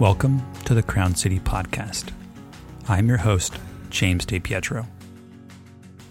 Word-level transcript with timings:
Welcome 0.00 0.42
to 0.64 0.74
the 0.74 0.82
Crown 0.82 1.14
City 1.14 1.38
Podcast. 1.38 2.10
I'm 2.88 3.06
your 3.06 3.18
host, 3.18 3.60
James 3.90 4.26
DePietro. 4.26 4.88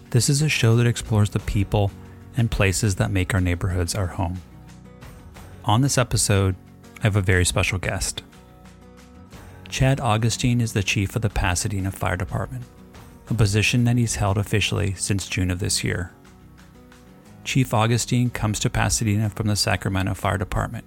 This 0.08 0.30
is 0.30 0.40
a 0.40 0.48
show 0.48 0.74
that 0.76 0.86
explores 0.86 1.28
the 1.28 1.40
people 1.40 1.90
and 2.34 2.50
places 2.50 2.94
that 2.94 3.10
make 3.10 3.34
our 3.34 3.42
neighborhoods 3.42 3.94
our 3.94 4.06
home. 4.06 4.40
On 5.66 5.82
this 5.82 5.98
episode, 5.98 6.56
I 7.00 7.02
have 7.02 7.16
a 7.16 7.20
very 7.20 7.44
special 7.44 7.78
guest. 7.78 8.22
Chad 9.68 10.00
Augustin 10.00 10.62
is 10.62 10.72
the 10.72 10.82
chief 10.82 11.14
of 11.14 11.20
the 11.20 11.28
Pasadena 11.28 11.90
Fire 11.90 12.16
Department, 12.16 12.64
a 13.28 13.34
position 13.34 13.84
that 13.84 13.98
he's 13.98 14.14
held 14.14 14.38
officially 14.38 14.94
since 14.94 15.28
June 15.28 15.50
of 15.50 15.58
this 15.58 15.84
year. 15.84 16.10
Chief 17.44 17.74
Augustin 17.74 18.30
comes 18.30 18.58
to 18.60 18.70
Pasadena 18.70 19.28
from 19.28 19.46
the 19.46 19.56
Sacramento 19.56 20.14
Fire 20.14 20.38
Department 20.38 20.86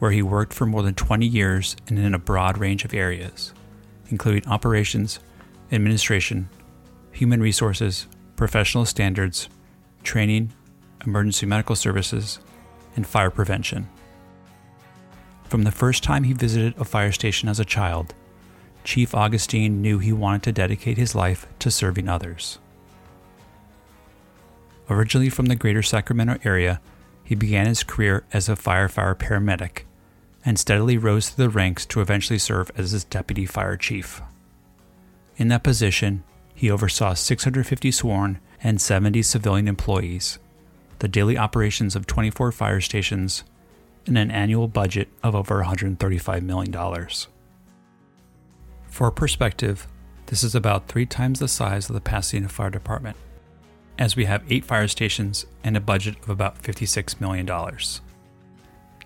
where 0.00 0.10
he 0.10 0.22
worked 0.22 0.52
for 0.52 0.66
more 0.66 0.82
than 0.82 0.94
20 0.94 1.26
years 1.26 1.76
and 1.86 1.98
in 1.98 2.14
a 2.14 2.18
broad 2.18 2.58
range 2.58 2.84
of 2.84 2.92
areas, 2.92 3.52
including 4.08 4.46
operations, 4.48 5.20
administration, 5.70 6.48
human 7.12 7.40
resources, 7.40 8.08
professional 8.34 8.86
standards, 8.86 9.48
training, 10.02 10.50
emergency 11.04 11.44
medical 11.44 11.76
services, 11.76 12.40
and 12.96 13.06
fire 13.06 13.30
prevention. 13.30 13.88
From 15.44 15.64
the 15.64 15.70
first 15.70 16.02
time 16.02 16.24
he 16.24 16.32
visited 16.32 16.74
a 16.78 16.84
fire 16.84 17.12
station 17.12 17.48
as 17.48 17.60
a 17.60 17.64
child, 17.64 18.14
Chief 18.84 19.14
Augustin 19.14 19.82
knew 19.82 19.98
he 19.98 20.14
wanted 20.14 20.42
to 20.44 20.52
dedicate 20.52 20.96
his 20.96 21.14
life 21.14 21.46
to 21.58 21.70
serving 21.70 22.08
others. 22.08 22.58
Originally 24.88 25.28
from 25.28 25.46
the 25.46 25.56
greater 25.56 25.82
Sacramento 25.82 26.38
area, 26.42 26.80
he 27.22 27.34
began 27.34 27.66
his 27.66 27.82
career 27.82 28.24
as 28.32 28.48
a 28.48 28.56
firefighter 28.56 29.14
paramedic 29.14 29.84
and 30.50 30.58
steadily 30.58 30.98
rose 30.98 31.28
through 31.28 31.44
the 31.44 31.48
ranks 31.48 31.86
to 31.86 32.00
eventually 32.00 32.36
serve 32.36 32.72
as 32.76 32.90
his 32.90 33.04
deputy 33.04 33.46
fire 33.46 33.76
chief. 33.76 34.20
In 35.36 35.46
that 35.46 35.62
position, 35.62 36.24
he 36.56 36.68
oversaw 36.68 37.14
650 37.14 37.92
sworn 37.92 38.40
and 38.60 38.80
70 38.80 39.22
civilian 39.22 39.68
employees, 39.68 40.40
the 40.98 41.06
daily 41.06 41.38
operations 41.38 41.94
of 41.94 42.04
24 42.04 42.50
fire 42.50 42.80
stations, 42.80 43.44
and 44.08 44.18
an 44.18 44.32
annual 44.32 44.66
budget 44.66 45.06
of 45.22 45.36
over 45.36 45.62
$135 45.62 46.42
million. 46.42 47.06
For 48.88 49.12
perspective, 49.12 49.86
this 50.26 50.42
is 50.42 50.56
about 50.56 50.88
three 50.88 51.06
times 51.06 51.38
the 51.38 51.46
size 51.46 51.88
of 51.88 51.94
the 51.94 52.00
Pasadena 52.00 52.48
Fire 52.48 52.70
Department, 52.70 53.16
as 54.00 54.16
we 54.16 54.24
have 54.24 54.42
eight 54.50 54.64
fire 54.64 54.88
stations 54.88 55.46
and 55.62 55.76
a 55.76 55.80
budget 55.80 56.16
of 56.24 56.28
about 56.28 56.60
$56 56.60 57.20
million. 57.20 57.46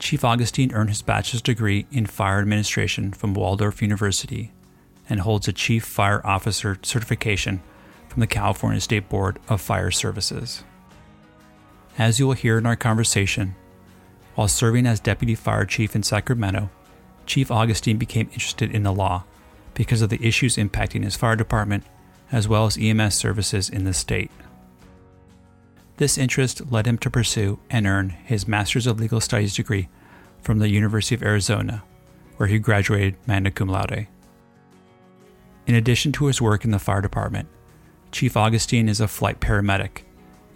Chief 0.05 0.22
Augustin 0.22 0.70
earned 0.74 0.91
his 0.91 1.00
bachelor's 1.00 1.41
degree 1.41 1.86
in 1.91 2.05
fire 2.05 2.38
administration 2.38 3.14
from 3.14 3.33
Waldorf 3.33 3.80
University 3.80 4.52
and 5.08 5.20
holds 5.20 5.48
a 5.48 5.52
Chief 5.52 5.83
Fire 5.83 6.20
Officer 6.27 6.78
certification 6.83 7.62
from 8.11 8.20
the 8.20 8.27
California 8.27 8.83
State 8.83 9.08
Board 9.08 9.38
of 9.48 9.62
Fire 9.62 9.91
Services. 9.91 10.62
As 11.96 12.19
you 12.19 12.27
will 12.27 12.34
hear 12.34 12.58
in 12.58 12.66
our 12.66 12.77
conversation, 12.77 13.55
while 14.34 14.46
serving 14.46 14.84
as 14.84 15.00
Deputy 15.00 15.34
Fire 15.34 15.64
Chief 15.64 15.96
in 15.96 16.02
Sacramento, 16.02 16.68
Chief 17.24 17.50
Augustin 17.50 17.96
became 17.96 18.27
interested 18.27 18.70
in 18.70 18.83
the 18.83 18.92
law 18.92 19.24
because 19.72 20.02
of 20.02 20.11
the 20.11 20.22
issues 20.22 20.58
impacting 20.58 21.02
his 21.02 21.16
fire 21.16 21.34
department 21.34 21.83
as 22.30 22.46
well 22.46 22.66
as 22.66 22.77
EMS 22.77 23.14
services 23.14 23.70
in 23.70 23.84
the 23.84 23.94
state. 23.94 24.30
This 25.97 26.19
interest 26.19 26.73
led 26.73 26.87
him 26.87 26.98
to 26.98 27.11
pursue 27.11 27.61
and 27.70 27.87
earn 27.87 28.11
his 28.11 28.48
Master's 28.48 28.87
of 28.87 28.98
Legal 28.98 29.20
Studies 29.20 29.55
degree 29.55 29.89
from 30.42 30.59
the 30.59 30.69
University 30.69 31.14
of 31.14 31.23
Arizona, 31.23 31.85
where 32.36 32.48
he 32.48 32.58
graduated 32.58 33.17
magna 33.27 33.51
cum 33.51 33.68
laude. 33.68 34.08
In 35.67 35.74
addition 35.74 36.13
to 36.13 36.27
his 36.27 36.42
work 36.42 36.64
in 36.64 36.73
the 36.73 36.79
fire 36.79 37.01
department, 37.01 37.48
Chief 38.11 38.36
Augustin 38.36 38.89
is 38.89 39.01
a 39.01 39.08
flight 39.08 39.41
paramedic, 39.41 40.02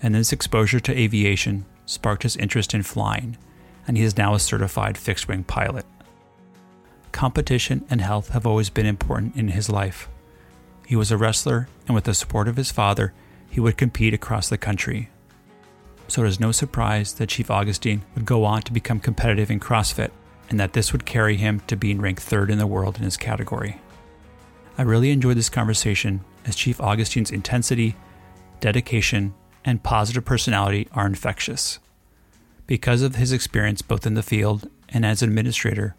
and 0.03 0.15
this 0.15 0.33
exposure 0.33 0.81
to 0.81 0.99
aviation 0.99 1.65
sparked 1.87 2.25
his 2.25 2.37
interest 2.37 2.75
in 2.75 2.83
flying, 2.83 3.37
and 3.87 3.97
he 3.97 4.03
is 4.03 4.17
now 4.17 4.35
a 4.35 4.41
certified 4.41 4.99
fixed 4.99 5.29
wing 5.29 5.45
pilot. 5.45 5.87
Competition 7.13 7.85
and 7.89 8.01
health 8.01 8.31
have 8.31 8.47
always 8.47 8.71
been 8.71 8.87
important 8.87 9.35
in 9.37 9.49
his 9.49 9.69
life. 9.71 10.09
He 10.87 10.97
was 10.97 11.11
a 11.11 11.17
wrestler, 11.17 11.69
and 11.87 11.95
with 11.95 12.05
the 12.05 12.15
support 12.15 12.49
of 12.49 12.57
his 12.57 12.71
father, 12.71 13.15
he 13.49 13.61
would 13.61 13.77
compete 13.77 14.13
across 14.13 14.49
the 14.49 14.59
country, 14.59 15.09
so 16.09 16.25
it 16.25 16.29
is 16.29 16.41
no 16.41 16.53
surprise 16.53 17.13
that 17.15 17.29
Chief 17.29 17.51
Augustin 17.51 18.03
would 18.15 18.25
go 18.25 18.45
on 18.45 18.63
to 18.63 18.73
become 18.73 18.99
competitive 18.99 19.51
in 19.51 19.61
CrossFit 19.61 20.11
and 20.51 20.59
that 20.59 20.73
this 20.73 20.93
would 20.93 21.05
carry 21.05 21.37
him 21.37 21.61
to 21.67 21.77
being 21.77 22.01
ranked 22.01 22.23
third 22.23 22.51
in 22.51 22.59
the 22.59 22.67
world 22.67 22.97
in 22.97 23.05
his 23.05 23.19
category. 23.19 23.79
I 24.79 24.83
really 24.83 25.11
enjoyed 25.11 25.37
this 25.37 25.51
conversation 25.51 26.25
as 26.47 26.57
Chief 26.57 26.81
Augustin's 26.81 27.31
intensity, 27.31 27.95
dedication, 28.61 29.35
and 29.65 29.83
positive 29.83 30.25
personality 30.25 30.89
are 30.93 31.07
infectious. 31.07 31.79
Because 32.67 33.03
of 33.03 33.17
his 33.17 33.33
experience 33.33 33.83
both 33.83 34.07
in 34.07 34.15
the 34.15 34.23
field 34.23 34.71
and 34.89 35.05
as 35.05 35.23
an 35.23 35.29
administrator, 35.29 35.95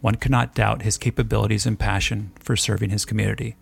one 0.00 0.16
cannot 0.16 0.54
doubt 0.54 0.82
his 0.82 0.98
capabilities 0.98 1.64
and 1.64 1.78
passion 1.78 2.32
for 2.38 2.54
serving 2.54 2.90
his 2.90 3.04
community, 3.04 3.56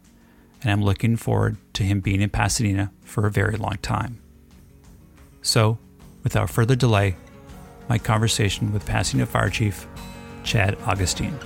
and 0.63 0.71
I'm 0.71 0.83
looking 0.83 1.17
forward 1.17 1.57
to 1.75 1.83
him 1.83 2.01
being 2.01 2.21
in 2.21 2.31
Pasadena 2.31 2.93
for 3.05 3.27
a 3.27 3.31
very 3.31 3.57
long 3.57 3.79
time. 3.79 4.21
So, 5.47 5.79
without 6.25 6.51
further 6.51 6.75
delay, 6.75 7.15
my 7.89 7.99
conversation 7.99 8.73
with 8.73 8.84
Pasadena 8.84 9.27
Fire 9.27 9.49
Chief 9.49 9.87
Chad 10.43 10.77
Augustin. 10.84 11.39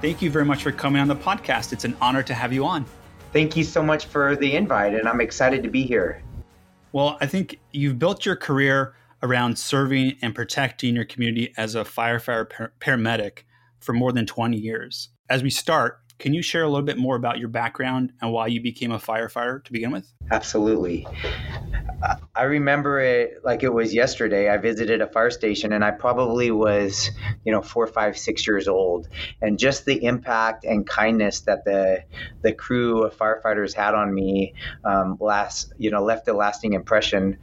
Thank 0.00 0.20
you 0.20 0.28
very 0.28 0.44
much 0.44 0.64
for 0.64 0.72
coming 0.72 1.00
on 1.00 1.06
the 1.06 1.14
podcast. 1.14 1.72
It's 1.72 1.84
an 1.84 1.96
honor 2.00 2.24
to 2.24 2.34
have 2.34 2.52
you 2.52 2.64
on. 2.64 2.84
Thank 3.32 3.56
you 3.56 3.62
so 3.62 3.80
much 3.80 4.06
for 4.06 4.34
the 4.34 4.56
invite, 4.56 4.94
and 4.94 5.08
I'm 5.08 5.20
excited 5.20 5.62
to 5.62 5.70
be 5.70 5.84
here. 5.84 6.20
Well, 6.90 7.16
I 7.20 7.26
think 7.26 7.60
you've 7.70 7.96
built 7.96 8.26
your 8.26 8.34
career 8.34 8.96
around 9.22 9.56
serving 9.56 10.16
and 10.20 10.34
protecting 10.34 10.96
your 10.96 11.04
community 11.04 11.54
as 11.56 11.76
a 11.76 11.84
firefighter 11.84 12.50
par- 12.50 12.72
paramedic 12.80 13.44
for 13.78 13.92
more 13.92 14.10
than 14.10 14.26
20 14.26 14.56
years. 14.56 15.10
As 15.30 15.44
we 15.44 15.50
start, 15.50 16.00
can 16.22 16.32
you 16.32 16.40
share 16.40 16.62
a 16.62 16.68
little 16.68 16.86
bit 16.86 16.98
more 16.98 17.16
about 17.16 17.40
your 17.40 17.48
background 17.48 18.12
and 18.20 18.32
why 18.32 18.46
you 18.46 18.60
became 18.60 18.92
a 18.92 18.98
firefighter 18.98 19.62
to 19.64 19.72
begin 19.72 19.90
with? 19.90 20.06
Absolutely. 20.30 21.04
I 22.36 22.44
remember 22.44 23.00
it 23.00 23.44
like 23.44 23.64
it 23.64 23.74
was 23.74 23.92
yesterday. 23.92 24.48
I 24.48 24.56
visited 24.58 25.00
a 25.00 25.08
fire 25.08 25.32
station 25.32 25.72
and 25.72 25.84
I 25.84 25.90
probably 25.90 26.52
was, 26.52 27.10
you 27.44 27.50
know, 27.50 27.60
four, 27.60 27.88
five, 27.88 28.16
six 28.16 28.46
years 28.46 28.68
old. 28.68 29.08
And 29.40 29.58
just 29.58 29.84
the 29.84 30.04
impact 30.04 30.64
and 30.64 30.86
kindness 30.86 31.40
that 31.40 31.64
the 31.64 32.04
the 32.42 32.52
crew 32.52 33.02
of 33.02 33.16
firefighters 33.16 33.74
had 33.74 33.94
on 33.94 34.14
me 34.14 34.54
um, 34.84 35.16
last, 35.18 35.72
you 35.76 35.90
know, 35.90 36.04
left 36.04 36.28
a 36.28 36.32
lasting 36.32 36.74
impression 36.74 37.38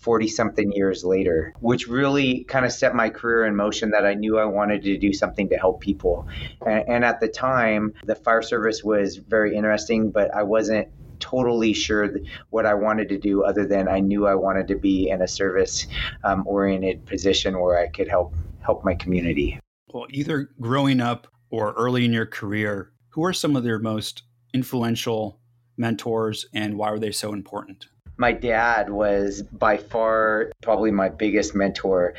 40 0.00 0.28
something 0.28 0.72
years 0.72 1.04
later, 1.04 1.54
which 1.60 1.86
really 1.86 2.44
kind 2.44 2.64
of 2.64 2.72
set 2.72 2.94
my 2.94 3.10
career 3.10 3.44
in 3.44 3.54
motion 3.54 3.90
that 3.90 4.06
I 4.06 4.14
knew 4.14 4.38
I 4.38 4.46
wanted 4.46 4.82
to 4.84 4.96
do 4.96 5.12
something 5.12 5.48
to 5.50 5.56
help 5.56 5.80
people. 5.80 6.26
And, 6.66 6.88
and 6.88 7.04
at 7.04 7.20
the 7.20 7.28
time, 7.28 7.92
the 8.04 8.14
fire 8.14 8.42
service 8.42 8.82
was 8.82 9.16
very 9.16 9.54
interesting, 9.54 10.10
but 10.10 10.34
I 10.34 10.42
wasn't 10.42 10.88
totally 11.20 11.74
sure 11.74 12.16
what 12.48 12.64
I 12.64 12.74
wanted 12.74 13.10
to 13.10 13.18
do 13.18 13.44
other 13.44 13.66
than 13.66 13.88
I 13.88 14.00
knew 14.00 14.26
I 14.26 14.34
wanted 14.34 14.68
to 14.68 14.74
be 14.74 15.10
in 15.10 15.20
a 15.20 15.28
service 15.28 15.86
um, 16.24 16.44
oriented 16.46 17.04
position 17.04 17.60
where 17.60 17.78
I 17.78 17.88
could 17.88 18.08
help 18.08 18.34
help 18.62 18.84
my 18.84 18.94
community. 18.94 19.58
Well, 19.92 20.06
either 20.10 20.50
growing 20.60 21.00
up 21.00 21.26
or 21.50 21.72
early 21.72 22.04
in 22.04 22.12
your 22.12 22.26
career, 22.26 22.92
who 23.10 23.24
are 23.24 23.32
some 23.32 23.54
of 23.54 23.64
your 23.64 23.78
most 23.78 24.22
influential 24.54 25.40
mentors 25.76 26.46
and 26.54 26.76
why 26.76 26.90
were 26.90 26.98
they 26.98 27.12
so 27.12 27.32
important? 27.32 27.86
My 28.20 28.32
dad 28.32 28.90
was 28.90 29.42
by 29.42 29.78
far 29.78 30.52
probably 30.60 30.90
my 30.90 31.08
biggest 31.08 31.54
mentor. 31.54 32.14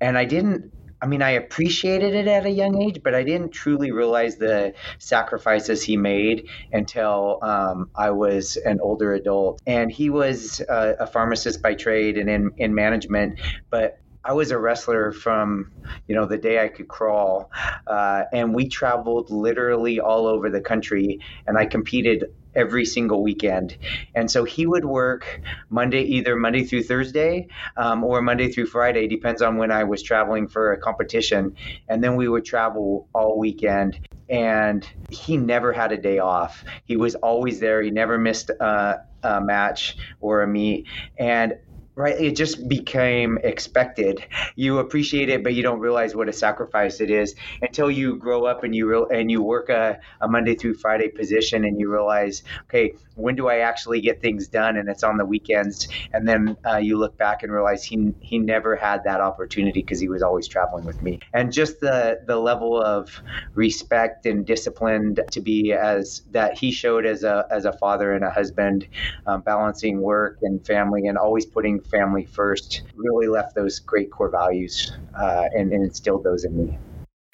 And 0.00 0.16
I 0.16 0.24
didn't 0.24 0.72
I 1.02 1.06
mean, 1.06 1.20
I 1.20 1.32
appreciated 1.32 2.14
it 2.14 2.26
at 2.26 2.46
a 2.46 2.50
young 2.50 2.80
age, 2.80 3.02
but 3.04 3.14
I 3.14 3.24
didn't 3.24 3.50
truly 3.50 3.90
realize 3.90 4.36
the 4.36 4.72
sacrifices 4.98 5.82
he 5.82 5.98
made 5.98 6.48
until 6.72 7.40
um, 7.42 7.90
I 7.94 8.10
was 8.12 8.56
an 8.56 8.80
older 8.80 9.12
adult. 9.12 9.60
And 9.66 9.92
he 9.92 10.08
was 10.08 10.62
uh, 10.62 10.94
a 10.98 11.06
pharmacist 11.06 11.60
by 11.60 11.74
trade 11.74 12.16
and 12.16 12.30
in, 12.30 12.52
in 12.56 12.74
management, 12.74 13.38
but 13.68 13.98
I 14.24 14.32
was 14.32 14.50
a 14.50 14.58
wrestler 14.58 15.12
from, 15.12 15.72
you 16.08 16.14
know, 16.14 16.24
the 16.24 16.38
day 16.38 16.64
I 16.64 16.68
could 16.68 16.88
crawl, 16.88 17.50
uh, 17.86 18.22
and 18.32 18.54
we 18.54 18.68
traveled 18.68 19.30
literally 19.30 20.00
all 20.00 20.26
over 20.26 20.48
the 20.48 20.62
country, 20.62 21.20
and 21.46 21.58
I 21.58 21.66
competed 21.66 22.24
every 22.54 22.84
single 22.84 23.22
weekend. 23.22 23.76
And 24.14 24.30
so 24.30 24.44
he 24.44 24.66
would 24.66 24.84
work 24.84 25.40
Monday, 25.68 26.02
either 26.02 26.36
Monday 26.36 26.64
through 26.64 26.84
Thursday 26.84 27.48
um, 27.76 28.04
or 28.04 28.22
Monday 28.22 28.50
through 28.50 28.66
Friday, 28.66 29.08
depends 29.08 29.42
on 29.42 29.56
when 29.56 29.70
I 29.70 29.84
was 29.84 30.02
traveling 30.02 30.48
for 30.48 30.72
a 30.72 30.78
competition. 30.78 31.54
And 31.88 32.02
then 32.02 32.16
we 32.16 32.28
would 32.28 32.44
travel 32.44 33.08
all 33.14 33.38
weekend. 33.38 33.98
And 34.28 34.88
he 35.08 35.36
never 35.36 35.72
had 35.72 35.92
a 35.92 35.98
day 35.98 36.18
off. 36.18 36.64
He 36.84 36.96
was 36.96 37.14
always 37.14 37.60
there. 37.60 37.82
He 37.82 37.90
never 37.90 38.18
missed 38.18 38.50
a 38.50 39.00
match 39.42 39.96
or 40.20 40.42
a 40.42 40.46
meet. 40.46 40.86
And 41.18 41.54
right? 41.94 42.20
It 42.20 42.36
just 42.36 42.68
became 42.68 43.38
expected. 43.42 44.24
You 44.56 44.78
appreciate 44.78 45.28
it 45.28 45.42
but 45.42 45.54
you 45.54 45.62
don't 45.62 45.80
realize 45.80 46.14
what 46.14 46.28
a 46.28 46.32
sacrifice 46.32 47.00
it 47.00 47.10
is 47.10 47.34
until 47.62 47.90
you 47.90 48.16
grow 48.16 48.44
up 48.46 48.64
and 48.64 48.74
you 48.74 48.86
real 48.88 49.06
and 49.08 49.30
you 49.30 49.42
work 49.42 49.68
a, 49.68 49.98
a 50.20 50.28
monday 50.28 50.54
through 50.54 50.74
friday 50.74 51.08
position 51.08 51.64
and 51.64 51.78
you 51.78 51.90
realize 51.90 52.42
okay 52.64 52.94
when 53.14 53.36
do 53.36 53.48
i 53.48 53.58
actually 53.58 54.00
get 54.00 54.20
things 54.20 54.48
done? 54.48 54.76
And 54.76 54.88
it's 54.88 55.02
on 55.02 55.16
the 55.16 55.24
weekends. 55.24 55.88
And 56.12 56.26
then 56.28 56.56
uh, 56.66 56.76
you 56.76 56.98
look 56.98 57.16
back 57.18 57.42
and 57.42 57.52
realize 57.52 57.84
he 57.84 58.12
he 58.20 58.38
never 58.38 58.76
had 58.76 59.04
that 59.04 59.20
opportunity 59.20 59.80
because 59.80 60.00
he 60.00 60.08
was 60.08 60.22
always 60.22 60.48
traveling 60.48 60.84
with 60.84 61.00
me. 61.02 61.20
And 61.32 61.52
just 61.52 61.80
the 61.80 62.20
the 62.26 62.36
level 62.36 62.80
of 62.80 63.10
respect 63.54 64.26
and 64.26 64.46
discipline 64.46 65.16
to 65.30 65.40
be 65.40 65.72
as 65.72 66.22
that 66.30 66.58
he 66.58 66.70
showed 66.72 67.06
as 67.06 67.24
a 67.24 67.46
as 67.50 67.64
a 67.64 67.72
father 67.72 68.12
and 68.12 68.24
a 68.24 68.30
husband 68.30 68.86
um, 69.26 69.42
balancing 69.42 70.00
work 70.00 70.38
and 70.42 70.64
family 70.66 71.06
and 71.06 71.18
always 71.18 71.46
putting 71.46 71.80
family 71.90 72.24
first 72.24 72.82
really 72.94 73.26
left 73.26 73.54
those 73.54 73.78
great 73.78 74.10
core 74.10 74.30
values 74.30 74.92
uh, 75.18 75.48
and, 75.54 75.72
and 75.72 75.84
instilled 75.84 76.24
those 76.24 76.44
in 76.44 76.56
me. 76.56 76.78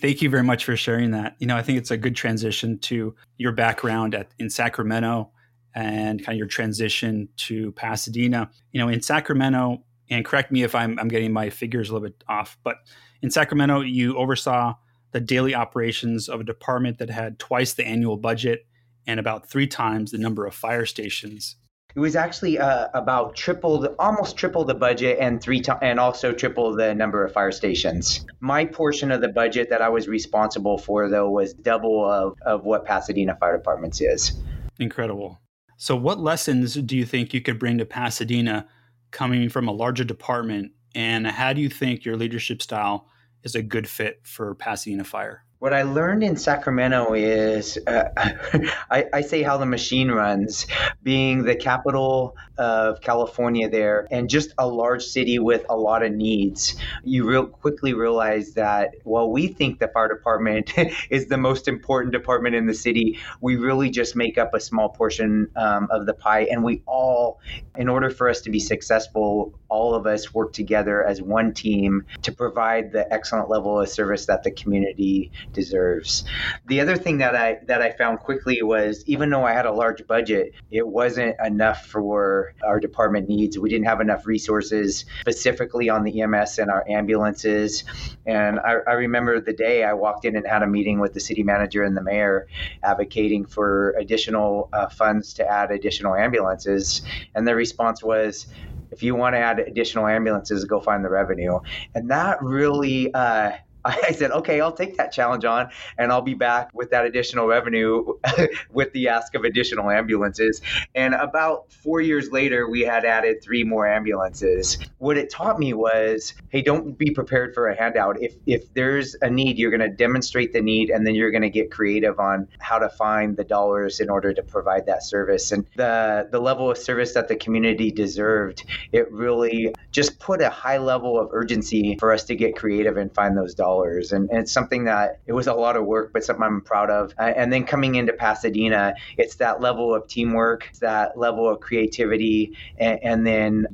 Thank 0.00 0.22
you 0.22 0.30
very 0.30 0.42
much 0.42 0.64
for 0.64 0.76
sharing 0.76 1.10
that. 1.10 1.36
You 1.38 1.46
know, 1.46 1.56
I 1.56 1.62
think 1.62 1.78
it's 1.78 1.90
a 1.90 1.96
good 1.96 2.16
transition 2.16 2.78
to 2.80 3.14
your 3.36 3.52
background 3.52 4.14
at 4.14 4.28
in 4.38 4.48
Sacramento 4.48 5.30
and 5.74 6.24
kind 6.24 6.34
of 6.34 6.38
your 6.38 6.46
transition 6.46 7.28
to 7.36 7.72
Pasadena. 7.72 8.50
You 8.72 8.80
know, 8.80 8.88
in 8.88 9.02
Sacramento, 9.02 9.84
and 10.08 10.24
correct 10.24 10.50
me 10.50 10.62
if 10.62 10.74
I'm, 10.74 10.98
I'm 10.98 11.08
getting 11.08 11.32
my 11.32 11.50
figures 11.50 11.90
a 11.90 11.92
little 11.92 12.08
bit 12.08 12.24
off, 12.28 12.58
but 12.64 12.76
in 13.22 13.30
Sacramento, 13.30 13.80
you 13.80 14.16
oversaw 14.16 14.74
the 15.12 15.20
daily 15.20 15.54
operations 15.54 16.28
of 16.28 16.40
a 16.40 16.44
department 16.44 16.98
that 16.98 17.10
had 17.10 17.38
twice 17.38 17.74
the 17.74 17.86
annual 17.86 18.16
budget 18.16 18.66
and 19.06 19.20
about 19.20 19.48
three 19.48 19.66
times 19.66 20.10
the 20.10 20.18
number 20.18 20.46
of 20.46 20.54
fire 20.54 20.86
stations. 20.86 21.56
It 21.94 22.00
was 22.00 22.14
actually 22.14 22.58
uh, 22.58 22.88
about 22.94 23.34
triple, 23.34 23.78
the, 23.78 23.94
almost 23.98 24.36
triple 24.36 24.64
the 24.64 24.74
budget, 24.74 25.18
and 25.20 25.42
three 25.42 25.60
to- 25.62 25.82
and 25.82 25.98
also 25.98 26.32
triple 26.32 26.74
the 26.74 26.94
number 26.94 27.24
of 27.24 27.32
fire 27.32 27.50
stations. 27.52 28.24
My 28.40 28.64
portion 28.64 29.10
of 29.10 29.20
the 29.20 29.28
budget 29.28 29.68
that 29.70 29.82
I 29.82 29.88
was 29.88 30.06
responsible 30.08 30.78
for, 30.78 31.08
though, 31.08 31.30
was 31.30 31.52
double 31.52 32.08
of, 32.08 32.36
of 32.46 32.64
what 32.64 32.84
Pasadena 32.84 33.36
Fire 33.36 33.56
Departments 33.56 34.00
is. 34.00 34.32
Incredible. 34.78 35.40
So, 35.76 35.96
what 35.96 36.20
lessons 36.20 36.74
do 36.74 36.96
you 36.96 37.04
think 37.04 37.34
you 37.34 37.40
could 37.40 37.58
bring 37.58 37.78
to 37.78 37.84
Pasadena, 37.84 38.68
coming 39.10 39.48
from 39.48 39.66
a 39.66 39.72
larger 39.72 40.04
department, 40.04 40.72
and 40.94 41.26
how 41.26 41.52
do 41.52 41.60
you 41.60 41.68
think 41.68 42.04
your 42.04 42.16
leadership 42.16 42.62
style 42.62 43.08
is 43.42 43.54
a 43.54 43.62
good 43.62 43.88
fit 43.88 44.20
for 44.22 44.54
Pasadena 44.54 45.04
Fire? 45.04 45.44
What 45.60 45.74
I 45.74 45.82
learned 45.82 46.22
in 46.22 46.36
Sacramento 46.36 47.12
is 47.12 47.78
uh, 47.86 48.04
I, 48.90 49.04
I, 49.12 49.20
say 49.20 49.42
how 49.42 49.58
the 49.58 49.66
machine 49.66 50.10
runs, 50.10 50.66
being 51.02 51.44
the 51.44 51.54
capital 51.54 52.34
of 52.56 53.02
California 53.02 53.68
there 53.68 54.08
and 54.10 54.30
just 54.30 54.54
a 54.56 54.66
large 54.66 55.04
city 55.04 55.38
with 55.38 55.66
a 55.68 55.76
lot 55.76 56.02
of 56.02 56.12
needs. 56.12 56.76
You 57.04 57.28
real 57.28 57.44
quickly 57.44 57.92
realize 57.92 58.54
that 58.54 58.94
while 59.04 59.30
we 59.30 59.48
think 59.48 59.80
the 59.80 59.88
fire 59.88 60.08
department 60.08 60.72
is 61.10 61.26
the 61.26 61.36
most 61.36 61.68
important 61.68 62.14
department 62.14 62.54
in 62.54 62.64
the 62.64 62.72
city, 62.72 63.18
we 63.42 63.56
really 63.56 63.90
just 63.90 64.16
make 64.16 64.38
up 64.38 64.54
a 64.54 64.60
small 64.60 64.88
portion 64.88 65.50
um, 65.56 65.88
of 65.90 66.06
the 66.06 66.14
pie. 66.14 66.48
And 66.50 66.64
we 66.64 66.82
all, 66.86 67.38
in 67.76 67.90
order 67.90 68.08
for 68.08 68.30
us 68.30 68.40
to 68.42 68.50
be 68.50 68.60
successful, 68.60 69.52
all 69.68 69.94
of 69.94 70.06
us 70.06 70.32
work 70.32 70.54
together 70.54 71.04
as 71.04 71.20
one 71.20 71.52
team 71.52 72.06
to 72.22 72.32
provide 72.32 72.92
the 72.92 73.12
excellent 73.12 73.50
level 73.50 73.78
of 73.78 73.90
service 73.90 74.24
that 74.24 74.42
the 74.42 74.50
community 74.50 75.30
deserves. 75.52 76.24
The 76.66 76.80
other 76.80 76.96
thing 76.96 77.18
that 77.18 77.34
I 77.34 77.58
that 77.66 77.82
I 77.82 77.92
found 77.92 78.20
quickly 78.20 78.62
was 78.62 79.04
even 79.06 79.30
though 79.30 79.44
I 79.44 79.52
had 79.52 79.66
a 79.66 79.72
large 79.72 80.06
budget, 80.06 80.54
it 80.70 80.86
wasn't 80.86 81.36
enough 81.44 81.86
for 81.86 82.54
our 82.64 82.80
department 82.80 83.28
needs. 83.28 83.58
We 83.58 83.68
didn't 83.68 83.86
have 83.86 84.00
enough 84.00 84.26
resources 84.26 85.04
specifically 85.20 85.88
on 85.88 86.04
the 86.04 86.22
EMS 86.22 86.58
and 86.58 86.70
our 86.70 86.84
ambulances. 86.88 87.84
And 88.26 88.58
I, 88.60 88.76
I 88.86 88.92
remember 88.92 89.40
the 89.40 89.52
day 89.52 89.84
I 89.84 89.92
walked 89.92 90.24
in 90.24 90.36
and 90.36 90.46
had 90.46 90.62
a 90.62 90.66
meeting 90.66 91.00
with 91.00 91.14
the 91.14 91.20
city 91.20 91.42
manager 91.42 91.82
and 91.82 91.96
the 91.96 92.02
mayor 92.02 92.46
advocating 92.82 93.46
for 93.46 93.90
additional 93.98 94.68
uh, 94.72 94.88
funds 94.88 95.34
to 95.34 95.46
add 95.46 95.70
additional 95.70 96.14
ambulances. 96.14 97.02
And 97.34 97.46
the 97.46 97.54
response 97.54 98.02
was, 98.02 98.46
if 98.92 99.02
you 99.02 99.14
want 99.14 99.34
to 99.34 99.38
add 99.38 99.58
additional 99.60 100.06
ambulances, 100.06 100.64
go 100.64 100.80
find 100.80 101.04
the 101.04 101.10
revenue. 101.10 101.60
And 101.94 102.10
that 102.10 102.42
really 102.42 103.12
uh, 103.14 103.52
I 103.84 104.12
said, 104.12 104.30
okay, 104.30 104.60
I'll 104.60 104.72
take 104.72 104.96
that 104.98 105.12
challenge 105.12 105.44
on 105.44 105.70
and 105.96 106.12
I'll 106.12 106.22
be 106.22 106.34
back 106.34 106.70
with 106.74 106.90
that 106.90 107.06
additional 107.06 107.46
revenue 107.46 108.14
with 108.70 108.92
the 108.92 109.08
ask 109.08 109.34
of 109.34 109.44
additional 109.44 109.90
ambulances. 109.90 110.60
And 110.94 111.14
about 111.14 111.72
four 111.72 112.00
years 112.00 112.30
later, 112.30 112.68
we 112.68 112.82
had 112.82 113.04
added 113.04 113.42
three 113.42 113.64
more 113.64 113.86
ambulances. 113.86 114.78
What 114.98 115.16
it 115.16 115.30
taught 115.30 115.58
me 115.58 115.72
was 115.72 116.34
hey, 116.50 116.62
don't 116.62 116.98
be 116.98 117.10
prepared 117.10 117.54
for 117.54 117.68
a 117.68 117.76
handout. 117.76 118.20
If, 118.20 118.34
if 118.46 118.72
there's 118.74 119.16
a 119.22 119.30
need, 119.30 119.58
you're 119.58 119.70
going 119.70 119.88
to 119.88 119.96
demonstrate 119.96 120.52
the 120.52 120.60
need 120.60 120.90
and 120.90 121.06
then 121.06 121.14
you're 121.14 121.30
going 121.30 121.42
to 121.42 121.50
get 121.50 121.70
creative 121.70 122.18
on 122.18 122.48
how 122.58 122.78
to 122.78 122.88
find 122.88 123.36
the 123.36 123.44
dollars 123.44 124.00
in 124.00 124.10
order 124.10 124.34
to 124.34 124.42
provide 124.42 124.86
that 124.86 125.02
service. 125.02 125.52
And 125.52 125.66
the, 125.76 126.28
the 126.30 126.40
level 126.40 126.70
of 126.70 126.76
service 126.76 127.14
that 127.14 127.28
the 127.28 127.36
community 127.36 127.90
deserved, 127.90 128.64
it 128.92 129.10
really 129.10 129.74
just 129.90 130.18
put 130.18 130.42
a 130.42 130.50
high 130.50 130.78
level 130.78 131.18
of 131.18 131.30
urgency 131.32 131.96
for 131.98 132.12
us 132.12 132.24
to 132.24 132.34
get 132.34 132.56
creative 132.56 132.96
and 132.96 133.14
find 133.14 133.36
those 133.36 133.54
dollars 133.54 133.69
dollars. 133.70 134.12
And, 134.12 134.28
and, 134.30 134.40
it's 134.40 134.52
something 134.52 134.84
that 134.84 135.20
it 135.26 135.32
was 135.32 135.46
a 135.46 135.54
lot 135.54 135.76
of 135.76 135.84
work, 135.86 136.12
but 136.12 136.24
something 136.24 136.42
I'm 136.42 136.60
proud 136.60 136.90
of. 136.90 137.12
Uh, 137.18 137.32
and 137.36 137.52
then 137.52 137.64
coming 137.64 137.94
into 137.94 138.12
Pasadena, 138.12 138.94
it's 139.16 139.36
that 139.36 139.60
level 139.60 139.94
of 139.94 140.06
teamwork, 140.08 140.70
that 140.80 141.18
level 141.18 141.48
of 141.48 141.60
creativity, 141.60 142.56
and, 142.78 142.98
and 143.02 143.26
then 143.26 143.66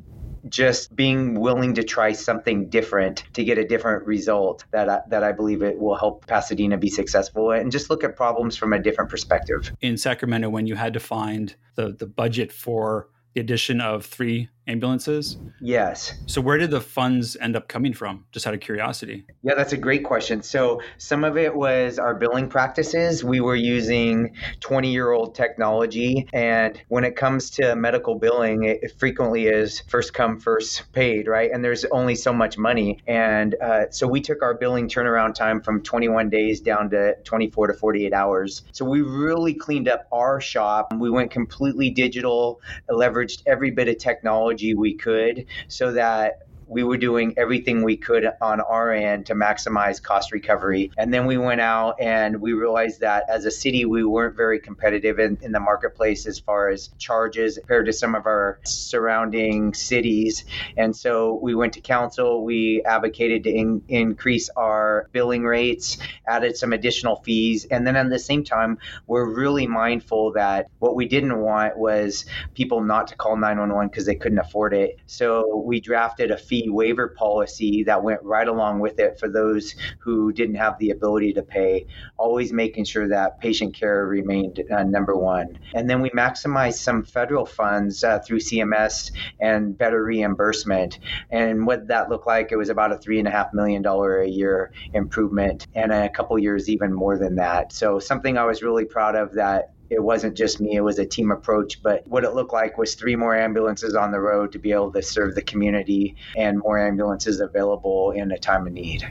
just 0.48 0.94
being 0.94 1.40
willing 1.40 1.74
to 1.74 1.82
try 1.82 2.12
something 2.12 2.68
different 2.68 3.24
to 3.32 3.42
get 3.42 3.58
a 3.58 3.64
different 3.66 4.06
result 4.06 4.64
that 4.70 4.88
I, 4.88 5.00
that 5.08 5.24
I 5.24 5.32
believe 5.32 5.62
it 5.62 5.78
will 5.78 5.96
help 5.96 6.26
Pasadena 6.26 6.76
be 6.78 6.88
successful 6.88 7.50
and 7.50 7.72
just 7.72 7.90
look 7.90 8.04
at 8.04 8.14
problems 8.14 8.56
from 8.56 8.72
a 8.72 8.78
different 8.78 9.10
perspective. 9.10 9.72
In 9.80 9.96
Sacramento, 9.96 10.48
when 10.48 10.66
you 10.66 10.76
had 10.76 10.92
to 10.94 11.00
find 11.00 11.56
the 11.74 11.96
the 11.98 12.06
budget 12.06 12.52
for 12.52 13.08
the 13.34 13.40
addition 13.40 13.80
of 13.80 14.06
three 14.06 14.48
ambulances? 14.66 15.36
Yes. 15.60 16.14
So 16.26 16.40
where 16.40 16.58
did 16.58 16.70
the 16.70 16.80
funds 16.80 17.36
end 17.40 17.56
up 17.56 17.68
coming 17.68 17.92
from? 17.92 18.24
Just 18.32 18.46
out 18.46 18.54
of 18.54 18.60
curiosity. 18.60 19.24
Yeah, 19.42 19.54
that's 19.54 19.72
a 19.72 19.76
great 19.76 20.04
question. 20.04 20.42
So 20.42 20.80
some 20.98 21.24
of 21.24 21.36
it 21.36 21.54
was 21.54 21.98
our 21.98 22.14
billing 22.14 22.48
practices. 22.48 23.22
We 23.22 23.40
were 23.40 23.56
using 23.56 24.34
20 24.60 24.92
year 24.92 25.12
old 25.12 25.34
technology. 25.34 26.28
And 26.32 26.80
when 26.88 27.04
it 27.04 27.16
comes 27.16 27.50
to 27.50 27.76
medical 27.76 28.16
billing, 28.16 28.64
it 28.64 28.98
frequently 28.98 29.46
is 29.46 29.82
first 29.88 30.14
come, 30.14 30.40
first 30.40 30.92
paid, 30.92 31.28
right? 31.28 31.50
And 31.52 31.64
there's 31.64 31.84
only 31.86 32.14
so 32.14 32.32
much 32.32 32.58
money. 32.58 33.02
And 33.06 33.54
uh, 33.62 33.90
so 33.90 34.06
we 34.06 34.20
took 34.20 34.42
our 34.42 34.54
billing 34.54 34.88
turnaround 34.88 35.34
time 35.34 35.60
from 35.60 35.82
21 35.82 36.28
days 36.28 36.60
down 36.60 36.90
to 36.90 37.14
24 37.24 37.68
to 37.68 37.74
48 37.74 38.12
hours. 38.12 38.62
So 38.72 38.84
we 38.84 39.00
really 39.00 39.54
cleaned 39.54 39.88
up 39.88 40.06
our 40.12 40.40
shop. 40.40 40.92
We 40.92 41.10
went 41.10 41.30
completely 41.30 41.90
digital, 41.90 42.60
leveraged 42.90 43.42
every 43.46 43.70
bit 43.70 43.88
of 43.88 43.98
technology 43.98 44.55
technology 44.56 44.74
we 44.74 44.94
could 44.94 45.46
so 45.68 45.92
that 45.92 46.45
we 46.68 46.82
were 46.82 46.96
doing 46.96 47.34
everything 47.36 47.82
we 47.82 47.96
could 47.96 48.28
on 48.40 48.60
our 48.60 48.92
end 48.92 49.26
to 49.26 49.34
maximize 49.34 50.02
cost 50.02 50.32
recovery. 50.32 50.90
And 50.96 51.12
then 51.12 51.26
we 51.26 51.38
went 51.38 51.60
out 51.60 52.00
and 52.00 52.40
we 52.40 52.52
realized 52.52 53.00
that 53.00 53.24
as 53.28 53.44
a 53.44 53.50
city, 53.50 53.84
we 53.84 54.04
weren't 54.04 54.36
very 54.36 54.58
competitive 54.58 55.18
in, 55.18 55.38
in 55.42 55.52
the 55.52 55.60
marketplace 55.60 56.26
as 56.26 56.38
far 56.38 56.68
as 56.68 56.88
charges 56.98 57.58
compared 57.58 57.86
to 57.86 57.92
some 57.92 58.14
of 58.14 58.26
our 58.26 58.58
surrounding 58.64 59.74
cities. 59.74 60.44
And 60.76 60.94
so 60.94 61.38
we 61.42 61.54
went 61.54 61.74
to 61.74 61.80
council, 61.80 62.44
we 62.44 62.82
advocated 62.84 63.44
to 63.44 63.50
in, 63.50 63.82
increase 63.88 64.50
our 64.56 65.08
billing 65.12 65.44
rates, 65.44 65.98
added 66.26 66.56
some 66.56 66.72
additional 66.72 67.16
fees. 67.16 67.66
And 67.66 67.86
then 67.86 67.96
at 67.96 68.10
the 68.10 68.18
same 68.18 68.44
time, 68.44 68.78
we're 69.06 69.32
really 69.32 69.66
mindful 69.66 70.32
that 70.32 70.66
what 70.78 70.96
we 70.96 71.06
didn't 71.06 71.38
want 71.38 71.76
was 71.76 72.24
people 72.54 72.82
not 72.82 73.08
to 73.08 73.16
call 73.16 73.36
911 73.36 73.88
because 73.88 74.06
they 74.06 74.14
couldn't 74.14 74.38
afford 74.38 74.74
it. 74.74 74.98
So 75.06 75.62
we 75.64 75.80
drafted 75.80 76.30
a 76.30 76.36
fee 76.36 76.55
fee 76.56 76.70
waiver 76.70 77.08
policy 77.08 77.84
that 77.84 78.02
went 78.02 78.22
right 78.22 78.48
along 78.48 78.80
with 78.80 78.98
it 78.98 79.18
for 79.18 79.28
those 79.28 79.74
who 79.98 80.32
didn't 80.32 80.54
have 80.54 80.78
the 80.78 80.90
ability 80.90 81.32
to 81.34 81.42
pay, 81.42 81.86
always 82.16 82.52
making 82.52 82.84
sure 82.84 83.08
that 83.08 83.40
patient 83.40 83.74
care 83.74 84.06
remained 84.06 84.62
uh, 84.70 84.82
number 84.82 85.16
one. 85.16 85.58
And 85.74 85.88
then 85.88 86.00
we 86.00 86.10
maximized 86.10 86.78
some 86.78 87.02
federal 87.02 87.46
funds 87.46 88.04
uh, 88.04 88.18
through 88.20 88.40
CMS 88.40 89.12
and 89.40 89.76
better 89.76 90.04
reimbursement. 90.04 90.98
And 91.30 91.66
what 91.66 91.88
that 91.88 92.08
looked 92.08 92.26
like, 92.26 92.52
it 92.52 92.56
was 92.56 92.68
about 92.68 92.92
a 92.92 92.96
$3.5 92.96 93.52
million 93.52 93.84
a 93.84 94.24
year 94.24 94.72
improvement, 94.94 95.66
and 95.74 95.92
a 95.92 96.08
couple 96.08 96.38
years 96.38 96.68
even 96.68 96.92
more 96.92 97.18
than 97.18 97.36
that. 97.36 97.72
So, 97.72 97.98
something 97.98 98.38
I 98.38 98.44
was 98.44 98.62
really 98.62 98.84
proud 98.84 99.14
of 99.14 99.34
that 99.34 99.75
it 99.90 100.02
wasn't 100.02 100.36
just 100.36 100.60
me, 100.60 100.76
it 100.76 100.80
was 100.80 100.98
a 100.98 101.06
team 101.06 101.30
approach. 101.30 101.82
But 101.82 102.06
what 102.06 102.24
it 102.24 102.34
looked 102.34 102.52
like 102.52 102.78
was 102.78 102.94
three 102.94 103.16
more 103.16 103.36
ambulances 103.36 103.94
on 103.94 104.12
the 104.12 104.20
road 104.20 104.52
to 104.52 104.58
be 104.58 104.72
able 104.72 104.92
to 104.92 105.02
serve 105.02 105.34
the 105.34 105.42
community 105.42 106.16
and 106.36 106.58
more 106.58 106.78
ambulances 106.78 107.40
available 107.40 108.12
in 108.12 108.30
a 108.32 108.38
time 108.38 108.66
of 108.66 108.72
need. 108.72 109.06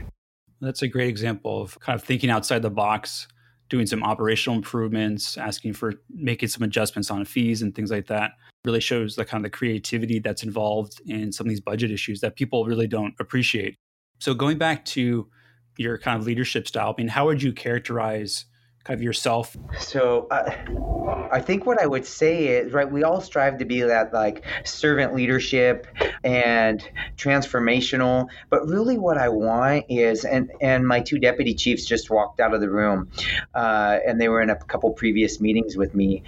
That's 0.60 0.82
a 0.82 0.88
great 0.88 1.08
example 1.08 1.60
of 1.60 1.78
kind 1.80 1.98
of 1.98 2.04
thinking 2.04 2.30
outside 2.30 2.62
the 2.62 2.70
box 2.70 3.28
doing 3.68 3.86
some 3.86 4.02
operational 4.02 4.56
improvements, 4.56 5.36
asking 5.36 5.72
for 5.72 5.94
making 6.08 6.48
some 6.48 6.62
adjustments 6.62 7.10
on 7.10 7.24
fees 7.24 7.62
and 7.62 7.74
things 7.74 7.90
like 7.90 8.06
that. 8.06 8.32
Really 8.64 8.80
shows 8.80 9.16
the 9.16 9.24
kind 9.24 9.44
of 9.44 9.50
the 9.50 9.56
creativity 9.56 10.18
that's 10.18 10.42
involved 10.42 11.00
in 11.06 11.32
some 11.32 11.46
of 11.46 11.50
these 11.50 11.60
budget 11.60 11.90
issues 11.90 12.20
that 12.20 12.36
people 12.36 12.64
really 12.64 12.86
don't 12.86 13.14
appreciate. 13.18 13.76
So 14.18 14.34
going 14.34 14.58
back 14.58 14.84
to 14.86 15.28
your 15.78 15.98
kind 15.98 16.18
of 16.18 16.26
leadership 16.26 16.66
style, 16.66 16.94
I 16.96 17.00
mean, 17.00 17.08
how 17.08 17.26
would 17.26 17.42
you 17.42 17.52
characterize 17.52 18.46
of 18.88 19.02
yourself? 19.02 19.56
So 19.78 20.26
uh, 20.30 21.28
I 21.32 21.40
think 21.40 21.66
what 21.66 21.80
I 21.80 21.86
would 21.86 22.06
say 22.06 22.48
is 22.48 22.72
right. 22.72 22.90
We 22.90 23.02
all 23.02 23.20
strive 23.20 23.58
to 23.58 23.64
be 23.64 23.82
that 23.82 24.12
like 24.12 24.44
servant 24.64 25.14
leadership 25.14 25.86
and 26.24 26.86
transformational, 27.16 28.28
but 28.50 28.66
really 28.66 28.98
what 28.98 29.18
I 29.18 29.28
want 29.28 29.86
is 29.88 30.24
and 30.24 30.50
and 30.60 30.86
my 30.86 31.00
two 31.00 31.18
deputy 31.18 31.54
chiefs 31.54 31.84
just 31.84 32.10
walked 32.10 32.40
out 32.40 32.54
of 32.54 32.60
the 32.60 32.70
room, 32.70 33.10
uh, 33.54 33.98
and 34.06 34.20
they 34.20 34.28
were 34.28 34.40
in 34.40 34.50
a 34.50 34.56
couple 34.56 34.90
previous 34.90 35.40
meetings 35.40 35.76
with 35.76 35.94
me. 35.94 36.22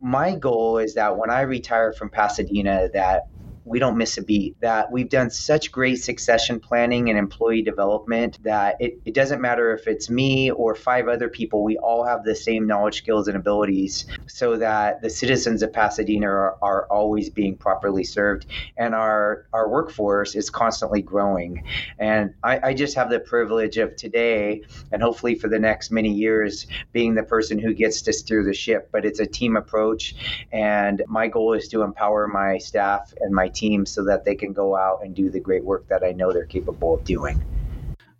My 0.00 0.34
goal 0.34 0.78
is 0.78 0.94
that 0.94 1.18
when 1.18 1.30
I 1.30 1.42
retire 1.42 1.92
from 1.92 2.08
Pasadena, 2.08 2.88
that 2.94 3.28
we 3.70 3.78
don't 3.78 3.96
miss 3.96 4.18
a 4.18 4.22
beat. 4.22 4.60
That 4.60 4.90
we've 4.90 5.08
done 5.08 5.30
such 5.30 5.70
great 5.70 6.02
succession 6.02 6.58
planning 6.58 7.08
and 7.08 7.16
employee 7.16 7.62
development 7.62 8.42
that 8.42 8.76
it, 8.80 9.00
it 9.04 9.14
doesn't 9.14 9.40
matter 9.40 9.72
if 9.72 9.86
it's 9.86 10.10
me 10.10 10.50
or 10.50 10.74
five 10.74 11.06
other 11.06 11.28
people, 11.28 11.62
we 11.62 11.78
all 11.78 12.04
have 12.04 12.24
the 12.24 12.34
same 12.34 12.66
knowledge, 12.66 12.98
skills, 12.98 13.28
and 13.28 13.36
abilities 13.36 14.06
so 14.26 14.56
that 14.56 15.00
the 15.02 15.08
citizens 15.08 15.62
of 15.62 15.72
Pasadena 15.72 16.26
are, 16.26 16.58
are 16.60 16.86
always 16.86 17.30
being 17.30 17.56
properly 17.56 18.02
served 18.02 18.46
and 18.76 18.92
our, 18.92 19.46
our 19.52 19.68
workforce 19.68 20.34
is 20.34 20.50
constantly 20.50 21.00
growing. 21.00 21.62
And 21.96 22.34
I, 22.42 22.70
I 22.70 22.74
just 22.74 22.96
have 22.96 23.08
the 23.08 23.20
privilege 23.20 23.78
of 23.78 23.94
today 23.94 24.62
and 24.90 25.00
hopefully 25.00 25.36
for 25.36 25.46
the 25.46 25.60
next 25.60 25.92
many 25.92 26.12
years 26.12 26.66
being 26.90 27.14
the 27.14 27.22
person 27.22 27.56
who 27.56 27.72
gets 27.72 28.02
to 28.02 28.12
steer 28.12 28.42
the 28.42 28.52
ship. 28.52 28.88
But 28.90 29.04
it's 29.04 29.20
a 29.20 29.26
team 29.26 29.56
approach. 29.56 30.16
And 30.50 31.04
my 31.06 31.28
goal 31.28 31.52
is 31.52 31.68
to 31.68 31.82
empower 31.82 32.26
my 32.26 32.58
staff 32.58 33.14
and 33.20 33.32
my 33.32 33.46
team 33.46 33.59
so 33.86 34.04
that 34.04 34.24
they 34.24 34.34
can 34.34 34.52
go 34.52 34.76
out 34.76 35.00
and 35.02 35.14
do 35.14 35.30
the 35.30 35.40
great 35.40 35.64
work 35.64 35.86
that 35.88 36.02
I 36.02 36.12
know 36.12 36.32
they're 36.32 36.46
capable 36.46 36.94
of 36.94 37.04
doing. 37.04 37.42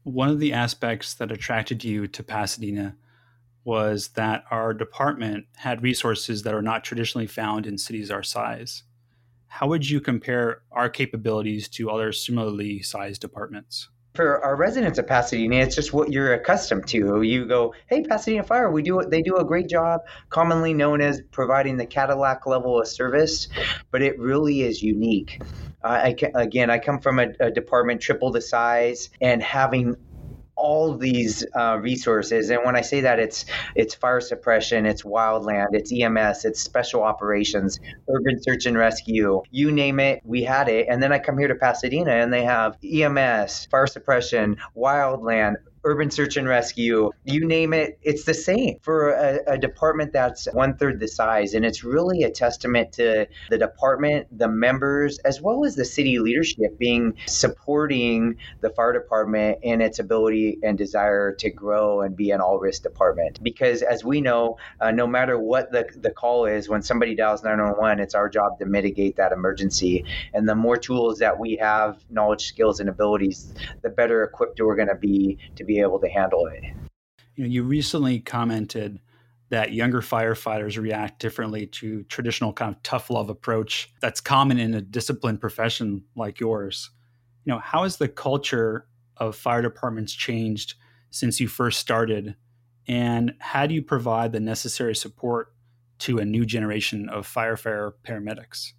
One 0.02 0.28
of 0.28 0.38
the 0.38 0.52
aspects 0.52 1.14
that 1.14 1.32
attracted 1.32 1.84
you 1.84 2.06
to 2.08 2.22
Pasadena 2.22 2.96
was 3.64 4.08
that 4.08 4.44
our 4.50 4.72
department 4.72 5.46
had 5.56 5.82
resources 5.82 6.42
that 6.42 6.54
are 6.54 6.62
not 6.62 6.84
traditionally 6.84 7.26
found 7.26 7.66
in 7.66 7.78
cities 7.78 8.10
our 8.10 8.22
size. 8.22 8.82
How 9.46 9.66
would 9.68 9.88
you 9.88 10.00
compare 10.00 10.62
our 10.72 10.88
capabilities 10.88 11.68
to 11.70 11.90
other 11.90 12.12
similarly 12.12 12.82
sized 12.82 13.20
departments? 13.20 13.88
For 14.14 14.44
our 14.44 14.56
residents 14.56 14.98
of 14.98 15.06
Pasadena, 15.06 15.56
it's 15.56 15.76
just 15.76 15.92
what 15.92 16.12
you're 16.12 16.34
accustomed 16.34 16.86
to. 16.88 17.22
You 17.22 17.46
go, 17.46 17.74
"Hey, 17.88 18.02
Pasadena 18.02 18.42
Fire, 18.42 18.70
we 18.70 18.82
do 18.82 19.02
they 19.08 19.22
do 19.22 19.36
a 19.36 19.44
great 19.44 19.68
job, 19.68 20.00
commonly 20.28 20.74
known 20.74 21.00
as 21.00 21.22
providing 21.30 21.76
the 21.76 21.86
Cadillac 21.86 22.46
level 22.46 22.80
of 22.80 22.88
service, 22.88 23.48
but 23.90 24.02
it 24.02 24.18
really 24.18 24.62
is 24.62 24.82
unique." 24.82 25.42
I 25.82 26.12
can, 26.12 26.32
again, 26.34 26.68
I 26.68 26.78
come 26.78 27.00
from 27.00 27.18
a, 27.18 27.28
a 27.40 27.50
department 27.50 28.02
triple 28.02 28.30
the 28.30 28.42
size 28.42 29.08
and 29.20 29.42
having 29.42 29.96
all 30.60 30.96
these 30.96 31.44
uh, 31.58 31.78
resources. 31.80 32.50
And 32.50 32.60
when 32.64 32.76
I 32.76 32.82
say 32.82 33.00
that, 33.00 33.18
it's 33.18 33.46
it's 33.74 33.94
fire 33.94 34.20
suppression, 34.20 34.86
it's 34.86 35.02
wildland, 35.02 35.68
it's 35.72 35.92
EMS, 35.92 36.44
it's 36.44 36.60
special 36.60 37.02
operations, 37.02 37.80
urban 38.08 38.42
search 38.42 38.66
and 38.66 38.76
rescue, 38.76 39.42
you 39.50 39.72
name 39.72 40.00
it, 40.00 40.20
we 40.24 40.42
had 40.42 40.68
it. 40.68 40.86
And 40.88 41.02
then 41.02 41.12
I 41.12 41.18
come 41.18 41.38
here 41.38 41.48
to 41.48 41.54
Pasadena 41.54 42.12
and 42.12 42.32
they 42.32 42.44
have 42.44 42.76
EMS, 42.84 43.66
fire 43.66 43.86
suppression, 43.86 44.56
wildland, 44.76 45.56
urban 45.84 46.10
search 46.10 46.36
and 46.36 46.46
rescue, 46.46 47.10
you 47.24 47.46
name 47.46 47.72
it, 47.72 47.98
it's 48.02 48.24
the 48.24 48.34
same 48.34 48.78
for 48.82 49.10
a, 49.10 49.40
a 49.46 49.58
department 49.58 50.12
that's 50.12 50.46
one 50.52 50.76
third 50.76 51.00
the 51.00 51.08
size. 51.08 51.54
And 51.54 51.64
it's 51.64 51.84
really 51.84 52.22
a 52.22 52.30
testament 52.30 52.92
to 52.92 53.26
the 53.48 53.58
department, 53.58 54.26
the 54.36 54.48
members, 54.48 55.18
as 55.20 55.40
well 55.40 55.64
as 55.64 55.76
the 55.76 55.84
city 55.84 56.18
leadership 56.18 56.78
being 56.78 57.14
supporting 57.26 58.36
the 58.60 58.70
fire 58.70 58.92
department 58.92 59.58
in 59.62 59.80
its 59.80 59.98
ability 59.98 60.58
and 60.62 60.76
desire 60.76 61.32
to 61.36 61.50
grow 61.50 62.02
and 62.02 62.16
be 62.16 62.30
an 62.30 62.40
all 62.40 62.58
risk 62.58 62.82
department. 62.82 63.42
Because 63.42 63.82
as 63.82 64.04
we 64.04 64.20
know, 64.20 64.58
uh, 64.80 64.90
no 64.90 65.06
matter 65.06 65.38
what 65.38 65.72
the, 65.72 65.86
the 65.96 66.10
call 66.10 66.46
is, 66.46 66.68
when 66.68 66.82
somebody 66.82 67.14
dials 67.14 67.42
911, 67.42 68.00
it's 68.00 68.14
our 68.14 68.28
job 68.28 68.58
to 68.58 68.66
mitigate 68.66 69.16
that 69.16 69.32
emergency. 69.32 70.04
And 70.34 70.48
the 70.48 70.54
more 70.54 70.76
tools 70.76 71.18
that 71.18 71.38
we 71.38 71.56
have, 71.56 71.98
knowledge, 72.10 72.46
skills, 72.46 72.80
and 72.80 72.88
abilities, 72.88 73.52
the 73.82 73.88
better 73.88 74.22
equipped 74.22 74.60
we're 74.60 74.76
going 74.76 74.88
to 74.88 74.94
be 74.94 75.38
to 75.56 75.64
be 75.64 75.69
able 75.78 76.00
to 76.00 76.08
handle 76.08 76.46
it. 76.46 76.64
You, 77.36 77.44
know, 77.44 77.50
you 77.50 77.62
recently 77.62 78.20
commented 78.20 78.98
that 79.50 79.72
younger 79.72 80.00
firefighters 80.00 80.80
react 80.80 81.20
differently 81.20 81.66
to 81.66 82.04
traditional 82.04 82.52
kind 82.52 82.74
of 82.74 82.82
tough 82.82 83.10
love 83.10 83.28
approach 83.30 83.92
that's 84.00 84.20
common 84.20 84.58
in 84.58 84.74
a 84.74 84.80
disciplined 84.80 85.40
profession 85.40 86.04
like 86.14 86.40
yours. 86.40 86.90
You 87.44 87.52
know, 87.52 87.58
how 87.58 87.82
has 87.82 87.96
the 87.96 88.08
culture 88.08 88.86
of 89.16 89.36
fire 89.36 89.62
departments 89.62 90.12
changed 90.12 90.74
since 91.10 91.40
you 91.40 91.48
first 91.48 91.80
started? 91.80 92.36
And 92.86 93.34
how 93.40 93.66
do 93.66 93.74
you 93.74 93.82
provide 93.82 94.32
the 94.32 94.40
necessary 94.40 94.94
support 94.94 95.52
to 96.00 96.18
a 96.18 96.24
new 96.24 96.46
generation 96.46 97.08
of 97.08 97.26
firefighter 97.26 97.92
paramedics? 98.06 98.72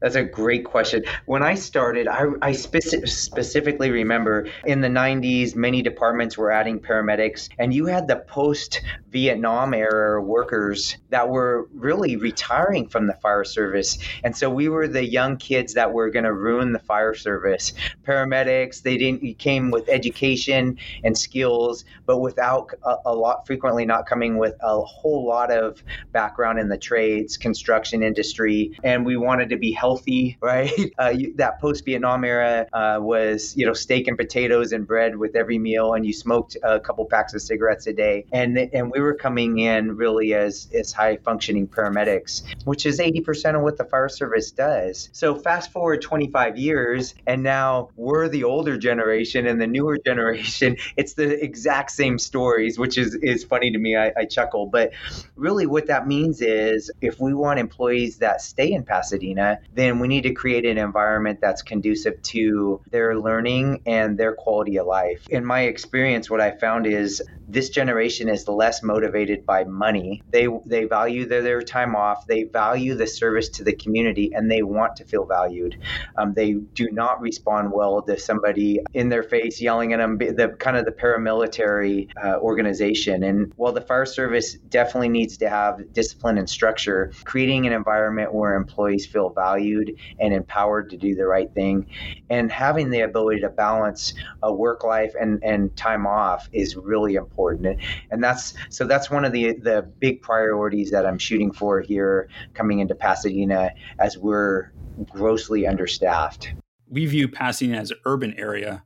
That's 0.00 0.16
a 0.16 0.24
great 0.24 0.64
question. 0.64 1.04
When 1.24 1.42
I 1.42 1.54
started, 1.54 2.06
I, 2.08 2.24
I 2.42 2.52
speci- 2.52 3.08
specifically 3.08 3.90
remember 3.90 4.48
in 4.64 4.80
the 4.80 4.88
90s, 4.88 5.56
many 5.56 5.82
departments 5.82 6.36
were 6.36 6.50
adding 6.50 6.80
paramedics, 6.80 7.48
and 7.58 7.72
you 7.72 7.86
had 7.86 8.06
the 8.06 8.16
post 8.16 8.82
Vietnam 9.10 9.72
era 9.72 10.22
workers 10.22 10.98
that 11.08 11.28
were 11.28 11.68
really 11.72 12.16
retiring 12.16 12.86
from 12.88 13.06
the 13.06 13.14
fire 13.14 13.44
service. 13.44 13.98
And 14.24 14.36
so 14.36 14.50
we 14.50 14.68
were 14.68 14.86
the 14.88 15.04
young 15.04 15.38
kids 15.38 15.74
that 15.74 15.92
were 15.92 16.10
going 16.10 16.24
to 16.24 16.34
ruin 16.34 16.72
the 16.72 16.78
fire 16.78 17.14
service. 17.14 17.72
Paramedics, 18.06 18.82
they 18.82 18.98
didn't 18.98 19.38
came 19.38 19.70
with 19.70 19.88
education 19.88 20.78
and 21.04 21.16
skills, 21.16 21.84
but 22.04 22.18
without 22.18 22.70
a, 22.84 22.96
a 23.06 23.14
lot, 23.14 23.46
frequently 23.46 23.86
not 23.86 24.06
coming 24.06 24.36
with 24.36 24.54
a 24.60 24.80
whole 24.82 25.26
lot 25.26 25.50
of 25.50 25.82
background 26.12 26.58
in 26.58 26.68
the 26.68 26.78
trades, 26.78 27.36
construction 27.36 28.02
industry. 28.02 28.76
And 28.84 29.06
we 29.06 29.16
wanted 29.16 29.48
to 29.50 29.56
be 29.56 29.72
healthy, 29.76 30.38
right? 30.40 30.72
Uh, 30.98 31.10
you, 31.10 31.34
that 31.36 31.60
post 31.60 31.84
Vietnam 31.84 32.24
era 32.24 32.66
uh, 32.72 32.98
was, 33.00 33.54
you 33.56 33.66
know, 33.66 33.74
steak 33.74 34.08
and 34.08 34.16
potatoes 34.16 34.72
and 34.72 34.86
bread 34.86 35.16
with 35.16 35.36
every 35.36 35.58
meal, 35.58 35.92
and 35.92 36.06
you 36.06 36.12
smoked 36.12 36.56
a 36.62 36.80
couple 36.80 37.04
packs 37.04 37.34
of 37.34 37.42
cigarettes 37.42 37.86
a 37.86 37.92
day. 37.92 38.24
And 38.32 38.56
and 38.56 38.90
we 38.90 39.00
were 39.00 39.14
coming 39.14 39.58
in 39.58 39.96
really 39.96 40.32
as 40.32 40.68
as 40.72 40.92
high 40.92 41.16
functioning 41.18 41.66
paramedics, 41.66 42.42
which 42.64 42.86
is 42.86 42.98
80% 42.98 43.56
of 43.56 43.62
what 43.62 43.76
the 43.76 43.84
fire 43.84 44.08
service 44.08 44.50
does. 44.50 45.10
So 45.12 45.34
fast 45.34 45.70
forward 45.70 46.00
25 46.00 46.56
years, 46.56 47.14
and 47.26 47.42
now 47.42 47.90
we're 47.96 48.28
the 48.28 48.44
older 48.44 48.78
generation 48.78 49.46
and 49.46 49.60
the 49.60 49.66
newer 49.66 49.98
generation. 50.04 50.76
It's 50.96 51.14
the 51.14 51.42
exact 51.44 51.90
same 51.90 52.18
stories, 52.18 52.78
which 52.78 52.96
is 52.96 53.14
is 53.16 53.44
funny 53.44 53.70
to 53.70 53.78
me. 53.78 53.96
I, 53.96 54.12
I 54.16 54.24
chuckle, 54.24 54.66
but 54.66 54.92
really, 55.36 55.66
what 55.66 55.86
that 55.88 56.06
means 56.06 56.40
is 56.40 56.90
if 57.00 57.20
we 57.20 57.34
want 57.34 57.58
employees 57.58 58.18
that 58.18 58.40
stay 58.40 58.72
in 58.72 58.84
Pasadena, 58.84 59.58
then 59.72 59.98
we 59.98 60.08
need 60.08 60.22
to 60.22 60.32
create 60.32 60.64
an 60.64 60.78
environment 60.78 61.40
that's 61.40 61.62
conducive 61.62 62.20
to 62.22 62.80
their 62.90 63.18
learning 63.18 63.82
and 63.86 64.18
their 64.18 64.34
quality 64.34 64.78
of 64.78 64.86
life. 64.86 65.26
In 65.28 65.44
my 65.44 65.62
experience, 65.62 66.30
what 66.30 66.40
I 66.40 66.52
found 66.52 66.86
is 66.86 67.22
this 67.48 67.70
generation 67.70 68.28
is 68.28 68.48
less 68.48 68.82
motivated 68.82 69.46
by 69.46 69.64
money. 69.64 70.22
They 70.30 70.48
they 70.64 70.84
value 70.84 71.26
their, 71.26 71.42
their 71.42 71.62
time 71.62 71.94
off. 71.94 72.26
They 72.26 72.44
value 72.44 72.94
the 72.94 73.06
service 73.06 73.48
to 73.50 73.64
the 73.64 73.72
community, 73.72 74.32
and 74.34 74.50
they 74.50 74.62
want 74.62 74.96
to 74.96 75.04
feel 75.04 75.24
valued. 75.24 75.78
Um, 76.16 76.34
they 76.34 76.54
do 76.54 76.90
not 76.90 77.20
respond 77.20 77.72
well 77.72 78.02
to 78.02 78.18
somebody 78.18 78.80
in 78.94 79.08
their 79.08 79.22
face 79.22 79.60
yelling 79.60 79.92
at 79.92 79.98
them. 79.98 80.18
The 80.18 80.56
kind 80.58 80.76
of 80.76 80.84
the 80.84 80.92
paramilitary 80.92 82.10
uh, 82.22 82.38
organization. 82.38 83.22
And 83.22 83.52
while 83.56 83.72
the 83.72 83.80
fire 83.80 84.06
service 84.06 84.54
definitely 84.54 85.10
needs 85.10 85.36
to 85.38 85.48
have 85.48 85.92
discipline 85.92 86.38
and 86.38 86.50
structure, 86.50 87.12
creating 87.24 87.66
an 87.66 87.72
environment 87.72 88.34
where 88.34 88.56
employees 88.56 89.06
feel 89.06 89.30
valued 89.30 89.94
and 90.18 90.34
empowered 90.34 90.90
to 90.90 90.96
do 90.96 91.14
the 91.14 91.26
right 91.26 91.52
thing, 91.54 91.86
and 92.28 92.50
having 92.50 92.90
the 92.90 93.00
ability 93.00 93.40
to 93.40 93.48
balance 93.48 94.14
a 94.42 94.52
work 94.52 94.82
life 94.82 95.14
and 95.18 95.44
and 95.44 95.76
time 95.76 96.06
off 96.06 96.48
is 96.52 96.76
really 96.76 97.14
important 97.14 97.35
important. 97.36 97.78
And 98.10 98.22
that's 98.22 98.54
so 98.70 98.86
that's 98.86 99.10
one 99.10 99.24
of 99.24 99.32
the 99.32 99.54
the 99.54 99.82
big 99.98 100.22
priorities 100.22 100.90
that 100.90 101.06
I'm 101.06 101.18
shooting 101.18 101.52
for 101.52 101.80
here 101.80 102.28
coming 102.54 102.78
into 102.80 102.94
Pasadena 102.94 103.72
as 103.98 104.16
we're 104.16 104.72
grossly 105.10 105.66
understaffed. 105.66 106.52
We 106.88 107.06
view 107.06 107.28
Pasadena 107.28 107.78
as 107.78 107.90
an 107.90 107.98
urban 108.06 108.34
area. 108.38 108.84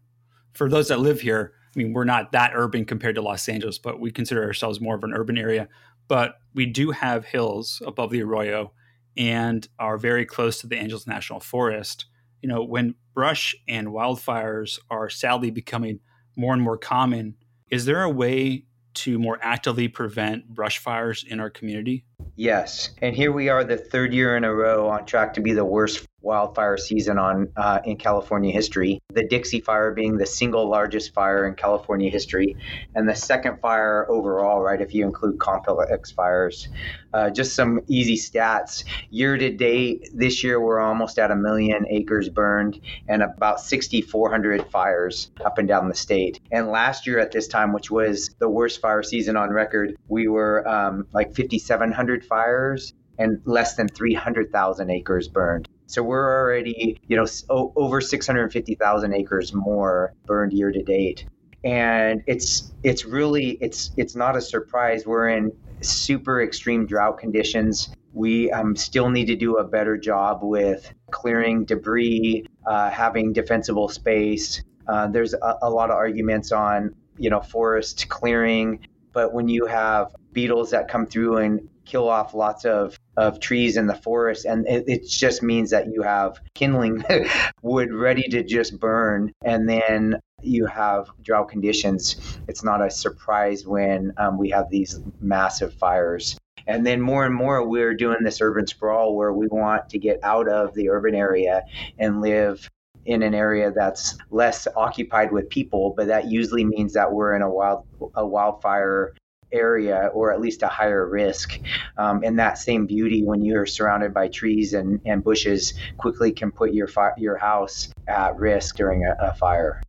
For 0.52 0.69
those 0.69 0.88
that 0.88 0.99
live 0.99 1.21
here, 1.21 1.52
I 1.75 1.78
mean, 1.78 1.92
we're 1.92 2.04
not 2.04 2.33
that 2.33 2.52
urban 2.54 2.85
compared 2.85 3.14
to 3.14 3.23
Los 3.23 3.49
Angeles, 3.49 3.78
but 3.78 4.00
we 4.00 4.11
consider 4.11 4.42
ourselves 4.42 4.80
more 4.80 4.97
of 4.97 5.04
an 5.04 5.14
urban 5.14 5.38
area. 5.38 5.69
But 6.09 6.40
we 6.54 6.66
do 6.66 6.90
have 6.90 7.25
hills 7.25 7.80
above 7.87 8.11
the 8.11 8.23
arroyo 8.23 8.73
and 9.16 9.69
are 9.78 9.97
very 9.97 10.26
close 10.26 10.61
to 10.61 10.66
the 10.66 10.76
Angeles 10.76 11.07
National 11.07 11.38
Forest. 11.38 12.07
You 12.42 12.49
know, 12.49 12.64
when 12.64 12.97
brush 13.14 13.54
and 13.69 13.88
wildfires 13.88 14.80
are 14.90 15.09
sadly 15.09 15.52
becoming 15.52 16.00
more 16.37 16.54
and 16.54 16.62
more 16.62 16.78
common 16.78 17.37
is 17.71 17.85
there 17.85 18.03
a 18.03 18.11
way 18.11 18.65
to 18.93 19.19
more 19.19 19.39
actively 19.41 19.89
prevent 19.89 20.49
brush 20.49 20.79
fires 20.79 21.25
in 21.29 21.39
our 21.41 21.50
community? 21.50 22.05
Yes. 22.37 22.91
And 23.00 23.15
here 23.15 23.33
we 23.33 23.49
are, 23.49 23.62
the 23.62 23.77
third 23.77 24.12
year 24.12 24.37
in 24.37 24.45
a 24.45 24.53
row, 24.53 24.89
on 24.89 25.07
track 25.07 25.33
to 25.35 25.41
be 25.41 25.53
the 25.53 25.65
worst 25.65 26.05
wildfire 26.23 26.77
season 26.77 27.19
on 27.19 27.49
uh, 27.57 27.81
in 27.85 27.97
California 27.97 28.53
history. 28.53 29.00
The 29.12 29.27
Dixie 29.27 29.61
Fire 29.61 29.93
being 29.93 30.17
the 30.17 30.27
single 30.27 30.69
largest 30.69 31.15
fire 31.15 31.47
in 31.47 31.55
California 31.55 32.11
history, 32.11 32.57
and 32.95 33.09
the 33.09 33.15
second 33.15 33.61
fire 33.61 34.07
overall, 34.11 34.61
right? 34.61 34.81
If 34.81 34.95
you 34.95 35.05
include 35.05 35.39
complex 35.39 36.11
fires. 36.11 36.69
Uh, 37.12 37.29
just 37.29 37.55
some 37.57 37.81
easy 37.89 38.17
stats. 38.17 38.85
Year 39.11 39.37
to 39.37 39.50
date, 39.50 40.09
this 40.15 40.45
year 40.45 40.61
we're 40.61 40.81
almost 40.81 41.19
at 41.19 41.31
a 41.31 41.37
million 41.37 41.87
acres 41.89 42.29
burned 42.29 42.81
and 43.09 43.23
about 43.23 43.61
6,400 43.61 44.71
fires 44.71 45.31
up 45.45 45.59
and 45.59 45.67
down 45.67 45.89
the 45.89 45.95
state. 45.95 46.41
And 46.53 46.69
last 46.69 47.07
year 47.07 47.19
at 47.19 47.33
this 47.33 47.49
time, 47.49 47.73
which 47.73 47.91
was 47.91 48.31
the 48.39 48.49
worst 48.49 48.81
fire 48.81 49.03
season 49.03 49.37
on 49.37 49.50
record, 49.50 49.97
we 50.09 50.29
were 50.29 50.67
um, 50.69 51.07
like 51.12 51.35
5,700 51.35 52.25
fires 52.25 52.95
and 53.19 53.41
less 53.45 53.75
than 53.75 53.89
300,000 53.89 54.91
acres 54.91 55.29
burned. 55.29 55.69
So 55.90 56.04
we're 56.04 56.40
already, 56.40 57.00
you 57.09 57.16
know, 57.16 57.26
over 57.50 58.00
650,000 58.00 59.12
acres 59.12 59.52
more 59.52 60.14
burned 60.25 60.52
year 60.52 60.70
to 60.70 60.82
date. 60.85 61.26
And 61.64 62.23
it's 62.28 62.73
it's 62.85 63.04
really 63.04 63.59
it's 63.61 63.90
it's 63.97 64.14
not 64.14 64.37
a 64.37 64.40
surprise. 64.40 65.04
We're 65.04 65.30
in 65.30 65.50
super 65.80 66.42
extreme 66.42 66.87
drought 66.87 67.18
conditions. 67.18 67.92
We 68.12 68.52
um, 68.52 68.76
still 68.76 69.11
need 69.11 69.26
to 69.26 69.37
do 69.37 69.56
a 69.56 69.64
better 69.64 69.97
job 69.97 70.38
with 70.42 70.92
clearing 71.11 71.64
debris, 71.64 72.47
uh, 72.66 72.90
having 72.90 73.32
defensible 73.32 73.88
space. 73.88 74.62
Uh, 74.87 75.09
there's 75.09 75.35
a, 75.35 75.59
a 75.62 75.70
lot 75.70 75.90
of 75.90 75.97
arguments 75.97 76.52
on 76.52 76.94
you 77.18 77.30
know 77.30 77.40
forest 77.40 78.09
clearing, 78.09 78.87
but 79.12 79.35
when 79.35 79.49
you 79.49 79.66
have 79.66 80.14
beetles 80.32 80.70
that 80.70 80.87
come 80.87 81.06
through 81.06 81.38
and 81.38 81.68
kill 81.85 82.09
off 82.09 82.32
lots 82.32 82.64
of, 82.64 82.97
of 83.17 83.40
trees 83.40 83.76
in 83.76 83.87
the 83.87 83.95
forest. 83.95 84.45
And 84.45 84.67
it, 84.67 84.85
it 84.87 85.09
just 85.09 85.43
means 85.43 85.71
that 85.71 85.88
you 85.93 86.02
have 86.02 86.40
kindling 86.55 87.05
wood 87.62 87.93
ready 87.93 88.29
to 88.29 88.43
just 88.43 88.79
burn. 88.79 89.33
And 89.45 89.69
then 89.69 90.21
you 90.43 90.67
have 90.67 91.11
drought 91.23 91.49
conditions. 91.49 92.38
It's 92.49 92.64
not 92.64 92.85
a 92.85 92.90
surprise 92.90 93.67
when 93.67 94.12
um, 94.17 94.38
we 94.38 94.50
have 94.50 94.71
these 94.71 94.99
massive 95.21 95.75
fires. 95.75 96.38
And 96.67 96.87
then 96.87 97.00
more 97.00 97.25
and 97.25 97.35
more, 97.35 97.67
we're 97.67 97.95
doing 97.95 98.19
this 98.23 98.40
urban 98.40 98.67
sprawl 98.67 99.17
where 99.17 99.33
we 99.33 99.49
want 99.49 99.88
to 99.90 99.99
get 99.99 100.21
out 100.23 100.49
of 100.49 100.75
the 100.75 100.90
urban 100.90 101.14
area 101.14 101.64
and 101.99 102.21
live 102.21 102.69
in 103.07 103.23
an 103.23 103.35
area 103.35 103.71
that's 103.71 104.17
less 104.31 104.69
occupied 104.76 105.33
with 105.33 105.49
people, 105.49 105.95
but 105.97 106.09
that 106.09 106.31
usually 106.31 106.64
means 106.64 106.93
that 106.93 107.11
we're 107.11 107.35
in 107.35 107.43
a 107.43 107.50
wild 107.50 107.87
a 108.14 108.26
wildfire 108.26 109.14
area 109.52 110.11
or 110.12 110.33
at 110.33 110.40
least 110.40 110.62
a 110.62 110.69
higher 110.69 111.07
risk. 111.09 111.61
Um, 111.97 112.23
and 112.25 112.38
that 112.38 112.59
same 112.59 112.87
beauty 112.87 113.23
when 113.23 113.45
you're 113.45 113.66
surrounded 113.66 114.14
by 114.14 114.28
trees 114.28 114.75
and, 114.75 115.00
and 115.04 115.23
bushes 115.23 115.75
quickly 115.97 116.33
can 116.33 116.50
put 116.50 116.73
your, 116.73 116.88
fi- 116.88 117.12
your 117.16 117.37
house 117.37 117.88
at 118.07 118.37
risk 118.37 118.76
during 118.76 119.04
a, 119.04 119.28
a 119.28 119.35
fire. 119.35 119.83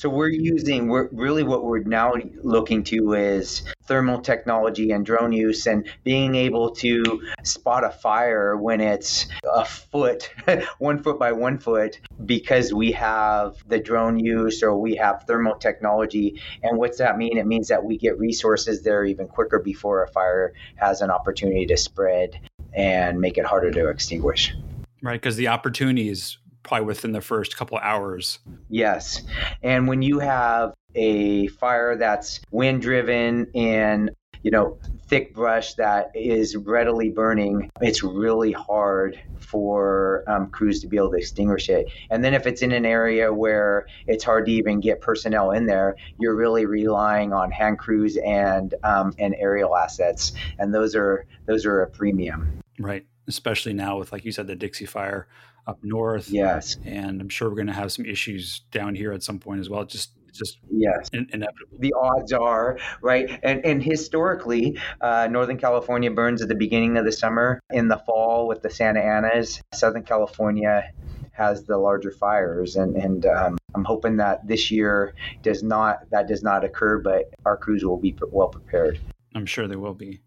So 0.00 0.08
we're 0.08 0.28
using, 0.28 0.88
we're 0.88 1.10
really 1.12 1.42
what 1.42 1.62
we're 1.62 1.80
now 1.80 2.14
looking 2.42 2.84
to 2.84 3.12
is 3.12 3.64
thermal 3.82 4.22
technology 4.22 4.92
and 4.92 5.04
drone 5.04 5.30
use 5.30 5.66
and 5.66 5.86
being 6.04 6.36
able 6.36 6.70
to 6.76 7.20
spot 7.44 7.84
a 7.84 7.90
fire 7.90 8.56
when 8.56 8.80
it's 8.80 9.26
a 9.44 9.66
foot, 9.66 10.32
one 10.78 11.02
foot 11.02 11.18
by 11.18 11.32
one 11.32 11.58
foot, 11.58 12.00
because 12.24 12.72
we 12.72 12.92
have 12.92 13.56
the 13.68 13.78
drone 13.78 14.18
use 14.18 14.62
or 14.62 14.74
we 14.74 14.94
have 14.96 15.24
thermal 15.26 15.56
technology. 15.56 16.40
And 16.62 16.78
what's 16.78 16.96
that 16.96 17.18
mean? 17.18 17.36
It 17.36 17.46
means 17.46 17.68
that 17.68 17.84
we 17.84 17.98
get 17.98 18.18
resources 18.18 18.80
there 18.80 19.04
even 19.04 19.28
quicker 19.28 19.58
before 19.58 20.02
a 20.02 20.08
fire 20.08 20.54
has 20.76 21.02
an 21.02 21.10
opportunity 21.10 21.66
to 21.66 21.76
spread 21.76 22.40
and 22.72 23.20
make 23.20 23.36
it 23.36 23.44
harder 23.44 23.70
to 23.72 23.88
extinguish. 23.88 24.54
Right, 25.02 25.20
because 25.20 25.36
the 25.36 25.48
opportunity 25.48 26.08
is 26.08 26.38
probably 26.62 26.86
within 26.86 27.12
the 27.12 27.20
first 27.20 27.56
couple 27.56 27.78
hours. 27.78 28.38
Yes. 28.68 29.22
And 29.62 29.88
when 29.88 30.02
you 30.02 30.18
have 30.18 30.74
a 30.94 31.48
fire 31.48 31.96
that's 31.96 32.40
wind 32.50 32.82
driven 32.82 33.46
and 33.54 34.10
you 34.42 34.50
know 34.50 34.78
thick 35.06 35.34
brush 35.34 35.74
that 35.74 36.10
is 36.14 36.56
readily 36.56 37.10
burning 37.10 37.70
it's 37.80 38.02
really 38.02 38.52
hard 38.52 39.20
for 39.38 40.24
um, 40.26 40.48
crews 40.50 40.80
to 40.80 40.88
be 40.88 40.96
able 40.96 41.10
to 41.10 41.16
extinguish 41.16 41.68
it 41.68 41.90
and 42.10 42.24
then 42.24 42.34
if 42.34 42.46
it's 42.46 42.62
in 42.62 42.72
an 42.72 42.86
area 42.86 43.32
where 43.32 43.86
it's 44.06 44.24
hard 44.24 44.46
to 44.46 44.52
even 44.52 44.80
get 44.80 45.00
personnel 45.00 45.50
in 45.50 45.66
there 45.66 45.94
you're 46.18 46.34
really 46.34 46.64
relying 46.66 47.32
on 47.32 47.50
hand 47.50 47.78
crews 47.78 48.16
and 48.24 48.74
um, 48.82 49.12
and 49.18 49.34
aerial 49.38 49.76
assets 49.76 50.32
and 50.58 50.74
those 50.74 50.94
are 50.96 51.26
those 51.46 51.66
are 51.66 51.82
a 51.82 51.90
premium 51.90 52.60
right 52.78 53.04
especially 53.30 53.72
now 53.72 53.98
with 53.98 54.12
like 54.12 54.24
you 54.24 54.32
said 54.32 54.46
the 54.46 54.56
dixie 54.56 54.86
fire 54.86 55.26
up 55.66 55.78
north. 55.82 56.28
Yes. 56.30 56.76
And 56.84 57.20
I'm 57.20 57.28
sure 57.28 57.48
we're 57.48 57.56
going 57.56 57.66
to 57.68 57.72
have 57.72 57.92
some 57.92 58.04
issues 58.04 58.60
down 58.70 58.94
here 58.94 59.12
at 59.12 59.22
some 59.22 59.38
point 59.38 59.60
as 59.60 59.70
well. 59.70 59.84
Just 59.84 60.12
just 60.32 60.58
yes 60.70 61.08
in, 61.12 61.26
inevitable 61.32 61.76
the 61.80 61.92
odds 62.00 62.32
are 62.32 62.78
right 63.02 63.40
and 63.42 63.64
and 63.66 63.82
historically 63.82 64.78
uh, 65.00 65.26
northern 65.28 65.58
california 65.58 66.08
burns 66.08 66.40
at 66.40 66.46
the 66.46 66.54
beginning 66.54 66.96
of 66.96 67.04
the 67.04 67.10
summer 67.10 67.60
in 67.70 67.88
the 67.88 67.98
fall 68.06 68.46
with 68.46 68.62
the 68.62 68.70
santa 68.70 69.00
anas 69.00 69.60
southern 69.72 70.04
california 70.04 70.88
has 71.32 71.64
the 71.64 71.76
larger 71.76 72.12
fires 72.12 72.76
and 72.76 72.96
and 72.96 73.26
um, 73.26 73.58
i'm 73.74 73.82
hoping 73.82 74.16
that 74.16 74.46
this 74.46 74.70
year 74.70 75.14
does 75.42 75.64
not 75.64 76.08
that 76.10 76.28
does 76.28 76.44
not 76.44 76.64
occur 76.64 77.00
but 77.00 77.34
our 77.44 77.56
crews 77.56 77.84
will 77.84 77.98
be 77.98 78.16
well 78.30 78.48
prepared 78.48 79.00
i'm 79.34 79.46
sure 79.46 79.66
they 79.66 79.74
will 79.74 79.94
be 79.94 80.20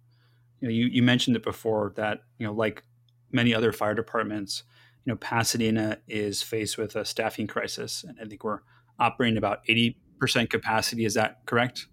you 0.59 0.67
know 0.67 0.69
you, 0.69 0.87
you 0.87 1.01
mentioned 1.01 1.37
it 1.37 1.43
before 1.43 1.93
that 1.95 2.23
you 2.39 2.45
know 2.45 2.53
like 2.53 2.83
many 3.33 3.53
other 3.53 3.71
fire 3.71 3.95
departments 3.95 4.63
you 5.05 5.11
know, 5.11 5.17
Pasadena 5.17 5.97
is 6.07 6.41
faced 6.41 6.77
with 6.77 6.95
a 6.95 7.03
staffing 7.03 7.47
crisis, 7.47 8.05
and 8.07 8.17
I 8.21 8.25
think 8.25 8.43
we're 8.43 8.61
operating 8.99 9.37
about 9.37 9.59
eighty 9.67 9.97
percent 10.19 10.49
capacity. 10.49 11.05
Is 11.05 11.13
that 11.15 11.45
correct? 11.45 11.87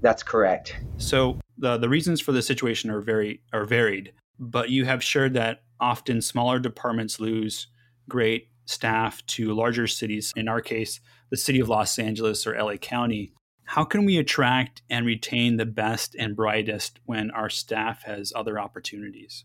That's 0.00 0.22
correct. 0.22 0.76
So 0.96 1.38
the 1.58 1.76
the 1.76 1.88
reasons 1.88 2.20
for 2.20 2.32
the 2.32 2.42
situation 2.42 2.90
are 2.90 3.00
very 3.00 3.42
are 3.52 3.64
varied, 3.64 4.12
but 4.38 4.70
you 4.70 4.84
have 4.86 5.04
shared 5.04 5.34
that 5.34 5.62
often 5.80 6.22
smaller 6.22 6.58
departments 6.58 7.20
lose 7.20 7.66
great 8.08 8.48
staff 8.66 9.24
to 9.26 9.52
larger 9.52 9.86
cities. 9.86 10.32
In 10.34 10.48
our 10.48 10.62
case, 10.62 11.00
the 11.30 11.36
city 11.36 11.60
of 11.60 11.68
Los 11.68 11.98
Angeles 11.98 12.46
or 12.46 12.58
LA 12.58 12.76
County. 12.76 13.32
How 13.66 13.84
can 13.84 14.04
we 14.04 14.18
attract 14.18 14.82
and 14.90 15.06
retain 15.06 15.56
the 15.56 15.64
best 15.64 16.14
and 16.18 16.36
brightest 16.36 17.00
when 17.06 17.30
our 17.30 17.48
staff 17.48 18.02
has 18.04 18.30
other 18.36 18.58
opportunities? 18.58 19.44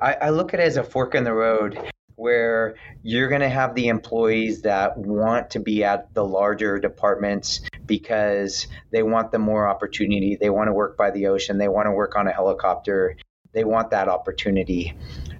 I, 0.00 0.14
I, 0.14 0.30
look 0.30 0.54
at 0.54 0.60
it 0.60 0.64
as 0.64 0.76
a 0.76 0.84
fork 0.84 1.14
in 1.14 1.24
the 1.24 1.32
road 1.32 1.80
where 2.16 2.76
you're 3.02 3.28
going 3.28 3.42
to 3.42 3.48
have 3.48 3.74
the 3.74 3.88
employees 3.88 4.62
that 4.62 4.96
want 4.96 5.50
to 5.50 5.60
be 5.60 5.84
at 5.84 6.12
the 6.14 6.24
larger 6.24 6.78
departments 6.78 7.60
because 7.84 8.66
they 8.90 9.02
want 9.02 9.32
the 9.32 9.38
more 9.38 9.68
opportunity. 9.68 10.36
They 10.36 10.50
want 10.50 10.68
to 10.68 10.72
work 10.72 10.96
by 10.96 11.10
the 11.10 11.26
ocean. 11.26 11.58
They 11.58 11.68
want 11.68 11.86
to 11.86 11.92
work 11.92 12.16
on 12.16 12.26
a 12.26 12.32
helicopter. 12.32 13.16
They 13.52 13.64
want 13.64 13.90
that 13.90 14.08
opportunity. 14.08 14.94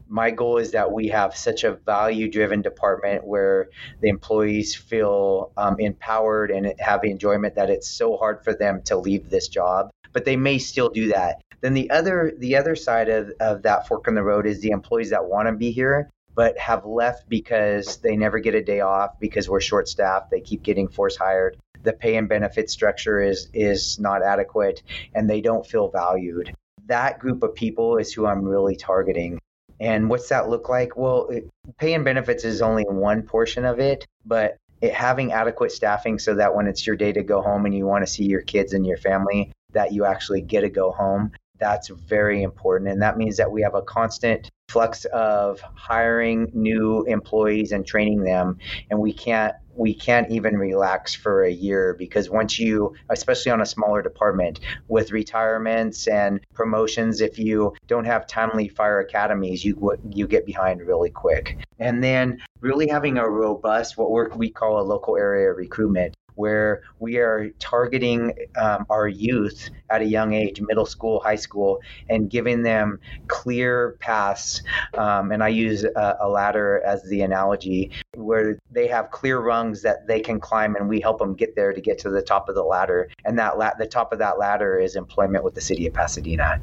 My 0.09 0.31
goal 0.31 0.59
is 0.59 0.71
that 0.73 0.93
we 0.93 1.09
have 1.09 1.37
such 1.37 1.65
a 1.65 1.73
value 1.73 2.31
driven 2.31 2.63
department 2.63 3.27
where 3.27 3.71
the 4.01 4.09
employees 4.09 4.77
feel 4.77 5.53
um, 5.57 5.81
empowered 5.81 6.51
and 6.51 6.75
have 6.79 7.01
the 7.01 7.11
enjoyment 7.11 7.57
that 7.57 7.71
it's 7.71 7.91
so 7.91 8.17
hard 8.17 8.45
for 8.45 8.55
them 8.55 8.83
to 8.85 8.97
leave 8.97 9.29
this 9.29 9.49
job, 9.49 9.91
but 10.13 10.25
they 10.25 10.37
may 10.37 10.59
still 10.59 10.91
do 10.91 11.09
that. 11.09 11.43
Then 11.61 11.75
the 11.75 11.91
other 11.91 12.33
the 12.39 12.57
other 12.57 12.77
side 12.77 13.09
of, 13.09 13.31
of 13.41 13.63
that 13.63 13.89
fork 13.89 14.09
in 14.09 14.15
the 14.15 14.23
road 14.23 14.47
is 14.47 14.61
the 14.61 14.71
employees 14.71 15.11
that 15.11 15.25
want 15.25 15.49
to 15.49 15.53
be 15.53 15.71
here 15.71 16.11
but 16.37 16.57
have 16.59 16.85
left 16.85 17.29
because 17.29 17.97
they 17.97 18.15
never 18.15 18.39
get 18.39 18.55
a 18.55 18.63
day 18.63 18.81
off 18.81 19.19
because 19.19 19.49
we're 19.49 19.61
short 19.61 19.89
staffed. 19.89 20.31
They 20.31 20.43
keep 20.43 20.63
getting 20.63 20.87
force 20.87 21.17
hired. 21.17 21.57
The 21.83 21.95
pay 21.95 22.17
and 22.17 22.29
benefit 22.29 22.71
structure 22.71 23.21
is 23.21 23.49
is 23.55 23.99
not 23.99 24.23
adequate 24.23 24.83
and 25.15 25.29
they 25.29 25.41
don't 25.41 25.67
feel 25.67 25.89
valued. 25.89 26.55
That 26.87 27.19
group 27.19 27.43
of 27.43 27.55
people 27.55 27.97
is 27.97 28.13
who 28.13 28.27
I'm 28.27 28.45
really 28.45 28.77
targeting. 28.77 29.41
And 29.81 30.09
what's 30.09 30.29
that 30.29 30.49
look 30.49 30.69
like? 30.69 30.97
Well, 30.97 31.29
it, 31.29 31.49
pay 31.79 31.95
and 31.95 32.05
benefits 32.05 32.45
is 32.45 32.63
only 32.63 32.85
one 32.85 33.23
portion 33.23 33.65
of 33.65 33.79
it, 33.81 34.07
but 34.25 34.57
it, 34.81 34.93
having 34.93 35.33
adequate 35.33 35.73
staffing 35.73 36.19
so 36.19 36.35
that 36.35 36.55
when 36.55 36.67
it's 36.67 36.87
your 36.87 36.97
day 36.97 37.13
to 37.13 37.23
go 37.23 37.43
home 37.43 37.67
and 37.67 37.75
you 37.75 37.87
want 37.87 38.07
to 38.07 38.13
see 38.13 38.25
your 38.25 38.41
kids 38.43 38.73
and 38.73 38.87
your 38.87 38.97
family, 38.97 39.53
that 39.73 39.93
you 39.93 40.05
actually 40.05 40.41
get 40.41 40.63
to 40.63 40.71
go 40.71 40.93
home 40.93 41.33
that's 41.59 41.89
very 41.89 42.43
important. 42.43 42.91
And 42.91 43.03
that 43.03 43.17
means 43.17 43.37
that 43.37 43.51
we 43.51 43.63
have 43.63 43.75
a 43.75 43.83
constant 43.83 44.51
flux 44.69 45.05
of 45.07 45.61
hiring 45.75 46.51
new 46.53 47.05
employees 47.05 47.73
and 47.73 47.87
training 47.87 48.25
them. 48.25 48.59
And 48.91 49.01
we 49.01 49.13
can't 49.13 49.55
we 49.77 49.95
can't 49.95 50.31
even 50.31 50.57
relax 50.57 51.15
for 51.15 51.45
a 51.45 51.51
year 51.51 51.95
because 51.99 52.31
once 52.31 52.59
you 52.59 52.95
especially 53.11 53.53
on 53.53 53.61
a 53.61 53.67
smaller 53.67 54.03
department 54.03 54.61
with 54.89 55.13
retirements 55.13 56.09
and 56.09 56.41
promotions 56.55 57.21
if 57.21 57.39
you 57.39 57.75
don't 57.87 58.07
have 58.07 58.27
timely 58.27 58.69
fire 58.69 59.01
academies 59.01 59.65
you 59.65 59.95
you 60.11 60.27
get 60.27 60.47
behind 60.47 60.81
really 60.81 61.11
quick 61.11 61.59
and 61.79 62.03
then 62.03 62.39
really 62.61 62.89
having 62.89 63.19
a 63.19 63.29
robust 63.29 63.99
what 63.99 64.11
we 64.11 64.47
we 64.47 64.51
call 64.51 64.81
a 64.81 64.83
local 64.83 65.17
area 65.17 65.53
recruitment 65.53 66.17
where 66.37 66.83
we 67.01 67.17
are 67.17 67.51
targeting 67.59 68.33
um, 68.57 68.87
our 68.89 69.09
youth 69.09 69.71
at 69.91 70.01
a 70.01 70.05
young 70.05 70.33
age, 70.33 70.61
middle 70.61 70.87
school, 70.87 71.21
high 71.21 71.37
school, 71.37 71.81
and 72.09 72.31
giving 72.31 72.63
them 72.63 73.01
clear 73.29 73.97
paths. 74.01 74.63
Um, 74.95 75.33
and 75.33 75.43
I 75.43 75.49
use 75.49 75.85
a, 75.85 76.17
a 76.21 76.29
ladder 76.29 76.83
as 76.87 77.03
the 77.09 77.23
analogy, 77.23 77.91
where 78.15 78.59
they 78.71 78.87
have 78.87 79.11
clear 79.11 79.41
rungs 79.41 79.83
that 79.83 80.07
they 80.07 80.21
can 80.21 80.41
climb, 80.41 80.77
and 80.77 80.89
we 80.89 81.01
help 81.01 81.19
them 81.19 81.35
get 81.35 81.57
there 81.57 81.73
to 81.73 81.81
get 81.81 81.99
to 82.01 82.11
the 82.11 82.23
top 82.23 82.49
of 82.49 82.55
the 82.55 82.63
ladder. 82.63 83.09
And 83.25 83.39
that 83.39 83.59
la- 83.59 83.75
the 83.79 83.87
top 83.87 84.13
of 84.13 84.19
that 84.21 84.39
ladder 84.39 84.79
is 84.79 84.97
employment 84.97 85.45
with 85.45 85.55
the 85.55 85.61
city 85.61 85.87
of 85.87 85.95
Pasadena. 85.95 86.61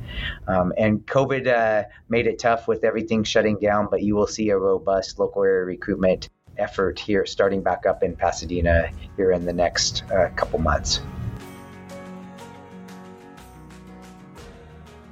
Um, 0.48 0.74
and 0.78 1.06
COVID 1.06 1.48
uh, 1.48 1.88
made 2.10 2.28
it 2.28 2.40
tough 2.40 2.68
with 2.68 2.84
everything 2.84 3.24
shutting 3.24 3.58
down, 3.60 3.88
but 3.90 4.04
you 4.04 4.16
will 4.16 4.28
see 4.28 4.50
a 4.50 4.58
robust 4.58 5.20
local 5.20 5.44
area 5.44 5.66
recruitment 5.66 6.30
effort 6.58 7.00
here 7.00 7.26
starting 7.26 7.62
back 7.62 7.86
up 7.86 8.04
in 8.04 8.16
Pasadena 8.16 8.90
here 9.16 9.32
in 9.32 9.46
the 9.46 9.54
next 9.54 10.04
uh, 10.12 10.30
couple 10.36 10.60
months. 10.60 11.02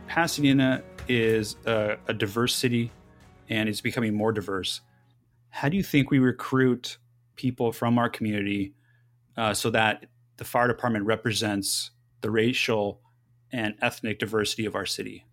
Pasadena 0.08 0.84
is 1.08 1.56
a, 1.66 1.98
a 2.08 2.14
diverse 2.14 2.56
city 2.56 2.92
and 3.50 3.70
it's 3.70 3.82
becoming 3.82 4.14
more 4.14 4.32
diverse. 4.32 4.82
How 5.50 5.70
do 5.70 5.78
you 5.78 5.84
think 5.84 6.12
we 6.12 6.20
recruit 6.20 6.98
people 7.36 7.72
from 7.72 7.98
our 7.98 8.10
community 8.10 8.74
uh, 9.38 9.54
so 9.54 9.70
that 9.72 10.06
the 10.38 10.44
fire 10.44 10.68
department 10.68 11.06
represents 11.06 11.92
the 12.22 12.32
racial 12.32 13.02
and 13.52 13.76
ethnic 13.82 14.20
diversity 14.20 14.66
of 14.66 14.76
our 14.76 14.86
city? 14.86 15.26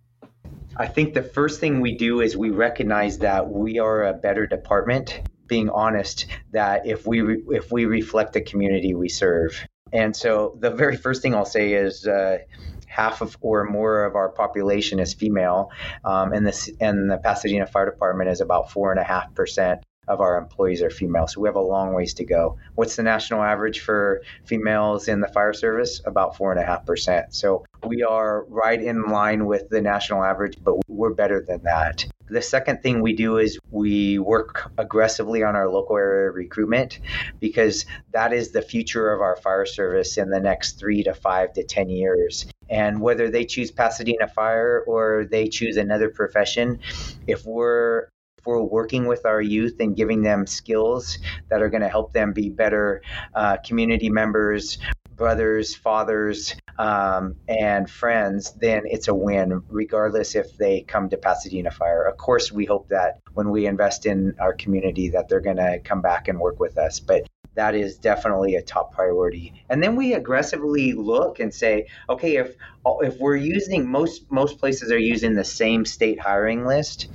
I 0.77 0.87
think 0.87 1.14
the 1.14 1.23
first 1.23 1.61
thing 1.61 1.81
we 1.81 1.97
do 1.97 2.21
is 2.21 2.37
we 2.37 2.51
recognize 2.51 3.18
that 3.18 3.49
we 3.49 3.79
are 3.79 4.05
a 4.05 4.12
better 4.12 4.47
department. 4.47 5.21
Being 5.49 5.71
honest, 5.71 6.27
that 6.53 6.87
if 6.87 7.07
we 7.07 7.21
re- 7.23 7.43
if 7.49 7.73
we 7.73 7.87
reflect 7.87 8.33
the 8.33 8.41
community 8.41 8.95
we 8.95 9.09
serve, 9.09 9.67
and 9.93 10.15
so 10.15 10.57
the 10.61 10.71
very 10.71 10.97
first 10.97 11.23
thing 11.23 11.35
I'll 11.35 11.45
say 11.45 11.73
is. 11.73 12.07
Uh, 12.07 12.39
half 12.87 13.21
of 13.21 13.37
or 13.43 13.65
more 13.65 14.05
of 14.05 14.17
our 14.17 14.31
population 14.31 14.99
is 14.99 15.13
female, 15.13 15.71
um, 16.05 16.33
and 16.33 16.47
this 16.47 16.71
and 16.81 17.11
the 17.11 17.19
Pasadena 17.19 17.67
Fire 17.67 17.85
Department 17.85 18.31
is 18.31 18.41
about 18.41 18.73
four 18.73 18.91
and 18.91 18.99
a 18.99 19.05
half 19.05 19.33
percent 19.35 19.85
of 20.09 20.21
our 20.21 20.37
employees 20.39 20.83
are 20.83 20.91
female. 20.91 21.27
So 21.27 21.41
we 21.41 21.49
have 21.49 21.57
a 21.57 21.61
long 21.61 21.95
ways 21.95 22.15
to 22.15 22.25
go. 22.25 22.57
What's 22.75 22.97
the 22.97 23.03
national 23.03 23.43
average 23.43 23.81
for 23.81 24.23
females 24.45 25.07
in 25.07 25.21
the 25.21 25.29
fire 25.29 25.53
service? 25.53 26.01
About 26.05 26.37
four 26.37 26.51
and 26.51 26.61
a 26.61 26.65
half 26.65 26.85
percent. 26.87 27.35
So 27.35 27.65
we 27.87 28.03
are 28.03 28.45
right 28.49 28.83
in 28.83 29.05
line 29.05 29.47
with 29.47 29.69
the 29.69 29.81
national 29.81 30.25
average, 30.25 30.57
but 30.63 30.77
we're 30.89 31.15
better 31.15 31.45
than 31.47 31.63
that. 31.65 32.07
The 32.31 32.43
second 32.43 32.83
thing 32.83 33.01
we 33.01 33.14
do 33.14 33.38
is 33.38 33.59
we 33.71 34.19
work 34.19 34.71
aggressively 34.79 35.43
on 35.43 35.57
our 35.57 35.69
local 35.69 35.97
area 35.97 36.31
recruitment 36.31 37.01
because 37.41 37.87
that 38.12 38.33
is 38.33 38.51
the 38.51 38.62
future 38.62 39.12
of 39.12 39.21
our 39.21 39.37
fire 39.37 39.67
service 39.67 40.19
in 40.19 40.31
the 40.31 40.41
next 40.41 40.79
three 40.79 41.03
to 41.05 41.14
five 41.14 41.53
to 41.55 41.64
10 41.64 41.88
years. 41.88 42.47
And 42.71 43.01
whether 43.01 43.31
they 43.31 43.45
choose 43.45 43.71
Pasadena 43.71 44.29
Fire 44.29 44.85
or 44.87 45.27
they 45.31 45.49
choose 45.49 45.77
another 45.77 46.11
profession, 46.11 46.81
if 47.27 47.47
we're 47.47 48.09
if 48.38 48.47
we're 48.47 48.62
working 48.62 49.07
with 49.07 49.27
our 49.27 49.43
youth 49.43 49.81
and 49.81 49.97
giving 49.97 50.23
them 50.23 50.47
skills 50.47 51.19
that 51.49 51.61
are 51.61 51.69
going 51.69 51.83
to 51.83 51.88
help 51.88 52.12
them 52.12 52.33
be 52.33 52.49
better 52.49 53.03
uh, 53.35 53.57
community 53.64 54.09
members, 54.09 54.79
brothers, 55.19 55.75
fathers, 55.75 56.55
um, 56.79 57.35
and 57.49 57.91
friends, 57.91 58.53
then 58.53 58.83
it's 58.87 59.09
a 59.09 59.15
win, 59.15 59.63
regardless 59.69 60.35
if 60.35 60.57
they 60.57 60.83
come 60.83 61.11
to 61.11 61.17
Pasadena 61.17 61.71
Fire. 61.71 62.05
Of 62.05 62.17
course, 62.17 62.53
we 62.53 62.65
hope 62.65 62.89
that 62.89 63.21
when 63.35 63.51
we 63.51 63.67
invest 63.67 64.07
in 64.07 64.35
our 64.41 64.55
community, 64.55 65.11
that 65.11 65.29
they're 65.29 65.41
going 65.41 65.57
to 65.57 65.81
come 65.81 66.01
back 66.01 66.29
and 66.29 66.39
work 66.39 66.61
with 66.61 66.79
us. 66.79 67.01
But 67.01 67.29
that 67.59 67.75
is 67.75 67.99
definitely 67.99 68.55
a 68.55 68.63
top 68.63 68.93
priority. 68.93 69.65
And 69.69 69.83
then 69.83 69.97
we 69.97 70.15
aggressively 70.15 70.93
look 70.93 71.41
and 71.41 71.53
say, 71.53 71.89
okay, 72.09 72.37
if 72.37 72.55
if 73.01 73.19
we're 73.19 73.37
using 73.37 73.91
most 73.91 74.31
most 74.31 74.59
places 74.59 74.93
are 74.93 74.99
using 74.99 75.35
the 75.35 75.45
same 75.45 75.85
state 75.85 76.21
hiring 76.21 76.65
list, 76.65 77.09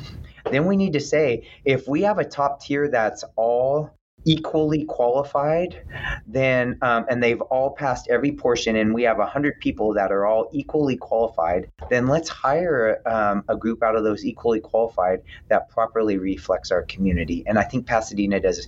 then 0.52 0.66
we 0.66 0.76
need 0.76 0.94
to 0.94 1.00
say 1.00 1.48
if 1.64 1.88
we 1.88 2.02
have 2.02 2.20
a 2.20 2.26
top 2.26 2.62
tier 2.62 2.90
that's 2.90 3.24
all 3.38 3.92
equally 4.26 4.86
qualified, 4.86 5.82
then 6.28 6.78
um, 6.82 7.06
and 7.10 7.22
they've 7.22 7.42
all 7.42 7.72
passed 7.72 8.08
every 8.10 8.32
portion, 8.32 8.76
and 8.76 8.94
we 8.94 9.04
have 9.04 9.18
hundred 9.18 9.60
people 9.60 9.94
that 9.94 10.12
are 10.12 10.26
all 10.26 10.50
equally 10.54 10.98
qualified, 10.98 11.70
then 11.90 12.08
let's 12.08 12.30
hire 12.30 13.02
um, 13.06 13.44
a 13.48 13.56
group 13.56 13.82
out 13.84 13.96
of 13.96 14.04
those 14.04 14.26
equally 14.26 14.60
qualified 14.60 15.22
that 15.50 15.70
properly 15.70 16.18
reflects 16.18 16.72
our 16.72 16.84
community. 16.84 17.44
And 17.48 17.58
I 17.58 17.64
think 17.64 17.88
Pasadena 17.88 18.40
does, 18.40 18.68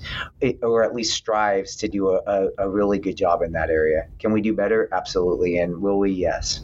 or 0.61 0.83
at 0.83 0.93
least 0.93 1.13
strives 1.13 1.75
to 1.77 1.87
do 1.87 2.09
a, 2.09 2.49
a 2.57 2.69
really 2.69 2.99
good 2.99 3.15
job 3.15 3.41
in 3.41 3.51
that 3.53 3.69
area. 3.69 4.07
Can 4.19 4.31
we 4.33 4.41
do 4.41 4.53
better? 4.53 4.89
Absolutely. 4.91 5.57
And 5.57 5.81
will 5.81 5.99
we? 5.99 6.11
Yes. 6.11 6.61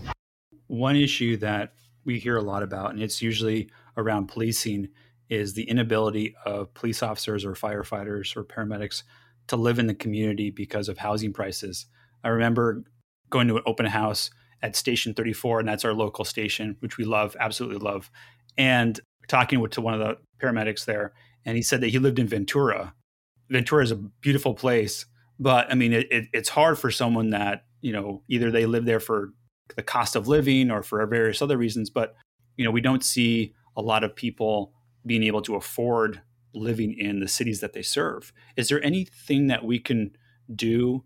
One 0.67 0.95
issue 0.95 1.37
that 1.37 1.73
we 2.05 2.19
hear 2.19 2.37
a 2.37 2.41
lot 2.41 2.63
about, 2.63 2.91
and 2.91 3.01
it's 3.01 3.21
usually 3.21 3.69
around 3.97 4.27
policing 4.27 4.89
is 5.31 5.53
the 5.53 5.63
inability 5.63 6.35
of 6.45 6.71
police 6.73 7.01
officers 7.01 7.45
or 7.45 7.53
firefighters 7.53 8.35
or 8.35 8.43
paramedics 8.43 9.03
to 9.47 9.55
live 9.55 9.79
in 9.79 9.87
the 9.87 9.95
community 9.95 10.51
because 10.51 10.89
of 10.89 10.97
housing 10.97 11.31
prices. 11.31 11.85
I 12.23 12.27
remember 12.29 12.83
going 13.29 13.47
to 13.47 13.55
an 13.55 13.63
open 13.65 13.85
house 13.85 14.29
at 14.61 14.75
Station 14.75 15.13
34, 15.13 15.61
and 15.61 15.69
that's 15.69 15.85
our 15.85 15.93
local 15.93 16.25
station, 16.25 16.75
which 16.81 16.97
we 16.97 17.05
love, 17.05 17.35
absolutely 17.39 17.79
love, 17.79 18.11
and 18.57 18.99
talking 19.29 19.65
to 19.65 19.81
one 19.81 19.93
of 19.93 20.01
the 20.01 20.17
paramedics 20.39 20.83
there, 20.83 21.13
and 21.45 21.55
he 21.55 21.63
said 21.63 21.79
that 21.81 21.87
he 21.87 21.97
lived 21.97 22.19
in 22.19 22.27
Ventura. 22.27 22.93
Ventura 23.49 23.83
is 23.83 23.91
a 23.91 23.95
beautiful 23.95 24.53
place, 24.53 25.05
but 25.39 25.71
I 25.71 25.75
mean, 25.75 25.93
it, 25.93 26.11
it, 26.11 26.25
it's 26.33 26.49
hard 26.49 26.77
for 26.77 26.91
someone 26.91 27.29
that 27.29 27.63
you 27.79 27.93
know 27.93 28.21
either 28.27 28.51
they 28.51 28.65
live 28.65 28.85
there 28.85 28.99
for 28.99 29.31
the 29.77 29.81
cost 29.81 30.17
of 30.17 30.27
living 30.27 30.69
or 30.69 30.83
for 30.83 31.03
various 31.07 31.41
other 31.41 31.57
reasons, 31.57 31.89
but 31.89 32.15
you 32.57 32.65
know, 32.65 32.71
we 32.71 32.81
don't 32.81 33.03
see 33.03 33.53
a 33.77 33.81
lot 33.81 34.03
of 34.03 34.15
people 34.15 34.73
being 35.05 35.23
able 35.23 35.41
to 35.43 35.55
afford 35.55 36.21
living 36.53 36.93
in 36.97 37.19
the 37.19 37.27
cities 37.27 37.61
that 37.61 37.73
they 37.73 37.81
serve. 37.81 38.33
Is 38.55 38.69
there 38.69 38.83
anything 38.83 39.47
that 39.47 39.63
we 39.63 39.79
can 39.79 40.15
do 40.53 41.03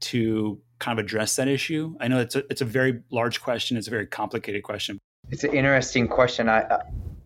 to 0.00 0.60
kind 0.78 0.98
of 0.98 1.04
address 1.04 1.36
that 1.36 1.48
issue? 1.48 1.96
I 2.00 2.08
know 2.08 2.20
it's 2.20 2.36
a, 2.36 2.44
it's 2.50 2.60
a 2.60 2.66
very 2.66 3.00
large 3.10 3.40
question. 3.40 3.76
It's 3.76 3.88
a 3.88 3.90
very 3.90 4.06
complicated 4.06 4.62
question. 4.62 4.98
It's 5.30 5.44
an 5.44 5.54
interesting 5.54 6.06
question. 6.08 6.48
I 6.48 6.80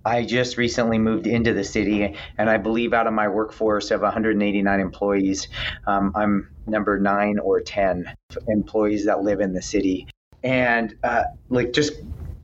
I 0.05 0.25
just 0.25 0.57
recently 0.57 0.99
moved 0.99 1.27
into 1.27 1.53
the 1.53 1.65
city, 1.65 2.15
and 2.39 2.49
I 2.49 2.57
believe 2.57 2.95
out 2.95 3.07
of 3.07 3.13
my 3.13 3.29
workforce 3.29 3.91
of 3.91 4.01
189 4.01 4.81
employees, 4.81 5.49
um, 5.87 6.13
I'm 6.15 6.49
number 6.67 6.99
nine 6.99 7.39
or 7.39 7.61
ten 7.61 8.15
employees 8.47 9.05
that 9.07 9.23
live 9.23 9.41
in 9.41 9.53
the 9.53 9.61
city. 9.61 10.07
And 10.45 10.95
uh, 11.03 11.25
like 11.49 11.73
just 11.73 11.95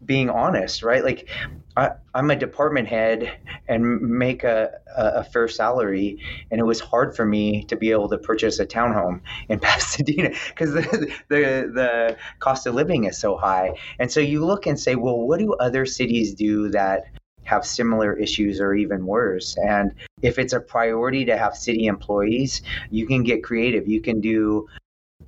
being 0.04 0.28
honest, 0.28 0.82
right? 0.82 1.04
Like 1.04 1.28
I, 1.76 1.92
am 2.14 2.30
a 2.30 2.36
department 2.36 2.88
head 2.88 3.38
and 3.66 4.00
make 4.00 4.44
a, 4.44 4.70
a, 4.96 5.24
fair 5.24 5.48
salary, 5.48 6.20
and 6.50 6.60
it 6.60 6.64
was 6.64 6.78
hard 6.80 7.16
for 7.16 7.24
me 7.24 7.64
to 7.64 7.76
be 7.76 7.90
able 7.90 8.08
to 8.10 8.18
purchase 8.18 8.60
a 8.60 8.66
townhome 8.66 9.20
in 9.48 9.58
Pasadena 9.60 10.30
because 10.48 10.74
the, 10.74 10.82
the 11.28 11.70
the 11.74 12.16
cost 12.38 12.66
of 12.66 12.74
living 12.74 13.04
is 13.04 13.18
so 13.18 13.36
high. 13.36 13.72
And 13.98 14.10
so 14.10 14.20
you 14.20 14.44
look 14.44 14.66
and 14.66 14.78
say, 14.78 14.94
well, 14.94 15.18
what 15.18 15.40
do 15.40 15.54
other 15.54 15.84
cities 15.84 16.34
do 16.34 16.68
that 16.70 17.06
have 17.42 17.66
similar 17.66 18.16
issues 18.16 18.60
or 18.60 18.74
even 18.74 19.06
worse? 19.06 19.56
And 19.56 19.94
if 20.22 20.38
it's 20.38 20.52
a 20.52 20.60
priority 20.60 21.24
to 21.24 21.36
have 21.36 21.56
city 21.56 21.86
employees, 21.86 22.62
you 22.90 23.06
can 23.06 23.24
get 23.24 23.42
creative. 23.42 23.88
You 23.88 24.00
can 24.00 24.20
do 24.20 24.68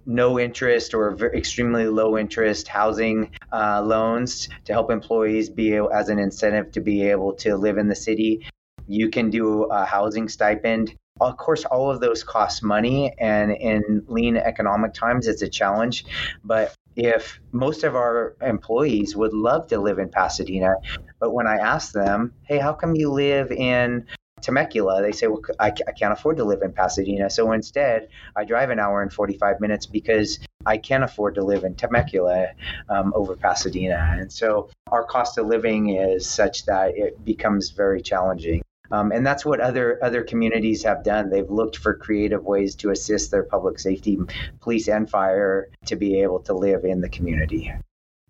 no 0.07 0.39
interest 0.39 0.95
or 0.95 1.15
extremely 1.35 1.87
low 1.87 2.17
interest 2.17 2.69
housing 2.69 3.31
uh, 3.53 3.83
loans 3.83 4.49
to 4.65 4.73
help 4.73 4.91
employees 4.91 5.51
be 5.51 5.77
as 5.77 6.09
an 6.09 6.19
incentive 6.19 6.71
to 6.73 6.81
be 6.81 7.03
able 7.03 7.33
to 7.35 7.57
live 7.57 7.77
in 7.77 7.89
the 7.89 7.95
city. 7.95 8.47
You 8.87 9.11
can 9.11 9.31
do 9.31 9.65
a 9.65 9.85
housing 9.85 10.29
stipend. 10.29 10.95
Of 11.21 11.37
course, 11.37 11.65
all 11.65 11.91
of 11.91 12.01
those 12.01 12.23
cost 12.23 12.63
money, 12.63 13.15
and 13.19 13.51
in 13.51 14.05
lean 14.07 14.37
economic 14.37 14.93
times, 14.93 15.27
it's 15.27 15.43
a 15.43 15.49
challenge. 15.49 16.05
But 16.45 16.75
if 16.95 17.41
most 17.53 17.85
of 17.85 17.97
our 17.97 18.37
employees 18.43 19.17
would 19.17 19.33
love 19.33 19.67
to 19.69 19.81
live 19.81 19.99
in 19.99 20.11
Pasadena, 20.11 20.75
but 21.19 21.33
when 21.33 21.47
I 21.47 21.57
ask 21.57 21.93
them, 21.93 22.35
hey, 22.45 22.59
how 22.59 22.75
come 22.75 22.95
you 22.95 23.11
live 23.11 23.51
in 23.51 24.07
Temecula, 24.41 25.03
they 25.03 25.13
say, 25.13 25.27
well, 25.27 25.43
I, 25.59 25.69
I 25.69 25.93
can't 25.93 26.13
afford 26.13 26.37
to 26.37 26.45
live 26.45 26.63
in 26.63 26.73
Pasadena. 26.73 27.31
So 27.31 27.53
instead, 27.53 28.09
I 28.37 28.45
drive 28.45 28.71
an 28.71 28.79
hour 28.79 29.03
and 29.03 29.13
45 29.13 29.61
minutes 29.61 29.87
because 29.87 30.39
I 30.67 30.79
can't 30.79 31.05
afford 31.05 31.37
to 31.37 31.45
live 31.45 31.65
in 31.65 31.75
Temecula 31.75 32.49
um, 32.89 33.13
over 33.17 33.37
Pasadena. 33.37 34.17
And 34.19 34.31
so 34.33 34.69
our 34.89 35.05
cost 35.05 35.39
of 35.39 35.47
living 35.47 35.91
is 35.91 36.29
such 36.29 36.67
that 36.67 36.97
it 36.97 37.25
becomes 37.25 37.71
very 37.71 38.03
challenging. 38.03 38.63
Um, 38.91 39.11
and 39.11 39.27
that's 39.27 39.45
what 39.45 39.61
other 39.61 39.99
other 40.03 40.23
communities 40.23 40.85
have 40.85 41.03
done. 41.03 41.29
They've 41.29 41.51
looked 41.51 41.77
for 41.77 41.95
creative 41.95 42.45
ways 42.45 42.77
to 42.77 42.91
assist 42.91 43.31
their 43.31 43.43
public 43.43 43.79
safety, 43.79 44.19
police 44.61 44.89
and 44.89 45.11
fire, 45.11 45.71
to 45.87 45.97
be 45.97 46.23
able 46.23 46.41
to 46.41 46.55
live 46.55 46.85
in 46.85 47.01
the 47.01 47.09
community. 47.09 47.73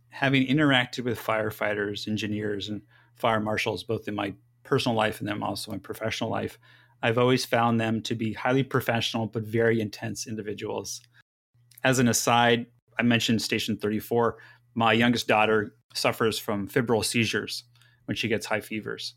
Having 0.08 0.46
interacted 0.46 1.04
with 1.04 1.20
firefighters, 1.20 2.08
engineers, 2.08 2.70
and 2.70 2.82
fire 3.16 3.40
marshals, 3.40 3.84
both 3.84 4.08
in 4.08 4.14
my 4.14 4.34
personal 4.66 4.96
life 4.96 5.20
and 5.20 5.28
then 5.28 5.42
also 5.42 5.72
in 5.72 5.80
professional 5.80 6.30
life, 6.30 6.58
I've 7.02 7.18
always 7.18 7.44
found 7.44 7.80
them 7.80 8.02
to 8.02 8.14
be 8.14 8.32
highly 8.32 8.62
professional 8.62 9.26
but 9.26 9.44
very 9.44 9.80
intense 9.80 10.26
individuals. 10.26 11.00
as 11.84 11.98
an 11.98 12.08
aside, 12.08 12.66
I 12.98 13.02
mentioned 13.02 13.42
Station 13.42 13.76
34. 13.76 14.36
My 14.74 14.92
youngest 14.92 15.28
daughter 15.28 15.74
suffers 15.94 16.38
from 16.38 16.66
febrile 16.66 17.02
seizures 17.02 17.64
when 18.06 18.16
she 18.16 18.28
gets 18.28 18.46
high 18.46 18.60
fevers. 18.60 19.14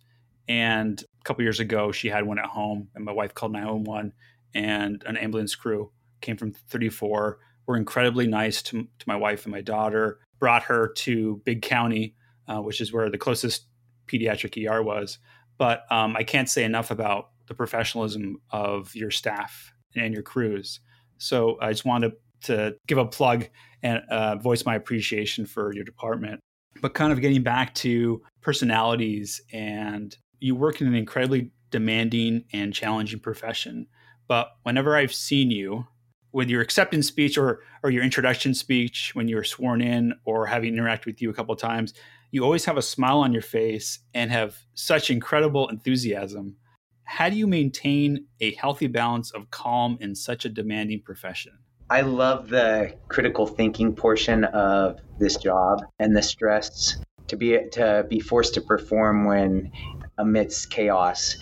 And 0.48 1.02
a 1.02 1.24
couple 1.24 1.44
years 1.44 1.60
ago, 1.60 1.92
she 1.92 2.10
had 2.10 2.26
one 2.26 2.40
at 2.40 2.46
home, 2.46 2.90
and 2.96 3.06
my 3.06 3.12
wife 3.12 3.34
called 3.34 3.54
911, 3.54 4.14
and 4.54 5.04
an 5.06 5.18
ambulance 5.18 5.56
crew 5.56 5.92
came 6.22 6.38
from 6.38 6.54
34. 6.54 7.40
Were 7.68 7.78
incredibly 7.78 8.26
nice 8.26 8.64
to, 8.64 8.82
to 8.82 9.06
my 9.06 9.16
wife 9.16 9.46
and 9.46 9.52
my 9.52 9.62
daughter. 9.62 10.20
Brought 10.40 10.64
her 10.64 10.88
to 10.88 11.40
Big 11.46 11.62
County, 11.62 12.16
uh, 12.48 12.62
which 12.62 12.82
is 12.82 12.92
where 12.92 13.12
the 13.12 13.18
closest 13.18 13.68
pediatric 14.08 14.68
ER 14.68 14.82
was. 14.82 15.20
But 15.60 15.84
um, 15.92 16.16
I 16.16 16.24
can't 16.24 16.50
say 16.50 16.64
enough 16.64 16.90
about 16.90 17.30
the 17.48 17.54
professionalism 17.54 18.42
of 18.50 18.96
your 18.96 19.12
staff 19.12 19.72
and 19.96 20.14
your 20.14 20.24
crews. 20.24 20.80
So 21.20 21.58
I 21.62 21.70
just 21.70 21.86
wanted 21.86 22.14
to 22.46 22.76
give 22.88 22.98
a 22.98 23.06
plug 23.06 23.48
and 23.84 24.02
uh, 24.10 24.38
voice 24.38 24.66
my 24.66 24.76
appreciation 24.76 25.46
for 25.46 25.72
your 25.74 25.84
department. 25.84 26.40
But 26.82 26.96
kind 26.96 27.12
of 27.12 27.22
getting 27.22 27.44
back 27.44 27.76
to 27.76 28.22
personalities, 28.42 29.42
and 29.52 30.16
you 30.40 30.56
work 30.56 30.82
in 30.82 30.88
an 30.88 30.96
incredibly 30.96 31.52
demanding 31.72 32.46
and 32.54 32.74
challenging 32.74 33.20
profession. 33.20 33.88
But 34.28 34.52
whenever 34.64 34.96
I've 34.96 35.14
seen 35.14 35.52
you, 35.52 35.86
with 36.32 36.50
your 36.50 36.62
acceptance 36.62 37.08
speech 37.08 37.38
or 37.38 37.62
or 37.84 37.90
your 37.90 38.04
introduction 38.04 38.54
speech 38.54 39.12
when 39.16 39.28
you 39.28 39.36
were 39.36 39.44
sworn 39.44 39.82
in 39.82 40.14
or 40.26 40.46
having 40.46 40.76
interacted 40.76 41.08
with 41.08 41.22
you 41.22 41.30
a 41.30 41.34
couple 41.34 41.54
of 41.54 41.60
times, 41.60 41.94
you 42.32 42.44
always 42.44 42.66
have 42.66 42.78
a 42.78 42.82
smile 42.82 43.20
on 43.20 43.34
your 43.34 43.42
face 43.42 44.00
and 44.14 44.32
have 44.32 44.58
such 44.76 45.10
incredible 45.10 45.68
enthusiasm. 45.70 46.56
How 47.04 47.30
do 47.30 47.36
you 47.36 47.48
maintain 47.48 48.26
a 48.40 48.54
healthy 48.54 48.88
balance 48.88 49.32
of 49.32 49.50
calm 49.50 49.98
in 50.00 50.14
such 50.14 50.46
a 50.46 50.50
demanding 50.50 51.02
profession? 51.02 51.54
I 51.90 52.02
love 52.02 52.50
the 52.50 52.94
critical 53.08 53.48
thinking 53.48 53.96
portion 53.96 54.44
of 54.44 55.00
this 55.18 55.38
job 55.38 55.82
and 55.98 56.16
the 56.16 56.22
stress 56.22 56.98
to 57.28 57.36
be 57.36 57.58
to 57.72 58.06
be 58.08 58.20
forced 58.20 58.54
to 58.56 58.62
perform 58.62 59.26
when 59.26 59.72
amidst 60.20 60.70
chaos. 60.70 61.38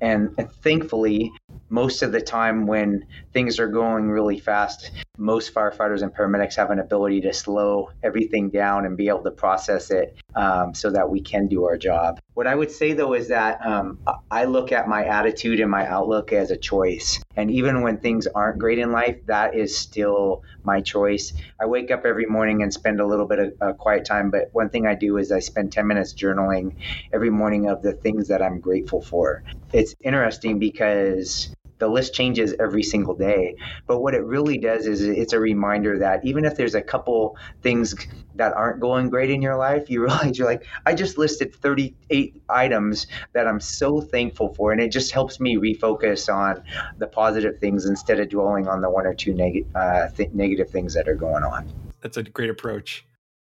And, 0.00 0.36
thankfully, 0.62 1.32
most 1.68 2.02
of 2.02 2.12
the 2.12 2.20
time 2.20 2.66
when 2.66 3.06
things 3.32 3.58
are 3.58 3.68
going 3.68 4.08
really 4.08 4.38
fast, 4.38 4.90
most 5.18 5.52
firefighters 5.52 6.02
and 6.02 6.14
paramedics 6.14 6.56
have 6.56 6.70
an 6.70 6.78
ability 6.78 7.20
to 7.22 7.32
slow 7.32 7.90
everything 8.02 8.50
down 8.50 8.84
and 8.86 8.96
be 8.96 9.08
able 9.08 9.24
to 9.24 9.30
process 9.30 9.90
it 9.90 10.16
um, 10.34 10.74
so 10.74 10.90
that 10.90 11.08
we 11.10 11.20
can 11.20 11.48
do 11.48 11.64
our 11.64 11.76
job. 11.76 12.20
What 12.34 12.46
I 12.46 12.54
would 12.54 12.70
say 12.70 12.92
though 12.92 13.14
is 13.14 13.28
that 13.28 13.64
um, 13.66 13.98
I 14.30 14.44
look 14.44 14.70
at 14.70 14.88
my 14.88 15.06
attitude 15.06 15.58
and 15.60 15.70
my 15.70 15.86
outlook 15.86 16.32
as 16.32 16.50
a 16.50 16.56
choice. 16.56 17.18
And 17.34 17.50
even 17.50 17.82
when 17.82 17.98
things 17.98 18.26
aren't 18.26 18.58
great 18.58 18.78
in 18.78 18.92
life, 18.92 19.16
that 19.26 19.54
is 19.54 19.76
still 19.76 20.42
my 20.62 20.80
choice. 20.82 21.32
I 21.60 21.66
wake 21.66 21.90
up 21.90 22.04
every 22.04 22.26
morning 22.26 22.62
and 22.62 22.72
spend 22.72 23.00
a 23.00 23.06
little 23.06 23.26
bit 23.26 23.38
of 23.38 23.52
uh, 23.60 23.72
quiet 23.72 24.04
time. 24.04 24.30
But 24.30 24.50
one 24.52 24.68
thing 24.68 24.86
I 24.86 24.94
do 24.94 25.16
is 25.16 25.32
I 25.32 25.38
spend 25.40 25.72
10 25.72 25.86
minutes 25.86 26.12
journaling 26.12 26.74
every 27.12 27.30
morning 27.30 27.68
of 27.68 27.82
the 27.82 27.92
things 27.92 28.28
that 28.28 28.42
I'm 28.42 28.60
grateful 28.60 29.00
for. 29.00 29.42
It's 29.72 29.85
interesting 30.02 30.58
because 30.58 31.54
the 31.78 31.88
list 31.88 32.14
changes 32.14 32.54
every 32.58 32.82
single 32.82 33.14
day. 33.14 33.56
But 33.86 34.00
what 34.00 34.14
it 34.14 34.24
really 34.24 34.58
does 34.58 34.86
is 34.86 35.02
it's 35.02 35.32
a 35.32 35.40
reminder 35.40 35.98
that 35.98 36.24
even 36.24 36.44
if 36.44 36.56
there's 36.56 36.74
a 36.74 36.82
couple 36.82 37.36
things 37.62 37.94
that 38.34 38.52
aren't 38.54 38.80
going 38.80 39.10
great 39.10 39.30
in 39.30 39.42
your 39.42 39.56
life, 39.56 39.90
you 39.90 40.02
realize 40.04 40.38
you're 40.38 40.48
like, 40.48 40.66
I 40.84 40.94
just 40.94 41.18
listed 41.18 41.54
38 41.54 42.42
items 42.48 43.06
that 43.32 43.46
I'm 43.46 43.60
so 43.60 44.00
thankful 44.00 44.54
for. 44.54 44.72
And 44.72 44.80
it 44.80 44.90
just 44.90 45.12
helps 45.12 45.40
me 45.40 45.56
refocus 45.56 46.32
on 46.32 46.62
the 46.98 47.06
positive 47.06 47.58
things 47.58 47.84
instead 47.84 48.20
of 48.20 48.28
dwelling 48.28 48.68
on 48.68 48.80
the 48.80 48.90
one 48.90 49.06
or 49.06 49.14
two 49.14 49.34
neg- 49.34 49.66
uh, 49.74 50.08
th- 50.08 50.30
negative 50.32 50.70
things 50.70 50.94
that 50.94 51.08
are 51.08 51.14
going 51.14 51.44
on. 51.44 51.70
That's 52.00 52.16
a 52.16 52.22
great 52.22 52.50
approach. 52.50 53.04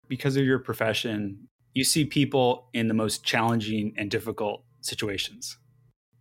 Because 0.07 0.35
of 0.37 0.43
your 0.43 0.59
profession, 0.59 1.47
you 1.73 1.83
see 1.83 2.03
people 2.03 2.67
in 2.73 2.87
the 2.87 2.95
most 2.95 3.23
challenging 3.23 3.93
and 3.95 4.09
difficult 4.09 4.63
situations. 4.81 5.57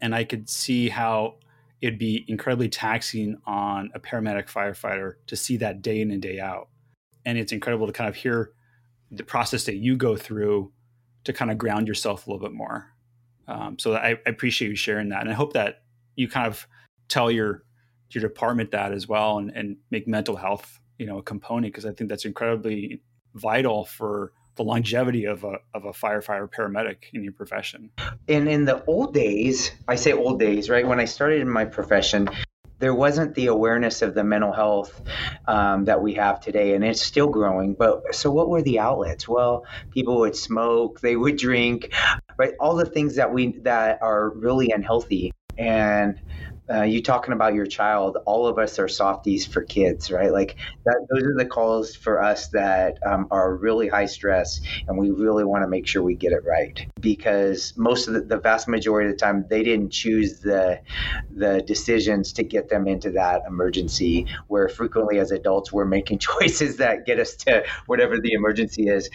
And 0.01 0.15
I 0.15 0.25
could 0.25 0.49
see 0.49 0.89
how 0.89 1.37
it'd 1.81 1.99
be 1.99 2.25
incredibly 2.29 2.69
taxing 2.69 3.41
on 3.47 3.91
a 3.95 4.01
paramedic 4.01 4.47
firefighter 4.47 5.15
to 5.27 5.37
see 5.37 5.57
that 5.59 5.83
day 5.83 6.01
in 6.01 6.11
and 6.11 6.23
day 6.23 6.41
out. 6.41 6.69
And 7.25 7.39
it's 7.39 7.53
incredible 7.53 7.87
to 7.87 7.93
kind 7.93 8.09
of 8.09 8.17
hear 8.17 8.53
the 9.11 9.25
process 9.25 9.65
that 9.65 9.77
you 9.77 9.97
go 9.97 10.17
through 10.17 10.73
to 11.25 11.33
kind 11.33 11.51
of 11.51 11.59
ground 11.59 11.89
yourself 11.89 12.27
a 12.27 12.31
little 12.31 12.45
bit 12.45 12.55
more. 12.55 12.87
Um, 13.47 13.79
so 13.79 13.95
I, 13.95 14.11
I, 14.11 14.19
appreciate 14.27 14.69
you 14.69 14.77
sharing 14.77 15.09
that, 15.09 15.23
and 15.23 15.31
I 15.31 15.35
hope 15.35 15.55
that 15.55 15.83
you 16.17 16.29
kind 16.29 16.47
of 16.47 16.67
tell 17.09 17.31
your 17.31 17.65
your 18.11 18.23
department 18.23 18.71
that 18.73 18.93
as 18.93 19.09
well, 19.09 19.39
and, 19.39 19.51
and 19.55 19.77
make 19.91 20.07
mental 20.07 20.37
health 20.37 20.81
you 20.99 21.07
know 21.07 21.19
a 21.19 21.23
component 21.23 21.73
because 21.73 21.87
I 21.87 21.93
think 21.93 22.11
that's 22.11 22.27
incredibly 22.27 23.01
vital 23.35 23.85
for 23.87 24.33
the 24.59 24.65
longevity 24.65 25.25
of 25.25 25.45
a, 25.45 25.55
of 25.73 25.87
a 25.87 25.93
firefighter 25.93 26.49
paramedic 26.53 26.97
in 27.15 27.25
your 27.25 27.33
profession? 27.33 27.91
And 28.29 28.49
in 28.49 28.67
the 28.67 28.85
old 28.85 29.15
days, 29.15 29.71
I 29.89 29.95
say 29.95 30.13
old 30.13 30.39
days, 30.39 30.69
right? 30.69 30.87
When 30.87 31.01
I 31.01 31.07
started 31.07 31.41
in 31.41 31.49
my 31.49 31.65
profession, 31.65 32.29
there 32.79 32.95
wasn't 32.95 33.35
the 33.35 33.47
awareness 33.47 34.03
of 34.03 34.15
the 34.15 34.23
mental 34.23 34.53
health 34.53 35.01
um, 35.47 35.87
that 35.87 36.03
we 36.03 36.15
have 36.15 36.41
today, 36.41 36.75
and 36.75 36.85
it's 36.85 37.03
still 37.03 37.29
growing. 37.29 37.75
But 37.75 38.15
so, 38.15 38.31
what 38.31 38.49
were 38.49 38.63
the 38.63 38.79
outlets? 38.79 39.27
Well, 39.27 39.65
people 39.91 40.19
would 40.21 40.37
smoke, 40.37 41.01
they 41.01 41.17
would 41.17 41.37
drink, 41.37 41.93
right? 42.37 42.53
All 42.61 42.77
the 42.77 42.87
things 42.87 43.17
that 43.17 43.33
we 43.33 43.59
that 43.63 43.99
are 44.03 44.31
really 44.31 44.71
unhealthy. 44.71 45.33
And 45.57 46.21
uh, 46.71 46.83
you 46.83 47.03
talking 47.03 47.33
about 47.33 47.55
your 47.55 47.67
child, 47.67 48.19
all 48.27 48.47
of 48.47 48.59
us 48.59 48.79
are 48.79 48.89
softies 48.89 49.47
for 49.47 49.63
kids, 49.63 50.11
right? 50.11 50.33
Like 50.33 50.57
that, 50.85 51.07
those 51.11 51.23
are 51.23 51.35
the 51.37 51.47
calls 51.47 51.97
for 51.97 52.23
us 52.23 52.49
that 52.49 52.99
um, 53.07 53.27
are 53.31 53.57
really 53.57 53.89
high 53.89 54.07
stress, 54.07 54.61
and 54.87 54.99
we 54.99 55.11
really 55.11 55.45
want 55.45 55.63
to 55.63 55.69
make 55.69 55.87
sure 55.87 56.03
we 56.03 56.15
get 56.15 56.33
it 56.33 56.45
right 56.45 56.87
because 57.01 57.73
most 57.77 58.09
of 58.09 58.15
the, 58.15 58.21
the 58.21 58.39
vast 58.39 58.69
majority 58.69 59.11
of 59.11 59.17
the 59.17 59.19
time 59.19 59.47
they 59.49 59.63
didn't 59.63 59.91
choose 59.91 60.41
the 60.41 60.81
the 61.31 61.63
decisions 61.63 62.33
to 62.35 62.43
get 62.43 62.69
them 62.69 62.87
into 62.87 63.11
that 63.11 63.43
emergency. 63.47 64.27
Where 64.49 64.69
frequently 64.69 65.19
as 65.19 65.31
adults 65.31 65.73
we're 65.73 65.87
making 65.87 66.19
choices 66.41 66.77
that 66.77 67.07
get 67.07 67.19
us 67.19 67.35
to 67.37 67.65
whatever 67.87 68.19
the 68.19 68.33
emergency 68.33 68.89
is 68.89 69.09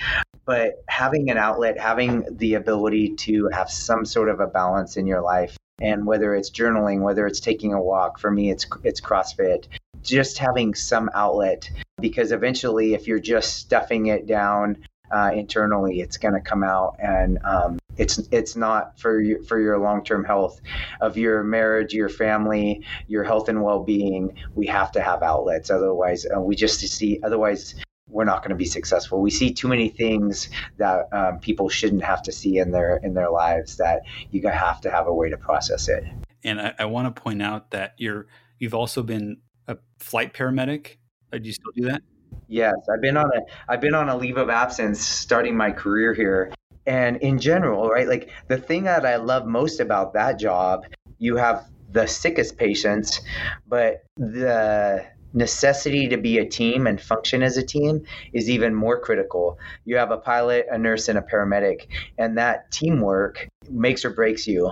but 0.45 0.83
having 0.89 1.29
an 1.29 1.37
outlet, 1.37 1.79
having 1.79 2.25
the 2.29 2.55
ability 2.55 3.15
to 3.15 3.49
have 3.53 3.69
some 3.69 4.03
sort 4.03 4.27
of 4.27 4.41
a 4.41 4.47
balance 4.47 4.97
in 4.97 5.07
your 5.07 5.21
life 5.21 5.57
and 5.81 6.05
whether 6.05 6.35
it's 6.35 6.49
journaling, 6.49 7.01
whether 7.01 7.25
it's 7.25 7.39
taking 7.39 7.73
a 7.73 7.81
walk, 7.81 8.19
for 8.19 8.31
me 8.31 8.51
it's 8.51 8.65
it's 8.83 9.01
CrossFit. 9.01 9.65
Just 10.01 10.37
having 10.37 10.75
some 10.75 11.09
outlet 11.13 11.69
because 12.01 12.31
eventually, 12.31 12.93
if 12.93 13.07
you're 13.07 13.19
just 13.19 13.57
stuffing 13.57 14.07
it 14.07 14.27
down 14.27 14.77
uh, 15.11 15.31
internally, 15.33 16.01
it's 16.01 16.17
going 16.17 16.33
to 16.33 16.41
come 16.41 16.63
out, 16.63 16.97
and 16.99 17.39
um, 17.45 17.79
it's 17.97 18.17
it's 18.31 18.55
not 18.55 18.99
for 18.99 19.21
you, 19.21 19.43
for 19.43 19.59
your 19.59 19.77
long 19.77 20.03
term 20.03 20.23
health 20.23 20.59
of 21.01 21.17
your 21.17 21.43
marriage, 21.43 21.93
your 21.93 22.09
family, 22.09 22.85
your 23.07 23.23
health 23.23 23.49
and 23.49 23.63
well 23.63 23.83
being. 23.83 24.35
We 24.55 24.67
have 24.67 24.91
to 24.93 25.01
have 25.01 25.23
outlets, 25.23 25.69
otherwise 25.69 26.25
uh, 26.25 26.39
we 26.41 26.55
just 26.55 26.79
see 26.79 27.19
otherwise 27.23 27.75
we're 28.13 28.23
not 28.23 28.41
going 28.41 28.51
to 28.51 28.55
be 28.55 28.65
successful. 28.65 29.21
We 29.21 29.31
see 29.31 29.51
too 29.51 29.67
many 29.67 29.89
things 29.89 30.49
that 30.77 31.07
um, 31.11 31.39
people 31.39 31.67
shouldn't 31.67 32.03
have 32.03 32.21
to 32.23 32.31
see 32.31 32.59
in 32.59 32.71
their 32.71 32.97
in 32.97 33.13
their 33.13 33.29
lives 33.29 33.77
that 33.77 34.03
you 34.31 34.47
have 34.47 34.79
to 34.81 34.91
have 34.91 35.07
a 35.07 35.13
way 35.13 35.29
to 35.29 35.37
process 35.37 35.89
it. 35.89 36.03
And 36.43 36.61
I, 36.61 36.73
I 36.79 36.85
want 36.85 37.13
to 37.13 37.21
point 37.21 37.41
out 37.41 37.71
that 37.71 37.95
you're 37.97 38.27
you've 38.59 38.75
also 38.75 39.01
been 39.01 39.37
a 39.67 39.77
flight 39.99 40.33
paramedic. 40.33 40.97
Uh, 41.31 41.39
do 41.39 41.47
you 41.47 41.53
still 41.53 41.71
do 41.75 41.85
that? 41.85 42.01
Yes, 42.47 42.75
I've 42.91 43.01
been 43.01 43.17
on 43.17 43.25
a 43.25 43.41
I've 43.67 43.81
been 43.81 43.95
on 43.95 44.09
a 44.09 44.15
leave 44.15 44.37
of 44.37 44.49
absence 44.49 45.01
starting 45.05 45.57
my 45.57 45.71
career 45.71 46.13
here. 46.13 46.53
And 46.85 47.17
in 47.17 47.39
general, 47.39 47.87
right, 47.87 48.07
like 48.07 48.29
the 48.49 48.57
thing 48.57 48.83
that 48.83 49.05
I 49.05 49.15
love 49.15 49.45
most 49.45 49.79
about 49.79 50.13
that 50.13 50.37
job, 50.37 50.85
you 51.17 51.37
have 51.37 51.65
the 51.89 52.07
sickest 52.07 52.57
patients, 52.57 53.21
but 53.67 54.03
the 54.17 55.05
necessity 55.33 56.07
to 56.07 56.17
be 56.17 56.37
a 56.37 56.47
team 56.47 56.87
and 56.87 57.01
function 57.01 57.43
as 57.43 57.57
a 57.57 57.63
team 57.63 58.03
is 58.31 58.49
even 58.49 58.73
more 58.73 58.99
critical. 58.99 59.57
You 59.85 59.97
have 59.97 60.11
a 60.11 60.17
pilot, 60.17 60.67
a 60.71 60.77
nurse, 60.77 61.09
and 61.09 61.17
a 61.17 61.21
paramedic, 61.21 61.87
and 62.17 62.37
that 62.37 62.71
teamwork 62.71 63.47
makes 63.69 64.05
or 64.05 64.11
breaks 64.11 64.47
you. 64.47 64.71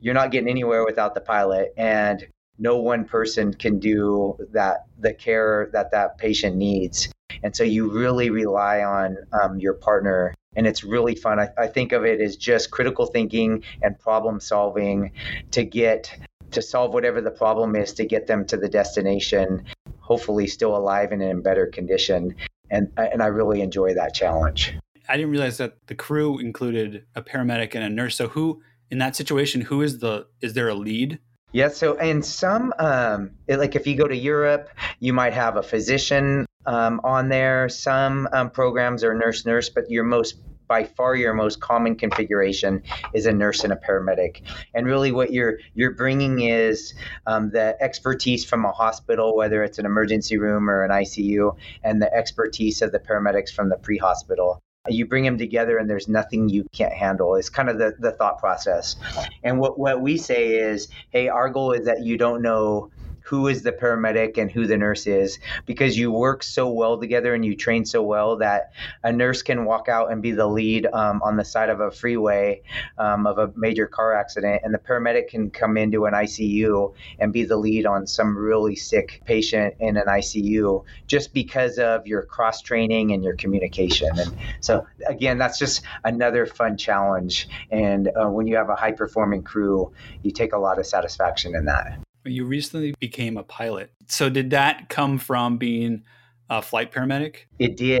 You're 0.00 0.14
not 0.14 0.30
getting 0.30 0.48
anywhere 0.48 0.84
without 0.84 1.14
the 1.14 1.20
pilot, 1.20 1.74
and 1.76 2.26
no 2.58 2.78
one 2.78 3.04
person 3.04 3.54
can 3.54 3.78
do 3.78 4.36
that 4.50 4.86
the 4.98 5.14
care 5.14 5.70
that 5.72 5.92
that 5.92 6.18
patient 6.18 6.56
needs. 6.56 7.08
And 7.42 7.54
so 7.54 7.62
you 7.62 7.90
really 7.90 8.30
rely 8.30 8.82
on 8.82 9.16
um, 9.32 9.60
your 9.60 9.74
partner 9.74 10.34
and 10.56 10.66
it's 10.66 10.82
really 10.82 11.14
fun. 11.14 11.38
I, 11.38 11.50
I, 11.56 11.66
think 11.68 11.92
of 11.92 12.04
it 12.04 12.20
as 12.20 12.36
just 12.36 12.70
critical 12.70 13.06
thinking 13.06 13.62
and 13.82 13.96
problem 13.98 14.40
solving 14.40 15.12
to 15.52 15.62
get 15.62 16.10
to 16.50 16.62
solve 16.62 16.94
whatever 16.94 17.20
the 17.20 17.30
problem 17.30 17.76
is 17.76 17.92
to 17.92 18.04
get 18.04 18.26
them 18.26 18.46
to 18.46 18.56
the 18.56 18.68
destination 18.68 19.64
hopefully 20.08 20.46
still 20.46 20.74
alive 20.74 21.12
and 21.12 21.22
in 21.22 21.42
better 21.42 21.66
condition. 21.66 22.34
And, 22.70 22.88
and 22.96 23.22
I 23.22 23.26
really 23.26 23.60
enjoy 23.60 23.94
that 23.94 24.14
challenge. 24.14 24.74
I 25.06 25.16
didn't 25.16 25.30
realize 25.30 25.58
that 25.58 25.86
the 25.86 25.94
crew 25.94 26.38
included 26.38 27.04
a 27.14 27.22
paramedic 27.22 27.74
and 27.74 27.84
a 27.84 27.90
nurse. 27.90 28.16
So 28.16 28.28
who 28.28 28.62
in 28.90 28.98
that 28.98 29.14
situation, 29.14 29.60
who 29.60 29.82
is 29.82 29.98
the, 29.98 30.26
is 30.40 30.54
there 30.54 30.68
a 30.68 30.74
lead? 30.74 31.18
Yeah. 31.52 31.68
So 31.68 31.94
in 31.98 32.22
some, 32.22 32.72
um, 32.78 33.32
like 33.46 33.76
if 33.76 33.86
you 33.86 33.96
go 33.96 34.08
to 34.08 34.16
Europe, 34.16 34.70
you 34.98 35.12
might 35.12 35.34
have 35.34 35.56
a 35.56 35.62
physician 35.62 36.46
um, 36.64 37.00
on 37.04 37.28
there. 37.28 37.68
Some 37.68 38.28
um, 38.32 38.50
programs 38.50 39.04
are 39.04 39.14
nurse 39.14 39.44
nurse, 39.44 39.68
but 39.68 39.90
your 39.90 40.04
most 40.04 40.36
by 40.68 40.84
far 40.84 41.16
your 41.16 41.34
most 41.34 41.60
common 41.60 41.96
configuration 41.96 42.82
is 43.14 43.26
a 43.26 43.32
nurse 43.32 43.64
and 43.64 43.72
a 43.72 43.76
paramedic. 43.76 44.42
And 44.74 44.86
really, 44.86 45.10
what 45.10 45.32
you're 45.32 45.58
you're 45.74 45.92
bringing 45.94 46.42
is 46.42 46.94
um, 47.26 47.50
the 47.50 47.76
expertise 47.82 48.44
from 48.44 48.64
a 48.64 48.72
hospital, 48.72 49.34
whether 49.34 49.64
it's 49.64 49.78
an 49.78 49.86
emergency 49.86 50.36
room 50.36 50.70
or 50.70 50.84
an 50.84 50.90
ICU, 50.90 51.56
and 51.82 52.00
the 52.00 52.12
expertise 52.14 52.82
of 52.82 52.92
the 52.92 52.98
paramedics 52.98 53.52
from 53.52 53.70
the 53.70 53.76
pre-hospital. 53.76 54.60
You 54.88 55.06
bring 55.06 55.24
them 55.24 55.36
together 55.36 55.76
and 55.76 55.90
there's 55.90 56.08
nothing 56.08 56.48
you 56.48 56.64
can't 56.72 56.92
handle. 56.92 57.34
It's 57.34 57.50
kind 57.50 57.68
of 57.68 57.78
the, 57.78 57.94
the 57.98 58.12
thought 58.12 58.38
process. 58.38 58.96
And 59.42 59.58
what, 59.58 59.78
what 59.78 60.00
we 60.00 60.16
say 60.16 60.54
is 60.54 60.88
hey 61.10 61.28
our 61.28 61.50
goal 61.50 61.72
is 61.72 61.86
that 61.86 62.02
you 62.02 62.16
don't 62.16 62.40
know 62.40 62.90
who 63.28 63.46
is 63.46 63.62
the 63.62 63.72
paramedic 63.72 64.38
and 64.38 64.50
who 64.50 64.66
the 64.66 64.76
nurse 64.76 65.06
is 65.06 65.38
because 65.66 65.98
you 65.98 66.10
work 66.10 66.42
so 66.42 66.70
well 66.70 66.98
together 66.98 67.34
and 67.34 67.44
you 67.44 67.54
train 67.54 67.84
so 67.84 68.02
well 68.02 68.38
that 68.38 68.72
a 69.02 69.12
nurse 69.12 69.42
can 69.42 69.66
walk 69.66 69.86
out 69.86 70.10
and 70.10 70.22
be 70.22 70.30
the 70.30 70.46
lead 70.46 70.86
um, 70.94 71.20
on 71.22 71.36
the 71.36 71.44
side 71.44 71.68
of 71.68 71.80
a 71.80 71.90
freeway 71.90 72.62
um, 72.96 73.26
of 73.26 73.36
a 73.36 73.52
major 73.54 73.86
car 73.86 74.14
accident, 74.14 74.62
and 74.64 74.72
the 74.72 74.78
paramedic 74.78 75.28
can 75.28 75.50
come 75.50 75.76
into 75.76 76.06
an 76.06 76.14
ICU 76.14 76.94
and 77.18 77.30
be 77.30 77.44
the 77.44 77.56
lead 77.56 77.84
on 77.84 78.06
some 78.06 78.34
really 78.34 78.74
sick 78.74 79.20
patient 79.26 79.74
in 79.78 79.98
an 79.98 80.06
ICU 80.06 80.82
just 81.06 81.34
because 81.34 81.78
of 81.78 82.06
your 82.06 82.22
cross 82.22 82.62
training 82.62 83.12
and 83.12 83.22
your 83.22 83.36
communication. 83.36 84.08
And 84.18 84.34
so, 84.60 84.86
again, 85.06 85.36
that's 85.36 85.58
just 85.58 85.82
another 86.02 86.46
fun 86.46 86.78
challenge. 86.78 87.46
And 87.70 88.08
uh, 88.08 88.28
when 88.30 88.46
you 88.46 88.56
have 88.56 88.70
a 88.70 88.76
high 88.76 88.92
performing 88.92 89.42
crew, 89.42 89.92
you 90.22 90.30
take 90.30 90.54
a 90.54 90.58
lot 90.58 90.78
of 90.78 90.86
satisfaction 90.86 91.54
in 91.54 91.66
that. 91.66 91.98
You 92.24 92.44
recently 92.44 92.94
became 92.98 93.36
a 93.36 93.42
pilot. 93.42 93.92
So 94.06 94.28
did 94.28 94.50
that 94.50 94.88
come 94.88 95.18
from 95.18 95.58
being 95.58 96.04
a 96.50 96.62
flight 96.62 96.92
paramedic? 96.92 97.46
It 97.58 97.76
did. 97.76 98.00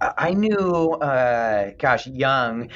I 0.00 0.32
knew, 0.32 0.92
uh, 0.92 1.72
gosh, 1.78 2.06
young, 2.06 2.70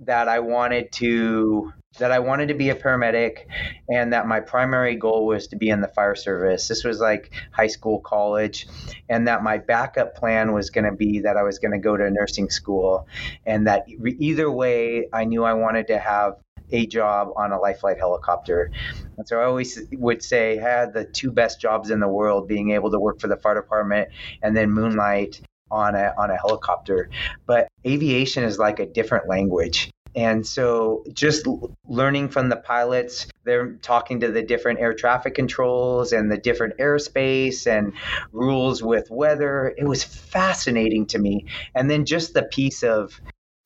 that 0.00 0.28
I 0.28 0.40
wanted 0.40 0.90
to 0.92 1.72
that 1.98 2.10
I 2.10 2.20
wanted 2.20 2.48
to 2.48 2.54
be 2.54 2.70
a 2.70 2.74
paramedic, 2.74 3.44
and 3.90 4.14
that 4.14 4.26
my 4.26 4.40
primary 4.40 4.96
goal 4.96 5.26
was 5.26 5.48
to 5.48 5.56
be 5.56 5.68
in 5.68 5.82
the 5.82 5.88
fire 5.88 6.14
service. 6.14 6.66
This 6.66 6.84
was 6.84 7.00
like 7.00 7.32
high 7.52 7.66
school, 7.66 8.00
college, 8.00 8.66
and 9.10 9.28
that 9.28 9.42
my 9.42 9.58
backup 9.58 10.14
plan 10.14 10.52
was 10.52 10.70
going 10.70 10.84
to 10.84 10.92
be 10.92 11.20
that 11.20 11.36
I 11.36 11.42
was 11.42 11.58
going 11.58 11.72
to 11.72 11.78
go 11.78 11.96
to 11.96 12.10
nursing 12.10 12.48
school, 12.48 13.06
and 13.44 13.66
that 13.66 13.84
either 13.88 14.50
way, 14.50 15.08
I 15.12 15.24
knew 15.24 15.44
I 15.44 15.52
wanted 15.52 15.88
to 15.88 15.98
have 15.98 16.36
a 16.72 16.86
job 16.86 17.28
on 17.36 17.52
a 17.52 17.58
life 17.58 17.80
flight 17.80 17.98
helicopter. 17.98 18.70
And 19.16 19.26
so 19.26 19.40
I 19.40 19.44
always 19.44 19.80
would 19.92 20.22
say 20.22 20.58
I 20.58 20.62
had 20.62 20.92
the 20.92 21.04
two 21.04 21.30
best 21.30 21.60
jobs 21.60 21.90
in 21.90 22.00
the 22.00 22.08
world 22.08 22.48
being 22.48 22.72
able 22.72 22.90
to 22.90 22.98
work 22.98 23.20
for 23.20 23.28
the 23.28 23.36
fire 23.36 23.54
department 23.54 24.08
and 24.42 24.56
then 24.56 24.70
moonlight 24.70 25.40
on 25.70 25.94
a 25.94 26.12
on 26.18 26.30
a 26.30 26.36
helicopter. 26.36 27.08
But 27.46 27.68
aviation 27.86 28.44
is 28.44 28.58
like 28.58 28.78
a 28.78 28.86
different 28.86 29.28
language. 29.28 29.90
And 30.14 30.46
so 30.46 31.04
just 31.14 31.46
learning 31.88 32.28
from 32.28 32.50
the 32.50 32.56
pilots, 32.56 33.26
they're 33.44 33.72
talking 33.76 34.20
to 34.20 34.30
the 34.30 34.42
different 34.42 34.80
air 34.80 34.92
traffic 34.92 35.34
controls 35.34 36.12
and 36.12 36.30
the 36.30 36.36
different 36.36 36.76
airspace 36.78 37.66
and 37.66 37.94
rules 38.30 38.82
with 38.82 39.10
weather. 39.10 39.74
It 39.76 39.84
was 39.84 40.04
fascinating 40.04 41.06
to 41.06 41.18
me. 41.18 41.46
And 41.74 41.90
then 41.90 42.04
just 42.04 42.34
the 42.34 42.42
piece 42.42 42.82
of 42.82 43.18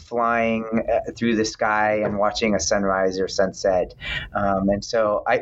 flying 0.09 0.65
uh, 0.91 1.11
through 1.17 1.37
the 1.37 1.45
sky 1.45 2.01
and 2.05 2.19
watching 2.19 2.55
a 2.55 2.61
sunrise 2.61 3.19
or 3.19 3.29
sunset. 3.29 3.95
Um, 4.35 4.69
and 4.69 4.85
so 4.85 5.23
I, 5.27 5.41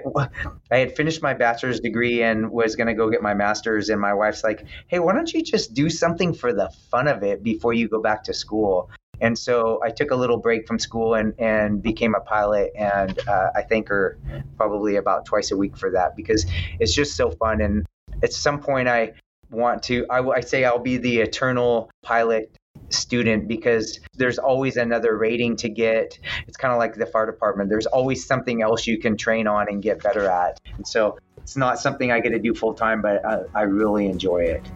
I 0.70 0.78
had 0.78 0.96
finished 0.96 1.22
my 1.22 1.34
bachelor's 1.34 1.80
degree 1.80 2.22
and 2.22 2.50
was 2.50 2.76
going 2.76 2.86
to 2.86 2.94
go 2.94 3.10
get 3.10 3.22
my 3.22 3.34
master's. 3.34 3.88
And 3.88 4.00
my 4.00 4.14
wife's 4.14 4.44
like, 4.44 4.66
hey, 4.88 4.98
why 4.98 5.14
don't 5.14 5.32
you 5.32 5.42
just 5.42 5.74
do 5.74 5.90
something 5.90 6.34
for 6.34 6.52
the 6.52 6.70
fun 6.90 7.08
of 7.08 7.22
it 7.22 7.42
before 7.42 7.72
you 7.72 7.88
go 7.88 8.00
back 8.00 8.24
to 8.24 8.34
school? 8.34 8.90
And 9.20 9.38
so 9.38 9.80
I 9.82 9.90
took 9.90 10.10
a 10.10 10.16
little 10.16 10.38
break 10.38 10.66
from 10.66 10.78
school 10.78 11.14
and, 11.14 11.34
and 11.38 11.82
became 11.82 12.14
a 12.14 12.20
pilot. 12.20 12.72
And 12.76 13.16
uh, 13.28 13.50
I 13.54 13.62
thank 13.62 13.88
her 13.88 14.18
probably 14.56 14.96
about 14.96 15.24
twice 15.24 15.50
a 15.52 15.56
week 15.56 15.76
for 15.76 15.90
that 15.92 16.16
because 16.16 16.46
it's 16.80 16.94
just 16.94 17.16
so 17.16 17.30
fun. 17.30 17.60
And 17.60 17.86
at 18.22 18.32
some 18.32 18.60
point, 18.60 18.88
I 18.88 19.12
want 19.50 19.84
to, 19.84 20.06
I, 20.10 20.20
I 20.28 20.40
say 20.40 20.64
I'll 20.64 20.78
be 20.78 20.96
the 20.96 21.20
eternal 21.20 21.90
pilot 22.02 22.56
student 22.90 23.48
because 23.48 24.00
there's 24.14 24.38
always 24.38 24.76
another 24.76 25.16
rating 25.16 25.56
to 25.56 25.68
get. 25.68 26.18
It's 26.46 26.56
kind 26.56 26.72
of 26.72 26.78
like 26.78 26.94
the 26.94 27.06
fire 27.06 27.26
department. 27.26 27.70
There's 27.70 27.86
always 27.86 28.26
something 28.26 28.62
else 28.62 28.86
you 28.86 28.98
can 28.98 29.16
train 29.16 29.46
on 29.46 29.68
and 29.68 29.82
get 29.82 30.02
better 30.02 30.28
at. 30.28 30.60
And 30.76 30.86
so 30.86 31.18
it's 31.38 31.56
not 31.56 31.78
something 31.78 32.12
I 32.12 32.20
get 32.20 32.30
to 32.30 32.38
do 32.38 32.54
full 32.54 32.74
time, 32.74 33.02
but 33.02 33.24
I, 33.24 33.42
I 33.54 33.62
really 33.62 34.06
enjoy 34.06 34.38
it. 34.38 34.66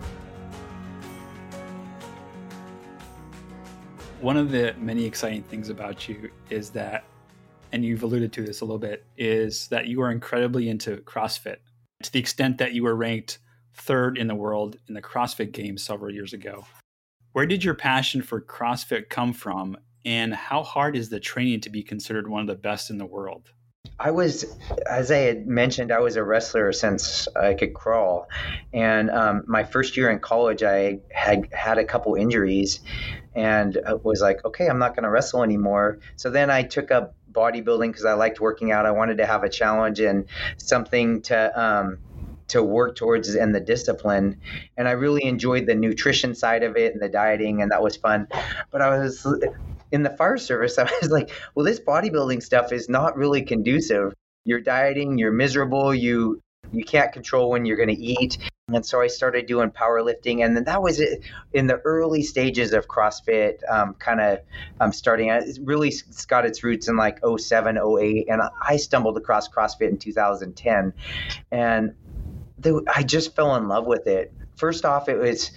One 4.20 4.36
of 4.36 4.50
the 4.50 4.74
many 4.78 5.04
exciting 5.04 5.44
things 5.44 5.68
about 5.68 6.08
you 6.08 6.30
is 6.50 6.70
that, 6.70 7.04
and 7.72 7.84
you've 7.84 8.02
alluded 8.02 8.32
to 8.32 8.42
this 8.42 8.62
a 8.62 8.64
little 8.64 8.78
bit, 8.78 9.04
is 9.16 9.68
that 9.68 9.86
you 9.86 10.02
are 10.02 10.10
incredibly 10.10 10.68
into 10.68 10.96
CrossFit 10.98 11.58
to 12.02 12.12
the 12.12 12.18
extent 12.18 12.58
that 12.58 12.72
you 12.72 12.82
were 12.82 12.96
ranked 12.96 13.38
third 13.74 14.18
in 14.18 14.26
the 14.26 14.34
world 14.34 14.76
in 14.88 14.94
the 14.94 15.02
CrossFit 15.02 15.52
Games 15.52 15.82
several 15.82 16.12
years 16.12 16.32
ago. 16.32 16.64
Where 17.38 17.46
did 17.46 17.62
your 17.62 17.74
passion 17.74 18.20
for 18.20 18.40
CrossFit 18.40 19.10
come 19.10 19.32
from, 19.32 19.76
and 20.04 20.34
how 20.34 20.64
hard 20.64 20.96
is 20.96 21.08
the 21.08 21.20
training 21.20 21.60
to 21.60 21.70
be 21.70 21.84
considered 21.84 22.26
one 22.26 22.40
of 22.40 22.48
the 22.48 22.56
best 22.56 22.90
in 22.90 22.98
the 22.98 23.06
world? 23.06 23.52
I 23.96 24.10
was, 24.10 24.44
as 24.90 25.12
I 25.12 25.18
had 25.18 25.46
mentioned, 25.46 25.92
I 25.92 26.00
was 26.00 26.16
a 26.16 26.24
wrestler 26.24 26.72
since 26.72 27.28
I 27.36 27.54
could 27.54 27.74
crawl. 27.74 28.26
And 28.72 29.08
um, 29.10 29.44
my 29.46 29.62
first 29.62 29.96
year 29.96 30.10
in 30.10 30.18
college, 30.18 30.64
I 30.64 30.98
had 31.12 31.48
had 31.52 31.78
a 31.78 31.84
couple 31.84 32.16
injuries 32.16 32.80
and 33.36 33.78
was 34.02 34.20
like, 34.20 34.44
okay, 34.44 34.66
I'm 34.66 34.80
not 34.80 34.96
going 34.96 35.04
to 35.04 35.10
wrestle 35.10 35.44
anymore. 35.44 36.00
So 36.16 36.30
then 36.30 36.50
I 36.50 36.64
took 36.64 36.90
up 36.90 37.14
bodybuilding 37.30 37.90
because 37.90 38.04
I 38.04 38.14
liked 38.14 38.40
working 38.40 38.72
out. 38.72 38.84
I 38.84 38.90
wanted 38.90 39.18
to 39.18 39.26
have 39.26 39.44
a 39.44 39.48
challenge 39.48 40.00
and 40.00 40.24
something 40.56 41.22
to, 41.22 41.60
um, 41.60 41.98
to 42.48 42.62
work 42.62 42.96
towards 42.96 43.34
and 43.34 43.54
the 43.54 43.60
discipline. 43.60 44.40
And 44.76 44.88
I 44.88 44.92
really 44.92 45.24
enjoyed 45.24 45.66
the 45.66 45.74
nutrition 45.74 46.34
side 46.34 46.62
of 46.62 46.76
it 46.76 46.92
and 46.92 47.02
the 47.02 47.08
dieting, 47.08 47.62
and 47.62 47.70
that 47.70 47.82
was 47.82 47.96
fun. 47.96 48.28
But 48.70 48.82
I 48.82 48.98
was 48.98 49.26
in 49.92 50.02
the 50.02 50.10
fire 50.10 50.36
service, 50.36 50.78
I 50.78 50.90
was 51.00 51.10
like, 51.10 51.30
well, 51.54 51.64
this 51.64 51.80
bodybuilding 51.80 52.42
stuff 52.42 52.72
is 52.72 52.88
not 52.88 53.16
really 53.16 53.42
conducive. 53.42 54.14
You're 54.44 54.60
dieting, 54.60 55.18
you're 55.18 55.32
miserable, 55.32 55.94
you 55.94 56.40
you 56.72 56.84
can't 56.84 57.12
control 57.12 57.50
when 57.50 57.64
you're 57.64 57.76
going 57.76 57.94
to 57.94 58.00
eat. 58.00 58.38
And 58.68 58.84
so 58.84 59.00
I 59.00 59.06
started 59.06 59.46
doing 59.46 59.70
powerlifting, 59.70 60.44
and 60.44 60.54
then 60.54 60.64
that 60.64 60.82
was 60.82 61.02
in 61.54 61.66
the 61.66 61.78
early 61.86 62.22
stages 62.22 62.74
of 62.74 62.86
CrossFit, 62.86 63.60
um, 63.70 63.94
kind 63.94 64.20
of 64.20 64.40
um, 64.78 64.92
starting. 64.92 65.30
It 65.30 65.58
really 65.62 65.90
got 66.26 66.44
its 66.44 66.62
roots 66.62 66.86
in 66.86 66.96
like 66.96 67.18
07, 67.24 67.78
08, 67.78 68.26
and 68.28 68.42
I 68.60 68.76
stumbled 68.76 69.16
across 69.16 69.48
CrossFit 69.48 69.88
in 69.88 69.96
2010, 69.96 70.92
and 71.50 71.94
I 72.64 73.02
just 73.02 73.34
fell 73.36 73.56
in 73.56 73.68
love 73.68 73.86
with 73.86 74.06
it. 74.06 74.32
First 74.56 74.84
off, 74.84 75.08
it 75.08 75.18
was, 75.18 75.52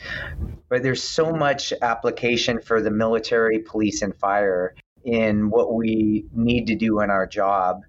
but 0.69 0.83
there's 0.83 1.01
so 1.01 1.31
much 1.31 1.73
application 1.81 2.61
for 2.61 2.81
the 2.81 2.91
military, 2.91 3.59
police, 3.59 4.01
and 4.01 4.15
fire 4.15 4.75
in 5.03 5.49
what 5.49 5.73
we 5.73 6.25
need 6.33 6.67
to 6.67 6.75
do 6.75 7.01
in 7.01 7.09
our 7.09 7.25
job. 7.25 7.81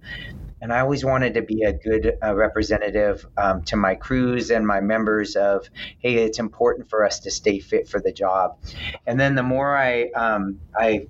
And 0.62 0.72
I 0.72 0.78
always 0.78 1.04
wanted 1.04 1.34
to 1.34 1.42
be 1.42 1.64
a 1.64 1.72
good 1.72 2.18
uh, 2.22 2.34
representative 2.34 3.26
um, 3.36 3.62
to 3.64 3.76
my 3.76 3.96
crews 3.96 4.52
and 4.52 4.64
my 4.64 4.80
members 4.80 5.34
of, 5.34 5.68
hey, 5.98 6.14
it's 6.14 6.38
important 6.38 6.88
for 6.88 7.04
us 7.04 7.18
to 7.20 7.32
stay 7.32 7.58
fit 7.58 7.88
for 7.88 8.00
the 8.00 8.12
job. 8.12 8.58
And 9.04 9.18
then 9.18 9.34
the 9.34 9.42
more 9.42 9.76
I 9.76 10.10
um, 10.14 10.60
I 10.74 11.08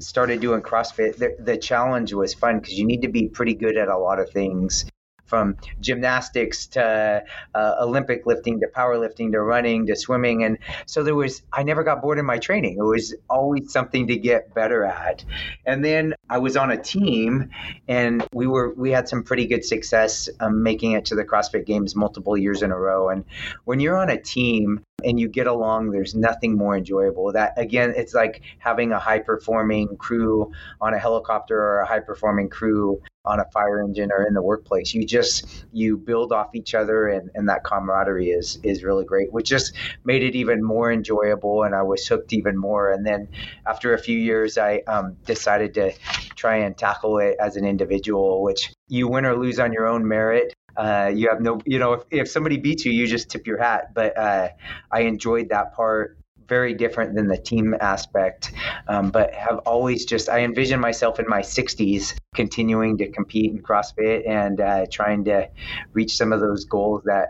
started 0.00 0.42
doing 0.42 0.60
CrossFit, 0.60 1.16
the, 1.16 1.34
the 1.38 1.56
challenge 1.56 2.12
was 2.12 2.34
fun 2.34 2.60
because 2.60 2.78
you 2.78 2.84
need 2.84 3.02
to 3.02 3.08
be 3.08 3.28
pretty 3.28 3.54
good 3.54 3.78
at 3.78 3.88
a 3.88 3.96
lot 3.96 4.20
of 4.20 4.30
things 4.30 4.84
from 5.30 5.56
gymnastics 5.80 6.66
to 6.66 7.24
uh, 7.54 7.74
Olympic 7.80 8.26
lifting 8.26 8.60
to 8.60 8.66
powerlifting 8.66 9.32
to 9.32 9.40
running 9.40 9.86
to 9.86 9.96
swimming. 9.96 10.44
And 10.44 10.58
so 10.86 11.02
there 11.02 11.14
was, 11.14 11.42
I 11.52 11.62
never 11.62 11.84
got 11.84 12.02
bored 12.02 12.18
in 12.18 12.26
my 12.26 12.38
training. 12.38 12.76
It 12.78 12.82
was 12.82 13.14
always 13.30 13.72
something 13.72 14.08
to 14.08 14.16
get 14.16 14.52
better 14.52 14.84
at. 14.84 15.24
And 15.64 15.84
then 15.84 16.14
I 16.28 16.38
was 16.38 16.56
on 16.56 16.70
a 16.70 16.76
team 16.76 17.50
and 17.88 18.26
we 18.34 18.46
were, 18.46 18.74
we 18.74 18.90
had 18.90 19.08
some 19.08 19.22
pretty 19.22 19.46
good 19.46 19.64
success 19.64 20.28
um, 20.40 20.62
making 20.62 20.92
it 20.92 21.06
to 21.06 21.14
the 21.14 21.24
CrossFit 21.24 21.64
Games 21.64 21.94
multiple 21.94 22.36
years 22.36 22.62
in 22.62 22.72
a 22.72 22.78
row. 22.78 23.08
And 23.08 23.24
when 23.64 23.78
you're 23.80 23.96
on 23.96 24.10
a 24.10 24.20
team, 24.20 24.82
and 25.04 25.18
you 25.18 25.28
get 25.28 25.46
along, 25.46 25.90
there's 25.90 26.14
nothing 26.14 26.56
more 26.56 26.76
enjoyable. 26.76 27.32
That 27.32 27.54
again, 27.56 27.94
it's 27.96 28.14
like 28.14 28.42
having 28.58 28.92
a 28.92 28.98
high 28.98 29.20
performing 29.20 29.96
crew 29.96 30.52
on 30.80 30.94
a 30.94 30.98
helicopter 30.98 31.58
or 31.58 31.80
a 31.80 31.86
high 31.86 32.00
performing 32.00 32.48
crew 32.48 33.00
on 33.24 33.38
a 33.38 33.44
fire 33.52 33.82
engine 33.82 34.10
or 34.10 34.26
in 34.26 34.34
the 34.34 34.42
workplace. 34.42 34.94
You 34.94 35.06
just 35.06 35.64
you 35.72 35.98
build 35.98 36.32
off 36.32 36.54
each 36.54 36.74
other 36.74 37.08
and, 37.08 37.30
and 37.34 37.48
that 37.48 37.64
camaraderie 37.64 38.30
is 38.30 38.58
is 38.62 38.82
really 38.82 39.04
great, 39.04 39.32
which 39.32 39.48
just 39.48 39.74
made 40.04 40.22
it 40.22 40.34
even 40.34 40.62
more 40.62 40.90
enjoyable 40.90 41.64
and 41.64 41.74
I 41.74 41.82
was 41.82 42.06
hooked 42.06 42.32
even 42.32 42.56
more. 42.56 42.92
And 42.92 43.06
then 43.06 43.28
after 43.66 43.94
a 43.94 43.98
few 43.98 44.18
years 44.18 44.56
I 44.56 44.82
um, 44.86 45.16
decided 45.26 45.74
to 45.74 45.92
try 46.34 46.56
and 46.56 46.76
tackle 46.76 47.18
it 47.18 47.36
as 47.38 47.56
an 47.56 47.64
individual, 47.64 48.42
which 48.42 48.72
you 48.88 49.06
win 49.08 49.26
or 49.26 49.36
lose 49.36 49.58
on 49.58 49.72
your 49.72 49.86
own 49.86 50.08
merit. 50.08 50.54
Uh, 50.76 51.10
you 51.14 51.28
have 51.28 51.40
no, 51.40 51.60
you 51.64 51.78
know, 51.78 51.94
if, 51.94 52.02
if 52.10 52.30
somebody 52.30 52.56
beats 52.56 52.84
you, 52.84 52.92
you 52.92 53.06
just 53.06 53.30
tip 53.30 53.46
your 53.46 53.58
hat. 53.58 53.94
But 53.94 54.16
uh, 54.16 54.48
I 54.90 55.00
enjoyed 55.00 55.48
that 55.50 55.74
part 55.74 56.16
very 56.50 56.74
different 56.74 57.14
than 57.14 57.28
the 57.28 57.38
team 57.38 57.76
aspect, 57.80 58.52
um, 58.88 59.10
but 59.10 59.32
have 59.32 59.58
always 59.58 60.04
just, 60.04 60.28
I 60.28 60.40
envision 60.40 60.80
myself 60.80 61.20
in 61.20 61.26
my 61.28 61.42
60s 61.42 62.18
continuing 62.34 62.98
to 62.98 63.08
compete 63.08 63.52
in 63.52 63.62
CrossFit 63.62 64.28
and 64.28 64.60
uh, 64.60 64.86
trying 64.90 65.24
to 65.26 65.48
reach 65.92 66.16
some 66.16 66.32
of 66.32 66.40
those 66.40 66.64
goals 66.64 67.02
that 67.04 67.28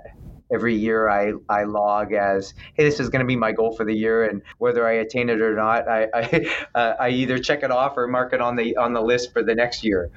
every 0.53 0.75
year 0.75 1.09
I, 1.09 1.33
I 1.49 1.65
log 1.65 2.13
as, 2.13 2.55
hey, 2.75 2.85
this 2.85 2.99
is 2.99 3.09
going 3.09 3.21
to 3.21 3.27
be 3.27 3.37
my 3.37 3.53
goal 3.53 3.73
for 3.73 3.85
the 3.85 3.95
year, 3.95 4.25
and 4.25 4.43
whether 4.59 4.87
I 4.87 4.93
attain 4.95 5.29
it 5.29 5.41
or 5.41 5.55
not, 5.55 5.89
I 5.89 6.09
I, 6.15 6.65
uh, 6.75 6.95
I 6.99 7.11
either 7.11 7.39
check 7.39 7.63
it 7.63 7.71
off 7.71 7.97
or 7.97 8.07
mark 8.07 8.33
it 8.33 8.41
on 8.41 8.57
the 8.57 8.77
on 8.77 8.93
the 8.93 9.03
list 9.03 9.33
for 9.33 9.43
the 9.43 9.55
next 9.55 9.85
year. 9.85 10.11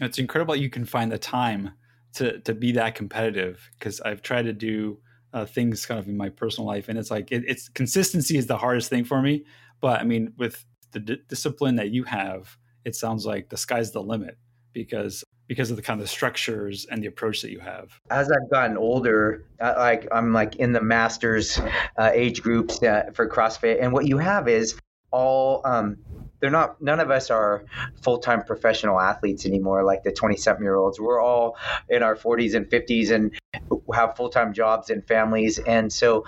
It's 0.00 0.18
incredible 0.18 0.56
you 0.56 0.70
can 0.70 0.84
find 0.84 1.10
the 1.10 1.18
time 1.18 1.70
to 2.14 2.40
to 2.40 2.54
be 2.54 2.72
that 2.72 2.94
competitive 2.94 3.70
because 3.78 4.00
I've 4.00 4.22
tried 4.22 4.42
to 4.42 4.52
do 4.52 4.98
uh, 5.32 5.44
things 5.44 5.84
kind 5.84 5.98
of 5.98 6.08
in 6.08 6.16
my 6.16 6.28
personal 6.28 6.66
life, 6.66 6.88
and 6.88 6.98
it's 6.98 7.10
like 7.10 7.32
it, 7.32 7.44
it's 7.46 7.68
consistency 7.68 8.36
is 8.36 8.46
the 8.46 8.56
hardest 8.56 8.88
thing 8.88 9.04
for 9.04 9.20
me. 9.20 9.44
But 9.80 10.00
I 10.00 10.04
mean, 10.04 10.32
with 10.38 10.64
the 10.92 11.00
d- 11.00 11.22
discipline 11.28 11.76
that 11.76 11.90
you 11.90 12.04
have, 12.04 12.56
it 12.84 12.94
sounds 12.94 13.26
like 13.26 13.48
the 13.48 13.56
sky's 13.56 13.92
the 13.92 14.02
limit 14.02 14.38
because 14.72 15.24
because 15.46 15.70
of 15.70 15.76
the 15.76 15.82
kind 15.82 16.00
of 16.00 16.08
structures 16.08 16.86
and 16.90 17.02
the 17.02 17.06
approach 17.06 17.42
that 17.42 17.50
you 17.50 17.60
have. 17.60 18.00
As 18.10 18.30
I've 18.30 18.50
gotten 18.50 18.78
older, 18.78 19.44
uh, 19.60 19.74
like 19.76 20.08
I'm 20.12 20.32
like 20.32 20.56
in 20.56 20.72
the 20.72 20.80
masters 20.80 21.60
uh, 21.98 22.10
age 22.14 22.42
groups 22.42 22.82
uh, 22.82 23.10
for 23.12 23.28
CrossFit, 23.28 23.82
and 23.82 23.92
what 23.92 24.06
you 24.06 24.18
have 24.18 24.48
is 24.48 24.76
all 25.14 25.62
um, 25.64 25.96
they're 26.40 26.50
not 26.50 26.82
none 26.82 26.98
of 26.98 27.10
us 27.10 27.30
are 27.30 27.64
full-time 28.02 28.42
professional 28.42 29.00
athletes 29.00 29.46
anymore 29.46 29.84
like 29.84 30.02
the 30.02 30.12
27 30.12 30.62
year 30.62 30.74
olds 30.74 30.98
we're 30.98 31.20
all 31.20 31.56
in 31.88 32.02
our 32.02 32.16
40s 32.16 32.54
and 32.54 32.66
50s 32.66 33.10
and 33.10 33.32
have 33.94 34.16
full-time 34.16 34.52
jobs 34.52 34.90
and 34.90 35.06
families 35.06 35.58
and 35.60 35.92
so 35.92 36.24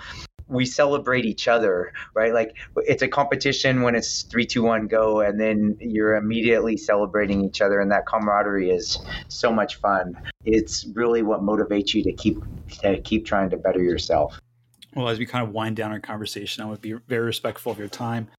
we 0.49 0.65
celebrate 0.65 1.25
each 1.25 1.49
other, 1.49 1.91
right? 2.13 2.33
Like 2.33 2.55
it's 2.77 3.01
a 3.01 3.07
competition 3.09 3.81
when 3.81 3.95
it's 3.95 4.21
three, 4.23 4.45
two, 4.45 4.63
one, 4.63 4.87
go, 4.87 5.19
and 5.19 5.37
then 5.37 5.75
you're 5.81 6.15
immediately 6.15 6.77
celebrating 6.77 7.43
each 7.43 7.59
other, 7.59 7.81
and 7.81 7.91
that 7.91 8.05
camaraderie 8.05 8.69
is 8.69 8.97
so 9.27 9.51
much 9.51 9.75
fun. 9.75 10.17
It's 10.45 10.85
really 10.93 11.21
what 11.21 11.41
motivates 11.41 11.93
you 11.93 12.01
to 12.03 12.13
keep 12.13 12.37
to 12.81 13.01
keep 13.01 13.25
trying 13.25 13.49
to 13.49 13.57
better 13.57 13.83
yourself. 13.83 14.39
Well, 14.95 15.09
as 15.09 15.19
we 15.19 15.25
kind 15.25 15.45
of 15.45 15.53
wind 15.53 15.75
down 15.75 15.91
our 15.91 15.99
conversation, 15.99 16.63
I 16.63 16.67
would 16.67 16.81
be 16.81 16.93
very 16.93 17.25
respectful 17.25 17.71
of 17.71 17.77
your 17.77 17.89
time. 17.89 18.29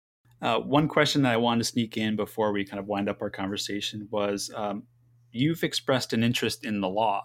Uh, 0.41 0.59
one 0.61 0.87
question 0.87 1.23
that 1.23 1.33
I 1.33 1.37
wanted 1.37 1.59
to 1.59 1.71
sneak 1.71 1.97
in 1.97 2.15
before 2.15 2.53
we 2.53 2.65
kind 2.65 2.79
of 2.79 2.87
wind 2.87 3.09
up 3.09 3.21
our 3.21 3.31
conversation 3.31 4.09
was 4.11 4.51
um, 4.55 4.85
you've 5.33 5.65
expressed 5.65 6.13
an 6.13 6.23
interest 6.23 6.65
in 6.65 6.81
the 6.81 6.89
law 6.89 7.25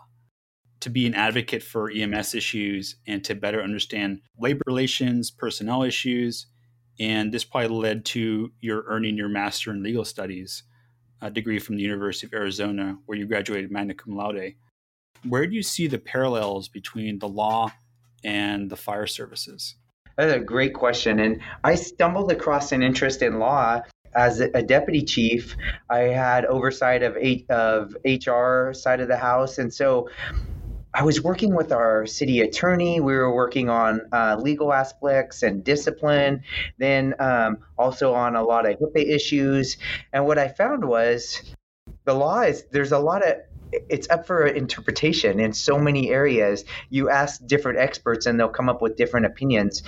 to 0.80 0.90
be 0.90 1.06
an 1.06 1.14
advocate 1.14 1.64
for 1.64 1.90
EMS 1.90 2.36
issues 2.36 2.98
and 3.08 3.24
to 3.24 3.36
better 3.36 3.62
understand 3.62 4.22
labor 4.38 4.64
relations, 4.66 5.32
personnel 5.32 5.84
issues. 5.84 6.48
And 7.00 7.32
this 7.32 7.44
probably 7.44 7.70
led 7.78 8.06
to 8.06 8.52
your 8.60 8.84
earning 8.88 9.16
your 9.16 9.30
master 9.30 9.72
in 9.72 9.84
legal 9.84 10.06
studies 10.06 10.64
a 11.22 11.32
degree 11.32 11.58
from 11.58 11.78
the 11.78 11.82
University 11.82 12.28
of 12.28 12.34
Arizona, 12.34 12.98
where 13.06 13.18
you 13.18 13.26
graduated 13.26 13.72
magna 13.72 13.94
cum 13.94 14.16
laude. 14.16 14.56
Where 15.26 15.48
do 15.48 15.56
you 15.56 15.64
see 15.64 15.88
the 15.88 15.98
parallels 15.98 16.68
between 16.68 17.20
the 17.20 17.30
law 17.30 17.72
and 18.26 18.70
the 18.70 18.76
fire 18.76 19.08
services? 19.08 19.76
That's 20.16 20.34
a 20.34 20.40
great 20.40 20.74
question. 20.74 21.20
And 21.20 21.42
I 21.64 21.76
stumbled 21.76 22.32
across 22.32 22.72
an 22.72 22.84
interest 22.84 23.22
in 23.22 23.40
law 23.40 23.82
as 24.16 24.40
a 24.40 24.62
deputy 24.62 25.02
chief. 25.02 25.56
I 25.90 26.00
had 26.00 26.46
oversight 26.46 27.02
of 27.04 27.18
of 27.50 27.96
HR 28.06 28.74
side 28.74 29.00
of 29.00 29.08
the 29.08 29.18
house, 29.18 29.58
and 29.58 29.74
so 29.74 30.10
I 30.94 31.04
was 31.04 31.22
working 31.22 31.56
with 31.56 31.72
our 31.72 32.06
city 32.06 32.42
attorney. 32.42 33.00
We 33.00 33.16
were 33.16 33.34
working 33.34 33.70
on 33.70 34.02
uh, 34.12 34.38
legal 34.40 34.72
aspects 34.72 35.42
and 35.42 35.64
discipline, 35.64 36.44
then 36.78 37.16
um, 37.18 37.58
also 37.78 38.14
on 38.14 38.36
a 38.36 38.44
lot 38.44 38.70
of 38.70 38.78
HIPAA 38.78 39.10
issues. 39.10 39.78
And 40.12 40.28
what 40.28 40.38
I 40.38 40.50
found 40.50 40.86
was 40.86 41.42
the 42.06 42.14
law 42.14 42.42
is 42.42 42.66
there's 42.72 42.92
a 42.92 43.00
lot 43.00 43.28
of 43.28 43.38
it's 43.90 44.10
up 44.10 44.28
for 44.28 44.46
interpretation 44.46 45.40
in 45.40 45.54
so 45.54 45.78
many 45.78 46.10
areas. 46.10 46.64
You 46.90 47.10
ask 47.10 47.46
different 47.46 47.80
experts 47.80 48.26
and 48.26 48.40
they'll 48.40 48.50
come 48.50 48.70
up 48.70 48.82
with 48.82 48.96
different 48.96 49.26
opinions. 49.26 49.84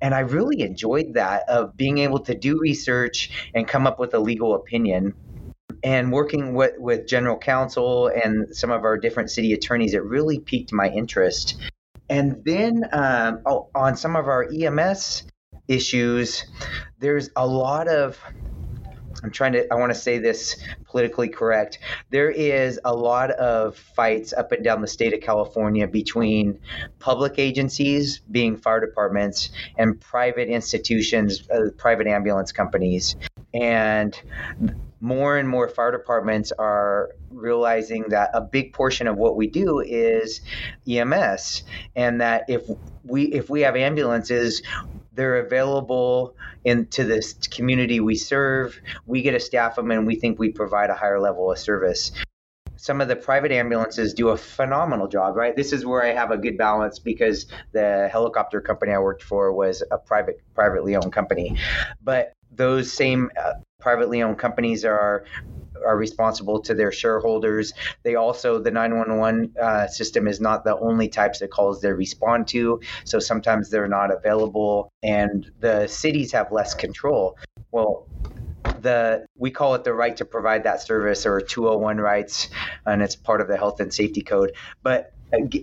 And 0.00 0.14
I 0.14 0.20
really 0.20 0.60
enjoyed 0.60 1.14
that 1.14 1.48
of 1.48 1.76
being 1.76 1.98
able 1.98 2.20
to 2.20 2.34
do 2.34 2.58
research 2.60 3.30
and 3.54 3.66
come 3.66 3.86
up 3.86 3.98
with 3.98 4.14
a 4.14 4.18
legal 4.18 4.54
opinion. 4.54 5.14
And 5.82 6.12
working 6.12 6.54
with, 6.54 6.74
with 6.78 7.06
general 7.06 7.36
counsel 7.36 8.08
and 8.08 8.56
some 8.56 8.70
of 8.70 8.84
our 8.84 8.96
different 8.96 9.30
city 9.30 9.52
attorneys, 9.52 9.92
it 9.92 10.02
really 10.02 10.38
piqued 10.38 10.72
my 10.72 10.88
interest. 10.88 11.56
And 12.08 12.42
then 12.44 12.84
um, 12.92 13.40
oh, 13.44 13.68
on 13.74 13.96
some 13.96 14.16
of 14.16 14.28
our 14.28 14.48
EMS 14.50 15.24
issues, 15.68 16.44
there's 16.98 17.30
a 17.36 17.46
lot 17.46 17.88
of 17.88 18.18
I'm 19.24 19.30
trying 19.30 19.54
to, 19.54 19.72
I 19.72 19.76
want 19.76 19.90
to 19.90 19.98
say 19.98 20.18
this 20.18 20.62
politically 20.84 21.28
correct. 21.28 21.78
There 22.10 22.30
is 22.30 22.78
a 22.84 22.94
lot 22.94 23.30
of 23.30 23.74
fights 23.74 24.34
up 24.34 24.52
and 24.52 24.62
down 24.62 24.82
the 24.82 24.86
state 24.86 25.14
of 25.14 25.22
California 25.22 25.88
between 25.88 26.60
public 26.98 27.38
agencies, 27.38 28.20
being 28.30 28.58
fire 28.58 28.80
departments, 28.80 29.48
and 29.78 29.98
private 29.98 30.48
institutions, 30.48 31.48
uh, 31.48 31.70
private 31.78 32.06
ambulance 32.06 32.52
companies. 32.52 33.16
And 33.54 34.20
more 35.00 35.38
and 35.38 35.48
more 35.48 35.68
fire 35.68 35.92
departments 35.92 36.52
are 36.58 37.10
realizing 37.30 38.04
that 38.08 38.30
a 38.34 38.42
big 38.42 38.74
portion 38.74 39.06
of 39.06 39.16
what 39.16 39.36
we 39.36 39.46
do 39.46 39.80
is 39.80 40.42
EMS 40.86 41.62
and 41.96 42.20
that 42.20 42.44
if 42.48 42.68
we 43.04 43.24
if 43.24 43.48
we 43.48 43.62
have 43.62 43.76
ambulances 43.76 44.62
they're 45.14 45.38
available 45.38 46.34
into 46.64 47.04
this 47.04 47.34
community 47.50 48.00
we 48.00 48.16
serve. 48.16 48.80
We 49.06 49.22
get 49.22 49.32
to 49.32 49.40
staff 49.40 49.76
them 49.76 49.90
and 49.90 50.06
we 50.06 50.16
think 50.16 50.38
we 50.38 50.50
provide 50.50 50.90
a 50.90 50.94
higher 50.94 51.20
level 51.20 51.50
of 51.50 51.58
service. 51.58 52.12
Some 52.76 53.00
of 53.00 53.08
the 53.08 53.16
private 53.16 53.52
ambulances 53.52 54.12
do 54.12 54.28
a 54.28 54.36
phenomenal 54.36 55.08
job, 55.08 55.36
right? 55.36 55.56
This 55.56 55.72
is 55.72 55.86
where 55.86 56.02
I 56.02 56.12
have 56.12 56.30
a 56.30 56.36
good 56.36 56.58
balance 56.58 56.98
because 56.98 57.46
the 57.72 58.08
helicopter 58.10 58.60
company 58.60 58.92
I 58.92 58.98
worked 58.98 59.22
for 59.22 59.52
was 59.52 59.82
a 59.90 59.96
private, 59.96 60.40
privately 60.54 60.96
owned 60.96 61.12
company. 61.12 61.56
But 62.02 62.32
those 62.50 62.92
same 62.92 63.30
uh, 63.42 63.54
privately 63.80 64.22
owned 64.22 64.38
companies 64.38 64.84
are 64.84 65.24
are 65.84 65.96
responsible 65.96 66.60
to 66.60 66.74
their 66.74 66.92
shareholders. 66.92 67.72
They 68.02 68.14
also, 68.14 68.58
the 68.58 68.70
911 68.70 69.54
uh, 69.60 69.86
system 69.86 70.28
is 70.28 70.40
not 70.40 70.64
the 70.64 70.78
only 70.78 71.08
types 71.08 71.40
of 71.42 71.50
calls 71.50 71.80
they 71.80 71.92
respond 71.92 72.48
to. 72.48 72.80
So 73.04 73.18
sometimes 73.18 73.70
they're 73.70 73.88
not 73.88 74.12
available 74.12 74.90
and 75.02 75.50
the 75.60 75.86
cities 75.86 76.32
have 76.32 76.52
less 76.52 76.74
control. 76.74 77.38
Well, 77.70 78.06
the 78.80 79.26
we 79.36 79.50
call 79.50 79.74
it 79.74 79.84
the 79.84 79.92
right 79.92 80.16
to 80.16 80.24
provide 80.24 80.64
that 80.64 80.80
service 80.80 81.26
or 81.26 81.40
201 81.40 81.98
rights 81.98 82.48
and 82.86 83.02
it's 83.02 83.14
part 83.14 83.40
of 83.40 83.48
the 83.48 83.56
health 83.56 83.80
and 83.80 83.92
safety 83.92 84.22
code 84.22 84.52
but 84.82 85.14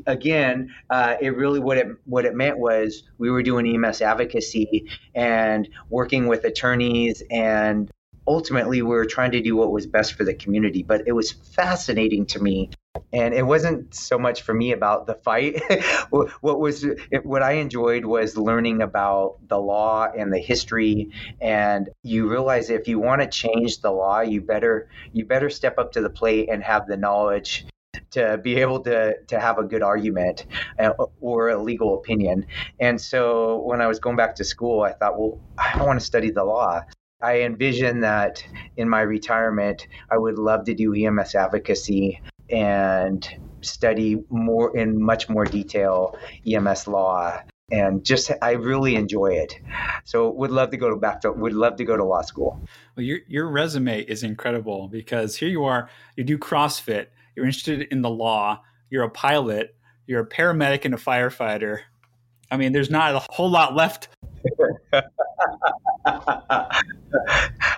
again, 0.07 0.73
uh, 0.89 1.15
it 1.21 1.35
really 1.35 1.59
what 1.59 1.77
it 1.77 1.87
what 2.05 2.25
it 2.25 2.35
meant 2.35 2.57
was 2.57 3.03
we 3.17 3.29
were 3.29 3.43
doing 3.43 3.67
EMS 3.67 4.01
advocacy 4.01 4.87
and 5.15 5.69
working 5.89 6.27
with 6.27 6.43
attorneys 6.43 7.23
and 7.29 7.89
ultimately 8.27 8.81
we 8.81 8.89
were 8.89 9.05
trying 9.05 9.31
to 9.31 9.41
do 9.41 9.55
what 9.55 9.71
was 9.71 9.87
best 9.87 10.13
for 10.13 10.23
the 10.23 10.33
community 10.33 10.83
but 10.83 11.03
it 11.07 11.11
was 11.11 11.31
fascinating 11.31 12.25
to 12.25 12.39
me 12.39 12.69
and 13.13 13.33
it 13.33 13.45
wasn't 13.45 13.93
so 13.93 14.17
much 14.17 14.41
for 14.41 14.53
me 14.53 14.71
about 14.71 15.07
the 15.07 15.15
fight 15.15 15.61
what 16.09 16.59
was 16.59 16.85
what 17.23 17.41
i 17.41 17.53
enjoyed 17.53 18.05
was 18.05 18.37
learning 18.37 18.81
about 18.81 19.37
the 19.47 19.57
law 19.57 20.07
and 20.17 20.31
the 20.31 20.39
history 20.39 21.09
and 21.39 21.89
you 22.03 22.29
realize 22.29 22.69
if 22.69 22.87
you 22.87 22.99
want 22.99 23.21
to 23.21 23.27
change 23.27 23.79
the 23.81 23.91
law 23.91 24.21
you 24.21 24.41
better 24.41 24.89
you 25.13 25.25
better 25.25 25.49
step 25.49 25.77
up 25.77 25.91
to 25.91 26.01
the 26.01 26.09
plate 26.09 26.49
and 26.49 26.63
have 26.63 26.87
the 26.87 26.97
knowledge 26.97 27.65
to 28.11 28.37
be 28.37 28.55
able 28.55 28.79
to 28.81 29.15
to 29.27 29.39
have 29.39 29.57
a 29.57 29.63
good 29.63 29.81
argument 29.81 30.45
uh, 30.79 30.91
or 31.19 31.49
a 31.49 31.61
legal 31.61 31.97
opinion. 31.97 32.45
And 32.79 32.99
so 32.99 33.61
when 33.61 33.81
I 33.81 33.87
was 33.87 33.99
going 33.99 34.15
back 34.15 34.35
to 34.35 34.43
school, 34.43 34.81
I 34.81 34.93
thought, 34.93 35.19
well, 35.19 35.39
I 35.57 35.83
want 35.83 35.99
to 35.99 36.05
study 36.05 36.31
the 36.31 36.43
law. 36.43 36.81
I 37.21 37.41
envision 37.41 38.01
that 38.01 38.43
in 38.77 38.89
my 38.89 39.01
retirement, 39.01 39.87
I 40.09 40.17
would 40.17 40.37
love 40.37 40.65
to 40.65 40.73
do 40.73 40.93
EMS 40.93 41.35
advocacy 41.35 42.21
and 42.49 43.27
study 43.61 44.23
more 44.29 44.75
in 44.75 45.01
much 45.01 45.29
more 45.29 45.45
detail 45.45 46.17
EMS 46.45 46.87
law 46.87 47.41
and 47.71 48.03
just 48.03 48.31
I 48.41 48.51
really 48.51 48.95
enjoy 48.95 49.33
it. 49.33 49.59
So 50.03 50.29
would 50.31 50.51
love 50.51 50.71
to 50.71 50.77
go 50.77 50.89
to 50.89 50.95
back 50.95 51.21
to 51.21 51.31
would 51.31 51.53
love 51.53 51.77
to 51.77 51.85
go 51.85 51.95
to 51.95 52.03
law 52.03 52.21
school. 52.21 52.61
Well, 52.95 53.05
your 53.05 53.19
your 53.27 53.49
resume 53.49 54.01
is 54.01 54.23
incredible 54.23 54.89
because 54.89 55.37
here 55.37 55.49
you 55.49 55.63
are, 55.63 55.89
you 56.17 56.23
do 56.23 56.37
CrossFit, 56.37 57.07
you're 57.35 57.45
interested 57.45 57.83
in 57.83 58.01
the 58.01 58.09
law, 58.09 58.61
you're 58.89 59.03
a 59.03 59.09
pilot, 59.09 59.75
you're 60.05 60.21
a 60.21 60.27
paramedic 60.27 60.85
and 60.85 60.93
a 60.93 60.97
firefighter. 60.97 61.79
I 62.51 62.57
mean, 62.57 62.73
there's 62.73 62.89
not 62.89 63.15
a 63.15 63.25
whole 63.29 63.49
lot 63.49 63.75
left 63.75 64.09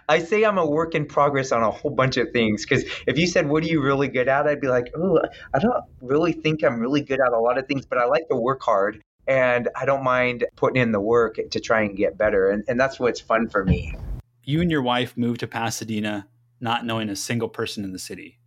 I 0.10 0.20
say 0.20 0.44
I'm 0.44 0.58
a 0.58 0.66
work 0.66 0.96
in 0.96 1.06
progress 1.06 1.52
on 1.52 1.64
a 1.64 1.72
whole 1.72 1.92
bunch 1.92 2.18
of 2.18 2.32
things 2.32 2.66
because 2.66 2.84
if 3.08 3.18
you 3.18 3.28
said, 3.28 3.48
What 3.50 3.64
are 3.64 3.68
you 3.68 3.82
really 3.82 4.08
good 4.08 4.28
at? 4.28 4.48
I'd 4.48 4.62
be 4.62 4.68
like, 4.68 4.92
Oh, 4.96 5.20
I 5.54 5.60
don't 5.60 5.84
really 6.02 6.34
think 6.34 6.64
I'm 6.64 6.80
really 6.80 7.02
good 7.02 7.20
at 7.20 7.32
a 7.34 7.40
lot 7.40 7.58
of 7.58 7.68
things, 7.68 7.86
but 7.86 7.98
I 7.98 8.06
like 8.06 8.28
to 8.30 8.36
work 8.36 8.62
hard 8.62 9.02
and 9.28 9.70
I 9.76 9.86
don't 9.86 10.04
mind 10.04 10.46
putting 10.56 10.82
in 10.82 10.92
the 10.92 11.00
work 11.00 11.38
to 11.52 11.60
try 11.60 11.82
and 11.82 11.96
get 11.96 12.18
better. 12.18 12.50
And, 12.50 12.64
and 12.68 12.80
that's 12.80 13.00
what's 13.00 13.20
fun 13.20 13.48
for 13.50 13.64
me. 13.64 13.96
You 14.44 14.62
and 14.62 14.70
your 14.70 14.82
wife 14.82 15.16
moved 15.16 15.40
to 15.40 15.48
Pasadena 15.48 16.28
not 16.60 16.86
knowing 16.86 17.10
a 17.10 17.16
single 17.16 17.50
person 17.50 17.84
in 17.84 17.92
the 17.92 18.00
city. 18.00 18.40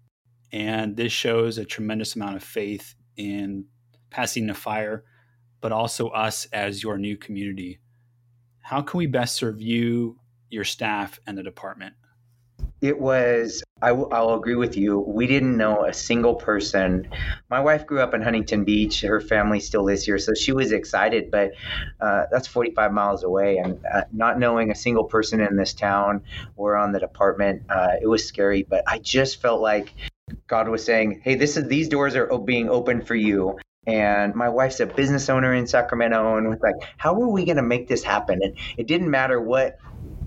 And 0.52 0.96
this 0.96 1.12
shows 1.12 1.58
a 1.58 1.64
tremendous 1.64 2.16
amount 2.16 2.36
of 2.36 2.42
faith 2.42 2.94
in 3.16 3.66
Pasadena 4.10 4.54
Fire, 4.54 5.04
but 5.60 5.72
also 5.72 6.08
us 6.08 6.46
as 6.46 6.82
your 6.82 6.96
new 6.96 7.16
community. 7.16 7.78
How 8.66 8.82
can 8.82 8.98
we 8.98 9.06
best 9.06 9.36
serve 9.36 9.62
you, 9.62 10.18
your 10.50 10.64
staff, 10.64 11.20
and 11.24 11.38
the 11.38 11.44
department? 11.44 11.94
It 12.80 13.00
was, 13.00 13.62
I 13.80 13.90
w- 13.90 14.08
I'll 14.10 14.34
agree 14.34 14.56
with 14.56 14.76
you. 14.76 14.98
We 14.98 15.28
didn't 15.28 15.56
know 15.56 15.84
a 15.84 15.94
single 15.94 16.34
person. 16.34 17.08
My 17.48 17.60
wife 17.60 17.86
grew 17.86 18.00
up 18.00 18.12
in 18.12 18.22
Huntington 18.22 18.64
Beach. 18.64 19.02
Her 19.02 19.20
family 19.20 19.60
still 19.60 19.84
lives 19.84 20.02
here. 20.02 20.18
So 20.18 20.34
she 20.34 20.50
was 20.50 20.72
excited, 20.72 21.30
but 21.30 21.52
uh, 22.00 22.24
that's 22.32 22.48
45 22.48 22.92
miles 22.92 23.22
away. 23.22 23.58
And 23.58 23.78
uh, 23.86 24.02
not 24.12 24.40
knowing 24.40 24.72
a 24.72 24.74
single 24.74 25.04
person 25.04 25.40
in 25.40 25.56
this 25.56 25.72
town 25.72 26.24
or 26.56 26.76
on 26.76 26.90
the 26.90 26.98
department, 26.98 27.62
uh, 27.70 27.92
it 28.02 28.08
was 28.08 28.26
scary. 28.26 28.64
But 28.64 28.82
I 28.88 28.98
just 28.98 29.40
felt 29.40 29.60
like 29.60 29.94
God 30.48 30.68
was 30.68 30.84
saying, 30.84 31.20
"Hey, 31.22 31.36
this 31.36 31.56
is 31.56 31.68
these 31.68 31.88
doors 31.88 32.16
are 32.16 32.36
being 32.36 32.68
opened 32.68 33.06
for 33.06 33.14
you." 33.14 33.60
And 33.86 34.34
my 34.34 34.48
wife's 34.48 34.80
a 34.80 34.86
business 34.86 35.28
owner 35.28 35.54
in 35.54 35.66
Sacramento, 35.66 36.36
and 36.36 36.48
was 36.48 36.60
like, 36.60 36.74
"How 36.96 37.14
are 37.20 37.28
we 37.28 37.44
going 37.44 37.56
to 37.56 37.62
make 37.62 37.88
this 37.88 38.02
happen?" 38.02 38.40
And 38.42 38.56
it 38.76 38.86
didn't 38.86 39.10
matter 39.10 39.40
what 39.40 39.78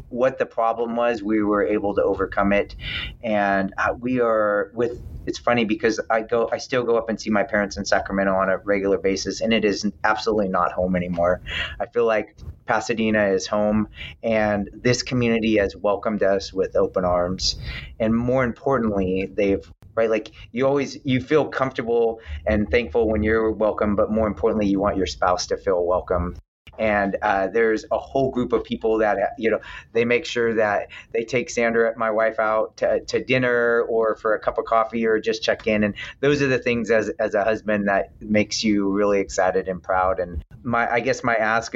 what 0.10 0.38
the 0.38 0.46
problem 0.46 0.96
was, 0.96 1.22
we 1.24 1.42
were 1.44 1.64
able 1.64 1.96
to 1.96 2.04
overcome 2.04 2.52
it. 2.52 2.76
And 3.24 3.74
uh, 3.78 3.94
we 3.98 4.20
are 4.20 4.72
with. 4.74 5.02
It's 5.26 5.38
funny 5.38 5.66
because 5.66 6.00
I 6.10 6.22
go, 6.22 6.50
I 6.52 6.58
still 6.58 6.82
go 6.84 6.98
up 6.98 7.10
and 7.10 7.22
see 7.22 7.30
my 7.30 7.44
parents 7.44 7.78
in 7.78 7.86
Sacramento 7.86 8.34
on 8.34 8.50
a 8.50 8.58
regular 8.58 8.98
basis, 8.98 9.42
and 9.42 9.54
it 9.54 9.64
is 9.64 9.86
absolutely 10.04 10.48
not 10.48 10.72
home 10.72 10.96
anymore. 10.96 11.42
I 11.80 11.86
feel 11.86 12.06
like 12.06 12.36
Pasadena 12.66 13.28
is 13.28 13.46
home, 13.46 13.90
and 14.24 14.70
this 14.74 15.04
community 15.04 15.58
has 15.58 15.76
welcomed 15.76 16.24
us 16.24 16.52
with 16.52 16.76
open 16.76 17.06
arms. 17.06 17.58
And 18.00 18.16
more 18.16 18.44
importantly, 18.44 19.30
they've 19.32 19.72
right 19.96 20.10
like 20.10 20.32
you 20.52 20.66
always 20.66 20.98
you 21.04 21.22
feel 21.22 21.46
comfortable 21.48 22.20
and 22.46 22.70
thankful 22.70 23.10
when 23.10 23.24
you're 23.24 23.52
welcome 23.52 23.96
but 23.96 24.12
more 24.12 24.28
importantly 24.28 24.68
you 24.68 24.80
want 24.80 24.98
your 24.98 25.08
spouse 25.08 25.48
to 25.48 25.58
feel 25.58 25.86
welcome 25.86 26.36
and 26.80 27.18
uh, 27.22 27.48
there's 27.48 27.86
a 27.92 27.98
whole 27.98 28.32
group 28.32 28.54
of 28.54 28.64
people 28.64 28.98
that 29.00 29.18
you 29.38 29.52
know 29.52 29.60
they 29.94 30.06
make 30.06 30.26
sure 30.26 30.56
that 30.56 30.88
they 31.12 31.26
take 31.26 31.50
Sandra, 31.50 31.94
my 31.98 32.10
wife, 32.10 32.40
out 32.40 32.78
to, 32.78 33.02
to, 33.02 33.24
dinner 33.24 33.82
or 33.82 34.16
for 34.16 34.34
a 34.34 34.40
cup 34.40 34.58
of 34.58 34.66
coffee 34.66 35.06
or 35.06 35.20
just 35.20 35.44
check 35.44 35.68
in. 35.68 35.84
And 35.84 35.94
those 36.22 36.42
are 36.42 36.48
the 36.48 36.58
things 36.58 36.90
as 36.90 37.10
as 37.20 37.36
a 37.36 37.44
husband 37.44 37.88
that 37.90 38.12
makes 38.22 38.64
you 38.64 38.90
really 38.90 39.20
excited 39.20 39.68
and 39.68 39.84
proud. 39.84 40.20
And 40.20 40.44
my 40.64 40.92
I 40.92 41.02
guess 41.02 41.24
my 41.24 41.36
ask 41.36 41.74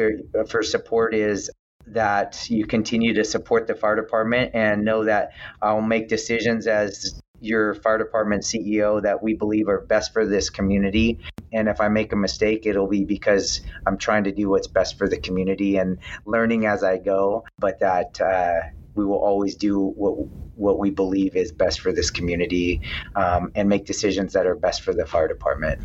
for 0.47 0.63
support 0.63 1.13
is 1.13 1.51
that 1.87 2.49
you 2.49 2.65
continue 2.65 3.13
to 3.13 3.25
support 3.25 3.67
the 3.67 3.75
fire 3.75 3.97
department 3.97 4.51
and 4.53 4.85
know 4.85 5.03
that 5.03 5.33
I'll 5.61 5.81
make 5.81 6.07
decisions 6.07 6.65
as 6.65 7.21
your 7.43 7.73
fire 7.75 7.97
department 7.97 8.43
CEO 8.43 9.01
that 9.01 9.21
we 9.21 9.33
believe 9.33 9.67
are 9.67 9.81
best 9.81 10.13
for 10.13 10.25
this 10.25 10.49
community. 10.49 11.19
And 11.51 11.67
if 11.67 11.81
I 11.81 11.89
make 11.89 12.13
a 12.13 12.15
mistake, 12.15 12.65
it'll 12.65 12.87
be 12.87 13.03
because 13.03 13.61
I'm 13.85 13.97
trying 13.97 14.23
to 14.25 14.31
do 14.31 14.49
what's 14.49 14.67
best 14.67 14.97
for 14.97 15.07
the 15.07 15.17
community 15.17 15.77
and 15.77 15.99
learning 16.25 16.65
as 16.65 16.83
I 16.83 16.97
go, 16.97 17.45
but 17.59 17.79
that 17.79 18.19
uh, 18.21 18.69
we 18.95 19.05
will 19.05 19.19
always 19.19 19.55
do 19.55 19.79
what 19.79 20.13
what 20.55 20.77
we 20.77 20.91
believe 20.91 21.35
is 21.35 21.51
best 21.51 21.79
for 21.79 21.91
this 21.91 22.11
community 22.11 22.81
um, 23.15 23.51
and 23.55 23.67
make 23.67 23.85
decisions 23.85 24.33
that 24.33 24.45
are 24.45 24.55
best 24.55 24.83
for 24.83 24.93
the 24.93 25.05
fire 25.05 25.27
department. 25.27 25.81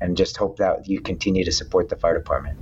And 0.00 0.16
just 0.16 0.36
hope 0.36 0.58
that 0.58 0.86
you 0.86 1.00
continue 1.00 1.44
to 1.44 1.52
support 1.52 1.88
the 1.88 1.96
fire 1.96 2.18
department. 2.18 2.58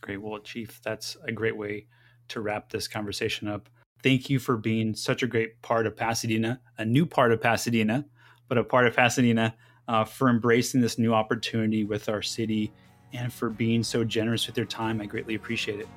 Great. 0.00 0.20
Well, 0.20 0.40
Chief, 0.40 0.80
that's 0.82 1.16
a 1.24 1.30
great 1.30 1.56
way 1.56 1.86
to 2.28 2.40
wrap 2.40 2.70
this 2.70 2.88
conversation 2.88 3.46
up. 3.46 3.68
Thank 4.02 4.28
you 4.28 4.40
for 4.40 4.56
being 4.56 4.94
such 4.96 5.22
a 5.22 5.28
great 5.28 5.62
part 5.62 5.86
of 5.86 5.96
Pasadena, 5.96 6.60
a 6.76 6.84
new 6.84 7.06
part 7.06 7.32
of 7.32 7.40
Pasadena, 7.40 8.04
but 8.48 8.58
a 8.58 8.64
part 8.64 8.88
of 8.88 8.96
Pasadena, 8.96 9.54
uh, 9.86 10.04
for 10.04 10.28
embracing 10.28 10.80
this 10.80 10.98
new 10.98 11.14
opportunity 11.14 11.84
with 11.84 12.08
our 12.08 12.20
city 12.20 12.72
and 13.12 13.32
for 13.32 13.48
being 13.48 13.84
so 13.84 14.02
generous 14.02 14.46
with 14.46 14.56
your 14.56 14.66
time. 14.66 15.00
I 15.00 15.06
greatly 15.06 15.36
appreciate 15.36 15.78
it. 15.78 15.88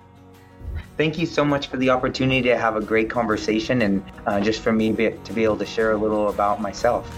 Thank 0.97 1.17
you 1.17 1.25
so 1.25 1.43
much 1.43 1.67
for 1.67 1.77
the 1.77 1.89
opportunity 1.89 2.43
to 2.43 2.57
have 2.57 2.75
a 2.75 2.81
great 2.81 3.09
conversation 3.09 3.81
and 3.81 4.03
uh, 4.27 4.39
just 4.39 4.61
for 4.61 4.71
me 4.71 4.91
be, 4.91 5.11
to 5.11 5.33
be 5.33 5.43
able 5.43 5.57
to 5.57 5.65
share 5.65 5.93
a 5.93 5.97
little 5.97 6.29
about 6.29 6.61
myself. 6.61 7.09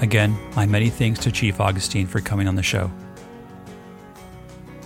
Again, 0.00 0.36
my 0.56 0.66
many 0.66 0.88
thanks 0.88 1.20
to 1.20 1.30
Chief 1.30 1.60
Augustin 1.60 2.06
for 2.06 2.20
coming 2.20 2.48
on 2.48 2.56
the 2.56 2.62
show. 2.62 2.90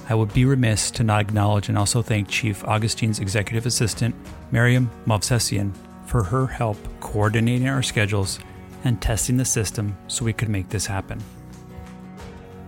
I 0.08 0.14
would 0.14 0.32
be 0.32 0.44
remiss 0.44 0.90
to 0.92 1.02
not 1.02 1.20
acknowledge 1.20 1.68
and 1.68 1.76
also 1.76 2.00
thank 2.00 2.28
Chief 2.28 2.64
Augustin's 2.64 3.18
executive 3.18 3.66
assistant, 3.66 4.14
Miriam 4.52 4.88
Movsesian, 5.04 5.72
for 6.04 6.22
her 6.22 6.46
help 6.46 6.78
coordinating 7.00 7.68
our 7.68 7.82
schedules 7.82 8.38
and 8.84 9.02
testing 9.02 9.36
the 9.36 9.44
system 9.44 9.96
so 10.06 10.24
we 10.24 10.32
could 10.32 10.48
make 10.48 10.68
this 10.68 10.86
happen. 10.86 11.20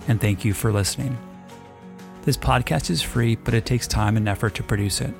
And 0.08 0.20
thank 0.20 0.44
you 0.44 0.52
for 0.52 0.72
listening. 0.72 1.16
This 2.22 2.36
podcast 2.36 2.90
is 2.90 3.02
free, 3.02 3.36
but 3.36 3.54
it 3.54 3.64
takes 3.64 3.86
time 3.86 4.16
and 4.16 4.28
effort 4.28 4.54
to 4.56 4.64
produce 4.64 5.00
it. 5.00 5.14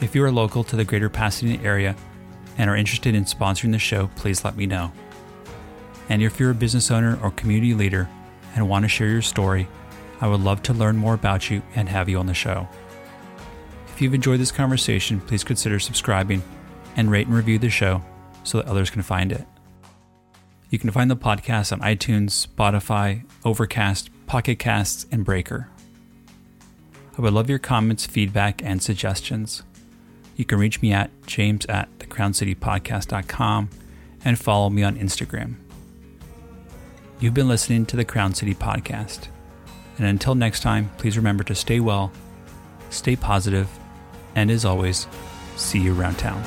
If 0.00 0.14
you 0.14 0.22
are 0.24 0.30
local 0.30 0.62
to 0.64 0.76
the 0.76 0.84
greater 0.84 1.08
Pasadena 1.08 1.62
area 1.64 1.96
and 2.56 2.70
are 2.70 2.76
interested 2.76 3.16
in 3.16 3.24
sponsoring 3.24 3.72
the 3.72 3.78
show, 3.78 4.08
please 4.14 4.44
let 4.44 4.56
me 4.56 4.66
know. 4.66 4.92
And 6.08 6.22
if 6.22 6.38
you're 6.38 6.50
a 6.50 6.54
business 6.54 6.90
owner 6.90 7.18
or 7.20 7.32
community 7.32 7.74
leader 7.74 8.08
and 8.54 8.68
want 8.68 8.84
to 8.84 8.88
share 8.88 9.08
your 9.08 9.22
story, 9.22 9.66
I 10.22 10.28
would 10.28 10.40
love 10.40 10.62
to 10.62 10.72
learn 10.72 10.96
more 10.96 11.14
about 11.14 11.50
you 11.50 11.62
and 11.74 11.88
have 11.88 12.08
you 12.08 12.16
on 12.18 12.26
the 12.26 12.32
show. 12.32 12.68
If 13.88 14.00
you've 14.00 14.14
enjoyed 14.14 14.38
this 14.38 14.52
conversation, 14.52 15.20
please 15.20 15.42
consider 15.42 15.80
subscribing 15.80 16.44
and 16.96 17.10
rate 17.10 17.26
and 17.26 17.34
review 17.34 17.58
the 17.58 17.70
show 17.70 18.02
so 18.44 18.58
that 18.58 18.68
others 18.68 18.88
can 18.88 19.02
find 19.02 19.32
it. 19.32 19.44
You 20.70 20.78
can 20.78 20.92
find 20.92 21.10
the 21.10 21.16
podcast 21.16 21.72
on 21.72 21.80
iTunes, 21.80 22.46
Spotify, 22.46 23.24
Overcast, 23.44 24.10
Pocket 24.26 24.60
Casts, 24.60 25.06
and 25.10 25.24
Breaker. 25.24 25.68
I 27.18 27.20
would 27.20 27.32
love 27.32 27.50
your 27.50 27.58
comments, 27.58 28.06
feedback, 28.06 28.62
and 28.64 28.80
suggestions. 28.80 29.64
You 30.36 30.44
can 30.44 30.60
reach 30.60 30.80
me 30.80 30.92
at 30.92 31.10
james 31.26 31.66
at 31.66 31.88
thecrowncitypodcast.com 31.98 33.70
and 34.24 34.38
follow 34.38 34.70
me 34.70 34.84
on 34.84 34.96
Instagram. 34.96 35.56
You've 37.18 37.34
been 37.34 37.48
listening 37.48 37.86
to 37.86 37.96
the 37.96 38.04
Crown 38.04 38.34
City 38.34 38.54
Podcast. 38.54 39.26
And 40.02 40.08
until 40.10 40.34
next 40.34 40.62
time, 40.62 40.90
please 40.98 41.16
remember 41.16 41.44
to 41.44 41.54
stay 41.54 41.78
well, 41.78 42.10
stay 42.90 43.14
positive, 43.14 43.68
and 44.34 44.50
as 44.50 44.64
always, 44.64 45.06
see 45.54 45.78
you 45.78 45.96
around 45.96 46.18
town. 46.18 46.42